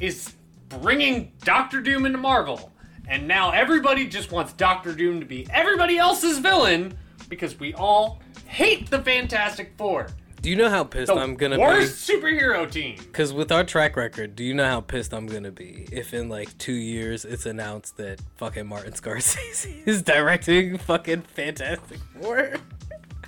is 0.00 0.34
bringing 0.68 1.32
Doctor 1.44 1.80
Doom 1.80 2.06
into 2.06 2.18
Marvel. 2.18 2.72
And 3.08 3.26
now 3.26 3.50
everybody 3.50 4.06
just 4.06 4.32
wants 4.32 4.52
Doctor 4.52 4.94
Doom 4.94 5.20
to 5.20 5.26
be 5.26 5.46
everybody 5.50 5.98
else's 5.98 6.38
villain 6.38 6.96
because 7.28 7.58
we 7.58 7.74
all 7.74 8.20
hate 8.46 8.90
the 8.90 9.00
Fantastic 9.00 9.72
Four. 9.76 10.08
Do 10.40 10.50
you 10.50 10.56
know 10.56 10.68
how 10.68 10.82
pissed 10.82 11.06
The 11.06 11.14
I'm 11.20 11.36
gonna 11.36 11.56
be? 11.56 11.62
worst 11.62 12.08
superhero 12.08 12.68
team. 12.70 12.96
Cause 13.12 13.32
with 13.32 13.52
our 13.52 13.62
track 13.62 13.96
record, 13.96 14.34
do 14.34 14.42
you 14.42 14.54
know 14.54 14.66
how 14.66 14.80
pissed 14.80 15.14
I'm 15.14 15.26
gonna 15.26 15.52
be 15.52 15.86
if 15.92 16.12
in 16.14 16.28
like 16.28 16.56
two 16.58 16.72
years 16.72 17.24
it's 17.24 17.46
announced 17.46 17.96
that 17.98 18.20
fucking 18.36 18.66
Martin 18.66 18.92
Scorsese 18.92 19.82
is 19.86 20.02
directing 20.02 20.78
fucking 20.78 21.22
Fantastic 21.22 21.98
Four? 22.20 22.54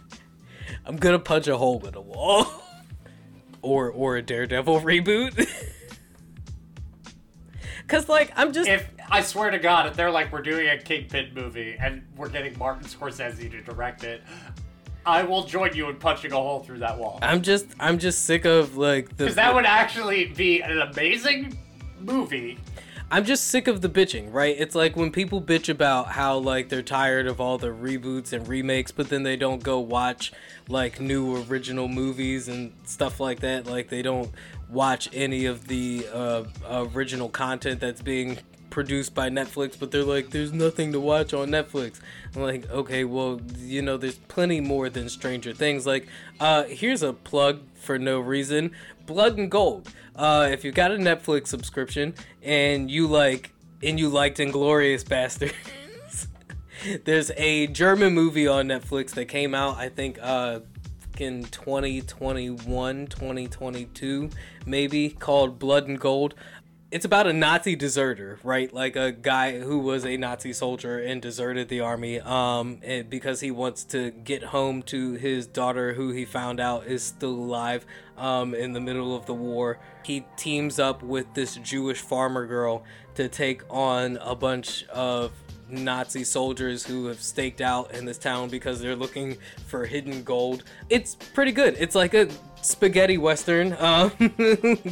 I'm 0.86 0.96
gonna 0.96 1.18
punch 1.20 1.46
a 1.46 1.56
hole 1.56 1.84
in 1.86 1.92
the 1.92 2.00
wall. 2.00 2.46
or 3.62 3.90
or 3.90 4.16
a 4.16 4.22
Daredevil 4.22 4.80
reboot. 4.80 5.48
Cause 7.88 8.08
like 8.08 8.32
I'm 8.36 8.52
just 8.52 8.68
If 8.68 8.88
I 9.10 9.20
swear 9.20 9.50
to 9.50 9.58
God, 9.58 9.86
if 9.86 9.94
they're 9.94 10.10
like, 10.10 10.32
we're 10.32 10.42
doing 10.42 10.68
a 10.68 10.78
Kingpin 10.78 11.32
movie 11.34 11.76
and 11.78 12.02
we're 12.16 12.30
getting 12.30 12.56
Martin 12.58 12.86
Scorsese 12.86 13.50
to 13.50 13.60
direct 13.62 14.04
it, 14.04 14.22
I 15.06 15.22
will 15.22 15.44
join 15.44 15.74
you 15.74 15.90
in 15.90 15.96
punching 15.96 16.32
a 16.32 16.36
hole 16.36 16.60
through 16.60 16.78
that 16.78 16.98
wall. 16.98 17.18
I'm 17.20 17.42
just 17.42 17.66
I'm 17.78 17.98
just 17.98 18.24
sick 18.24 18.44
of 18.44 18.76
like 18.76 19.10
the 19.10 19.24
Because 19.24 19.34
that 19.36 19.54
would 19.54 19.66
actually 19.66 20.26
be 20.26 20.62
an 20.62 20.80
amazing 20.80 21.58
movie. 22.00 22.58
I'm 23.10 23.24
just 23.24 23.48
sick 23.48 23.68
of 23.68 23.80
the 23.82 23.88
bitching, 23.88 24.32
right? 24.32 24.56
It's 24.58 24.74
like 24.74 24.96
when 24.96 25.12
people 25.12 25.40
bitch 25.40 25.68
about 25.68 26.08
how 26.08 26.38
like 26.38 26.68
they're 26.70 26.82
tired 26.82 27.26
of 27.26 27.40
all 27.40 27.58
the 27.58 27.68
reboots 27.68 28.32
and 28.32 28.48
remakes, 28.48 28.92
but 28.92 29.10
then 29.10 29.22
they 29.22 29.36
don't 29.36 29.62
go 29.62 29.78
watch 29.78 30.32
like 30.68 31.00
new 31.00 31.44
original 31.44 31.86
movies 31.86 32.48
and 32.48 32.72
stuff 32.84 33.20
like 33.20 33.40
that. 33.40 33.66
Like 33.66 33.88
they 33.88 34.00
don't 34.02 34.30
watch 34.68 35.08
any 35.12 35.46
of 35.46 35.68
the 35.68 36.06
uh, 36.12 36.44
original 36.68 37.28
content 37.28 37.80
that's 37.80 38.02
being 38.02 38.38
produced 38.74 39.14
by 39.14 39.30
Netflix, 39.30 39.78
but 39.78 39.92
they're 39.92 40.02
like, 40.02 40.30
there's 40.30 40.52
nothing 40.52 40.92
to 40.92 41.00
watch 41.00 41.32
on 41.32 41.48
Netflix. 41.48 42.00
I'm 42.34 42.42
like, 42.42 42.68
okay, 42.70 43.04
well, 43.04 43.40
you 43.58 43.80
know, 43.82 43.96
there's 43.96 44.16
plenty 44.18 44.60
more 44.60 44.90
than 44.90 45.08
Stranger 45.08 45.54
Things. 45.54 45.86
Like, 45.86 46.08
uh, 46.40 46.64
here's 46.64 47.02
a 47.04 47.12
plug 47.12 47.62
for 47.76 47.98
no 47.98 48.18
reason 48.18 48.72
Blood 49.06 49.38
and 49.38 49.50
Gold. 49.50 49.92
Uh, 50.16 50.48
if 50.50 50.64
you 50.64 50.72
got 50.72 50.90
a 50.90 50.96
Netflix 50.96 51.46
subscription 51.48 52.14
and 52.42 52.90
you 52.90 53.06
like, 53.06 53.52
and 53.82 53.98
you 53.98 54.08
liked 54.08 54.38
Inglourious 54.38 55.04
Basterds. 55.04 55.54
There's 57.04 57.30
a 57.36 57.68
German 57.68 58.12
movie 58.12 58.48
on 58.48 58.66
Netflix 58.66 59.10
that 59.12 59.26
came 59.26 59.54
out, 59.54 59.76
I 59.76 59.88
think, 59.88 60.18
uh, 60.20 60.60
in 61.20 61.44
2021, 61.44 63.06
2022, 63.06 64.30
maybe, 64.66 65.10
called 65.10 65.58
Blood 65.58 65.88
and 65.88 65.98
Gold. 65.98 66.34
It's 66.90 67.04
about 67.04 67.26
a 67.26 67.32
Nazi 67.32 67.74
deserter, 67.74 68.38
right? 68.44 68.72
Like 68.72 68.94
a 68.94 69.10
guy 69.10 69.58
who 69.58 69.80
was 69.80 70.06
a 70.06 70.16
Nazi 70.16 70.52
soldier 70.52 71.00
and 71.00 71.20
deserted 71.20 71.68
the 71.68 71.80
army 71.80 72.20
um, 72.20 72.80
because 73.08 73.40
he 73.40 73.50
wants 73.50 73.82
to 73.86 74.12
get 74.12 74.44
home 74.44 74.82
to 74.84 75.14
his 75.14 75.48
daughter, 75.48 75.94
who 75.94 76.12
he 76.12 76.24
found 76.24 76.60
out 76.60 76.86
is 76.86 77.02
still 77.02 77.34
alive 77.34 77.84
um, 78.16 78.54
in 78.54 78.72
the 78.72 78.80
middle 78.80 79.16
of 79.16 79.26
the 79.26 79.34
war. 79.34 79.80
He 80.04 80.24
teams 80.36 80.78
up 80.78 81.02
with 81.02 81.34
this 81.34 81.56
Jewish 81.56 82.00
farmer 82.00 82.46
girl 82.46 82.84
to 83.16 83.28
take 83.28 83.62
on 83.70 84.16
a 84.20 84.36
bunch 84.36 84.84
of 84.84 85.32
Nazi 85.68 86.24
soldiers 86.24 86.84
who 86.84 87.06
have 87.06 87.20
staked 87.20 87.60
out 87.60 87.92
in 87.94 88.04
this 88.04 88.18
town 88.18 88.48
because 88.48 88.80
they're 88.80 88.96
looking 88.96 89.36
for 89.66 89.86
hidden 89.86 90.22
gold. 90.22 90.64
It's 90.90 91.14
pretty 91.14 91.52
good. 91.52 91.76
It's 91.78 91.94
like 91.94 92.14
a 92.14 92.28
spaghetti 92.62 93.18
western, 93.18 93.72
um, 93.78 94.12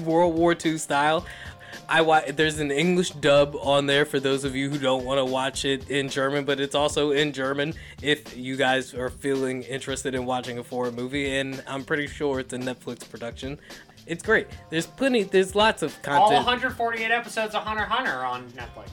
World 0.04 0.34
War 0.34 0.56
II 0.64 0.78
style. 0.78 1.26
I 1.88 2.00
wa- 2.02 2.22
there's 2.34 2.58
an 2.58 2.70
English 2.70 3.10
dub 3.10 3.56
on 3.60 3.86
there 3.86 4.04
for 4.04 4.20
those 4.20 4.44
of 4.44 4.54
you 4.54 4.68
who 4.70 4.78
don't 4.78 5.04
want 5.04 5.18
to 5.18 5.24
watch 5.24 5.64
it 5.64 5.88
in 5.90 6.08
German, 6.08 6.44
but 6.44 6.60
it's 6.60 6.74
also 6.74 7.12
in 7.12 7.32
German 7.32 7.74
if 8.02 8.36
you 8.36 8.56
guys 8.56 8.94
are 8.94 9.08
feeling 9.10 9.62
interested 9.62 10.14
in 10.14 10.24
watching 10.26 10.58
a 10.58 10.64
foreign 10.64 10.94
movie. 10.94 11.36
And 11.38 11.62
I'm 11.66 11.84
pretty 11.84 12.06
sure 12.06 12.40
it's 12.40 12.52
a 12.52 12.58
Netflix 12.58 13.08
production. 13.08 13.58
It's 14.06 14.22
great. 14.22 14.48
There's 14.68 14.86
plenty. 14.86 15.22
There's 15.22 15.54
lots 15.54 15.82
of 15.82 15.92
content. 16.02 16.22
All 16.22 16.28
content. 16.28 16.46
148 16.46 17.10
episodes 17.10 17.54
of 17.54 17.62
Hunter 17.62 17.84
Hunter 17.84 18.24
on 18.24 18.48
Netflix. 18.50 18.88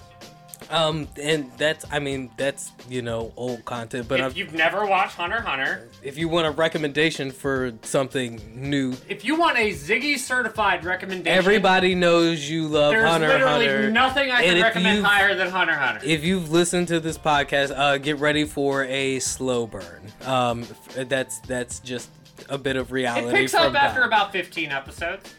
Um, 0.69 1.07
and 1.21 1.51
that's 1.57 1.85
I 1.91 1.99
mean 1.99 2.29
that's 2.37 2.71
you 2.89 3.01
know 3.01 3.31
old 3.35 3.65
content, 3.65 4.07
but 4.07 4.19
if 4.19 4.25
I'm, 4.27 4.37
you've 4.37 4.53
never 4.53 4.85
watched 4.85 5.15
Hunter 5.15 5.41
Hunter, 5.41 5.89
if 6.03 6.17
you 6.17 6.27
want 6.29 6.47
a 6.47 6.51
recommendation 6.51 7.31
for 7.31 7.73
something 7.81 8.41
new, 8.53 8.93
if 9.07 9.25
you 9.25 9.39
want 9.39 9.57
a 9.57 9.71
Ziggy 9.71 10.17
certified 10.17 10.83
recommendation, 10.85 11.37
everybody 11.37 11.95
knows 11.95 12.49
you 12.49 12.67
love 12.67 12.91
there's 12.91 13.09
Hunter 13.09 13.27
literally 13.27 13.67
Hunter. 13.67 13.91
nothing 13.91 14.31
I 14.31 14.41
And 14.43 14.53
can 14.55 14.61
recommend 14.63 15.05
higher 15.05 15.35
than 15.35 15.49
Hunter 15.49 15.75
Hunter. 15.75 16.01
If 16.03 16.23
you've 16.23 16.51
listened 16.51 16.87
to 16.89 16.99
this 16.99 17.17
podcast, 17.17 17.71
uh, 17.75 17.97
get 17.97 18.19
ready 18.19 18.43
for 18.45 18.83
a 18.85 19.19
slow 19.19 19.65
burn. 19.65 20.01
Um, 20.25 20.65
that's 20.95 21.39
that's 21.39 21.79
just 21.79 22.09
a 22.49 22.57
bit 22.57 22.75
of 22.75 22.91
reality. 22.91 23.27
it 23.29 23.33
picks 23.33 23.53
up 23.53 23.73
after 23.75 24.01
God. 24.01 24.07
about 24.07 24.31
15 24.31 24.71
episodes. 24.71 25.33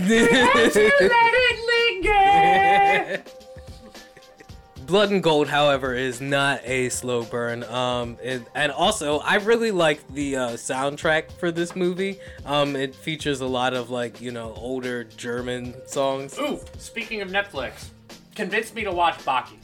Blood 4.87 5.11
and 5.13 5.23
Gold, 5.23 5.47
however, 5.47 5.95
is 5.95 6.21
not 6.21 6.61
a 6.65 6.89
slow 6.89 7.23
burn. 7.23 7.63
Um, 7.65 8.17
it, 8.21 8.43
and 8.57 8.73
also, 8.73 9.19
I 9.19 9.37
really 9.37 9.71
like 9.71 10.07
the 10.09 10.37
uh, 10.37 10.49
soundtrack 10.51 11.31
for 11.31 11.53
this 11.53 11.77
movie. 11.77 12.19
Um, 12.45 12.75
it 12.75 12.97
features 12.97 13.41
a 13.43 13.47
lot 13.47 13.75
of 13.75 13.91
like 13.91 14.21
you 14.21 14.33
know 14.33 14.55
older 14.57 15.05
German 15.05 15.75
songs. 15.87 16.37
Ooh, 16.39 16.59
speaking 16.79 17.21
of 17.21 17.29
Netflix, 17.29 17.91
convinced 18.35 18.75
me 18.75 18.83
to 18.83 18.91
watch 18.93 19.19
Baki. 19.19 19.55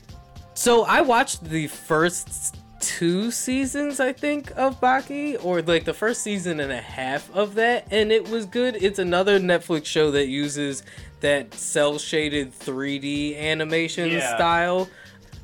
So 0.54 0.84
I 0.84 1.00
watched 1.00 1.42
the 1.44 1.66
first 1.66 2.61
two 2.82 3.30
seasons, 3.30 4.00
I 4.00 4.12
think, 4.12 4.50
of 4.56 4.80
Baki, 4.80 5.42
or 5.42 5.62
like 5.62 5.84
the 5.84 5.94
first 5.94 6.20
season 6.22 6.60
and 6.60 6.72
a 6.72 6.80
half 6.80 7.30
of 7.34 7.54
that, 7.54 7.86
and 7.90 8.10
it 8.12 8.28
was 8.28 8.44
good. 8.44 8.76
It's 8.82 8.98
another 8.98 9.38
Netflix 9.40 9.86
show 9.86 10.10
that 10.10 10.26
uses 10.26 10.82
that 11.20 11.54
cel 11.54 11.98
shaded 11.98 12.52
3D 12.52 13.38
animation 13.38 14.10
Yeah. 14.10 14.34
style. 14.34 14.88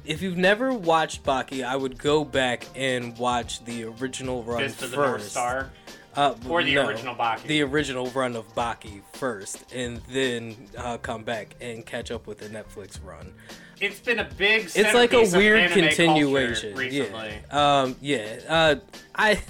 If 0.04 0.20
you've 0.22 0.36
never 0.36 0.72
watched 0.72 1.22
Baki, 1.24 1.64
I 1.64 1.76
would 1.76 1.96
go 1.98 2.24
back 2.24 2.66
and 2.74 3.16
watch 3.18 3.64
the 3.64 3.84
original 3.84 4.42
run 4.42 4.60
Fist 4.62 4.82
of 4.82 4.90
first. 4.90 4.96
the 4.96 4.96
North 5.06 5.22
Star. 5.28 5.70
Uh, 6.16 6.34
Or 6.48 6.64
the 6.64 6.74
no, 6.74 6.88
original 6.88 7.14
Baki. 7.14 7.42
The 7.46 7.62
original 7.62 8.06
run 8.10 8.34
of 8.34 8.52
Baki 8.56 9.02
first, 9.12 9.72
and 9.72 10.00
then 10.10 10.56
uh, 10.76 10.96
come 10.98 11.22
back 11.22 11.54
and 11.60 11.86
catch 11.86 12.10
up 12.10 12.26
with 12.26 12.38
the 12.38 12.46
Netflix 12.48 12.98
run 13.04 13.32
It's 13.80 14.00
been 14.00 14.18
a 14.18 14.24
big. 14.36 14.64
it's 14.74 14.94
like 14.94 15.12
a 15.12 15.28
weird 15.36 15.70
continuation. 15.70 16.74
recently. 16.76 17.38
Yeah. 17.50 17.80
Um. 17.82 17.96
Yeah. 18.00 18.40
Uh. 18.48 18.76
I. 19.14 19.40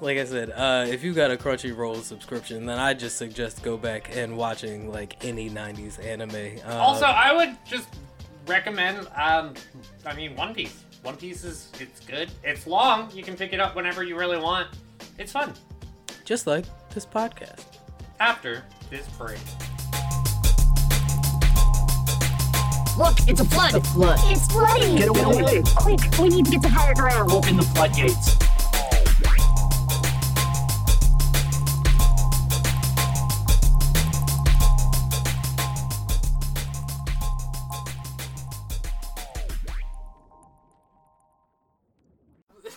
Like 0.00 0.18
I 0.18 0.24
said, 0.24 0.50
uh, 0.50 0.84
if 0.88 1.04
you 1.04 1.12
got 1.14 1.30
a 1.30 1.36
Crunchyroll 1.36 2.02
subscription, 2.02 2.66
then 2.66 2.80
I 2.80 2.92
just 2.92 3.16
suggest 3.18 3.62
go 3.62 3.76
back 3.76 4.16
and 4.16 4.36
watching 4.36 4.90
like 4.90 5.24
any 5.24 5.48
'90s 5.48 6.04
anime. 6.04 6.58
Uh, 6.66 6.72
Also, 6.76 7.04
I 7.06 7.32
would 7.32 7.56
just 7.64 7.88
recommend. 8.48 9.06
Um, 9.14 9.54
I 10.04 10.12
mean, 10.14 10.34
One 10.34 10.54
Piece. 10.54 10.82
One 11.02 11.16
Piece 11.16 11.44
is 11.44 11.70
it's 11.78 12.00
good. 12.00 12.30
It's 12.42 12.66
long. 12.66 13.12
You 13.12 13.22
can 13.22 13.36
pick 13.36 13.52
it 13.52 13.60
up 13.60 13.76
whenever 13.76 14.02
you 14.02 14.16
really 14.18 14.38
want. 14.38 14.68
It's 15.18 15.30
fun. 15.30 15.52
just 16.24 16.48
like 16.48 16.64
this 16.94 17.06
podcast. 17.06 17.64
After 18.18 18.64
this 18.90 19.06
break. 19.10 19.38
Look, 22.98 23.16
it's 23.26 23.40
a 23.40 23.44
flood. 23.46 23.74
It's 24.24 24.46
flooding! 24.52 24.96
Get 24.96 25.08
away. 25.08 25.62
Quick, 25.76 26.00
we 26.18 26.28
need 26.28 26.44
to 26.44 26.50
get 26.50 26.62
to 26.62 26.68
higher 26.68 26.94
ground. 26.94 27.32
Open 27.32 27.56
the 27.56 27.62
floodgates. 27.62 28.36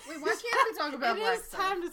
Wait, 0.07 0.22
why 0.22 0.36
can't 0.36 0.43
we 0.72 0.78
talk 0.78 0.93
about 0.93 1.18
It 1.18 1.20
black 1.20 1.39
is 1.39 1.47
time 1.49 1.82
to 1.82 1.89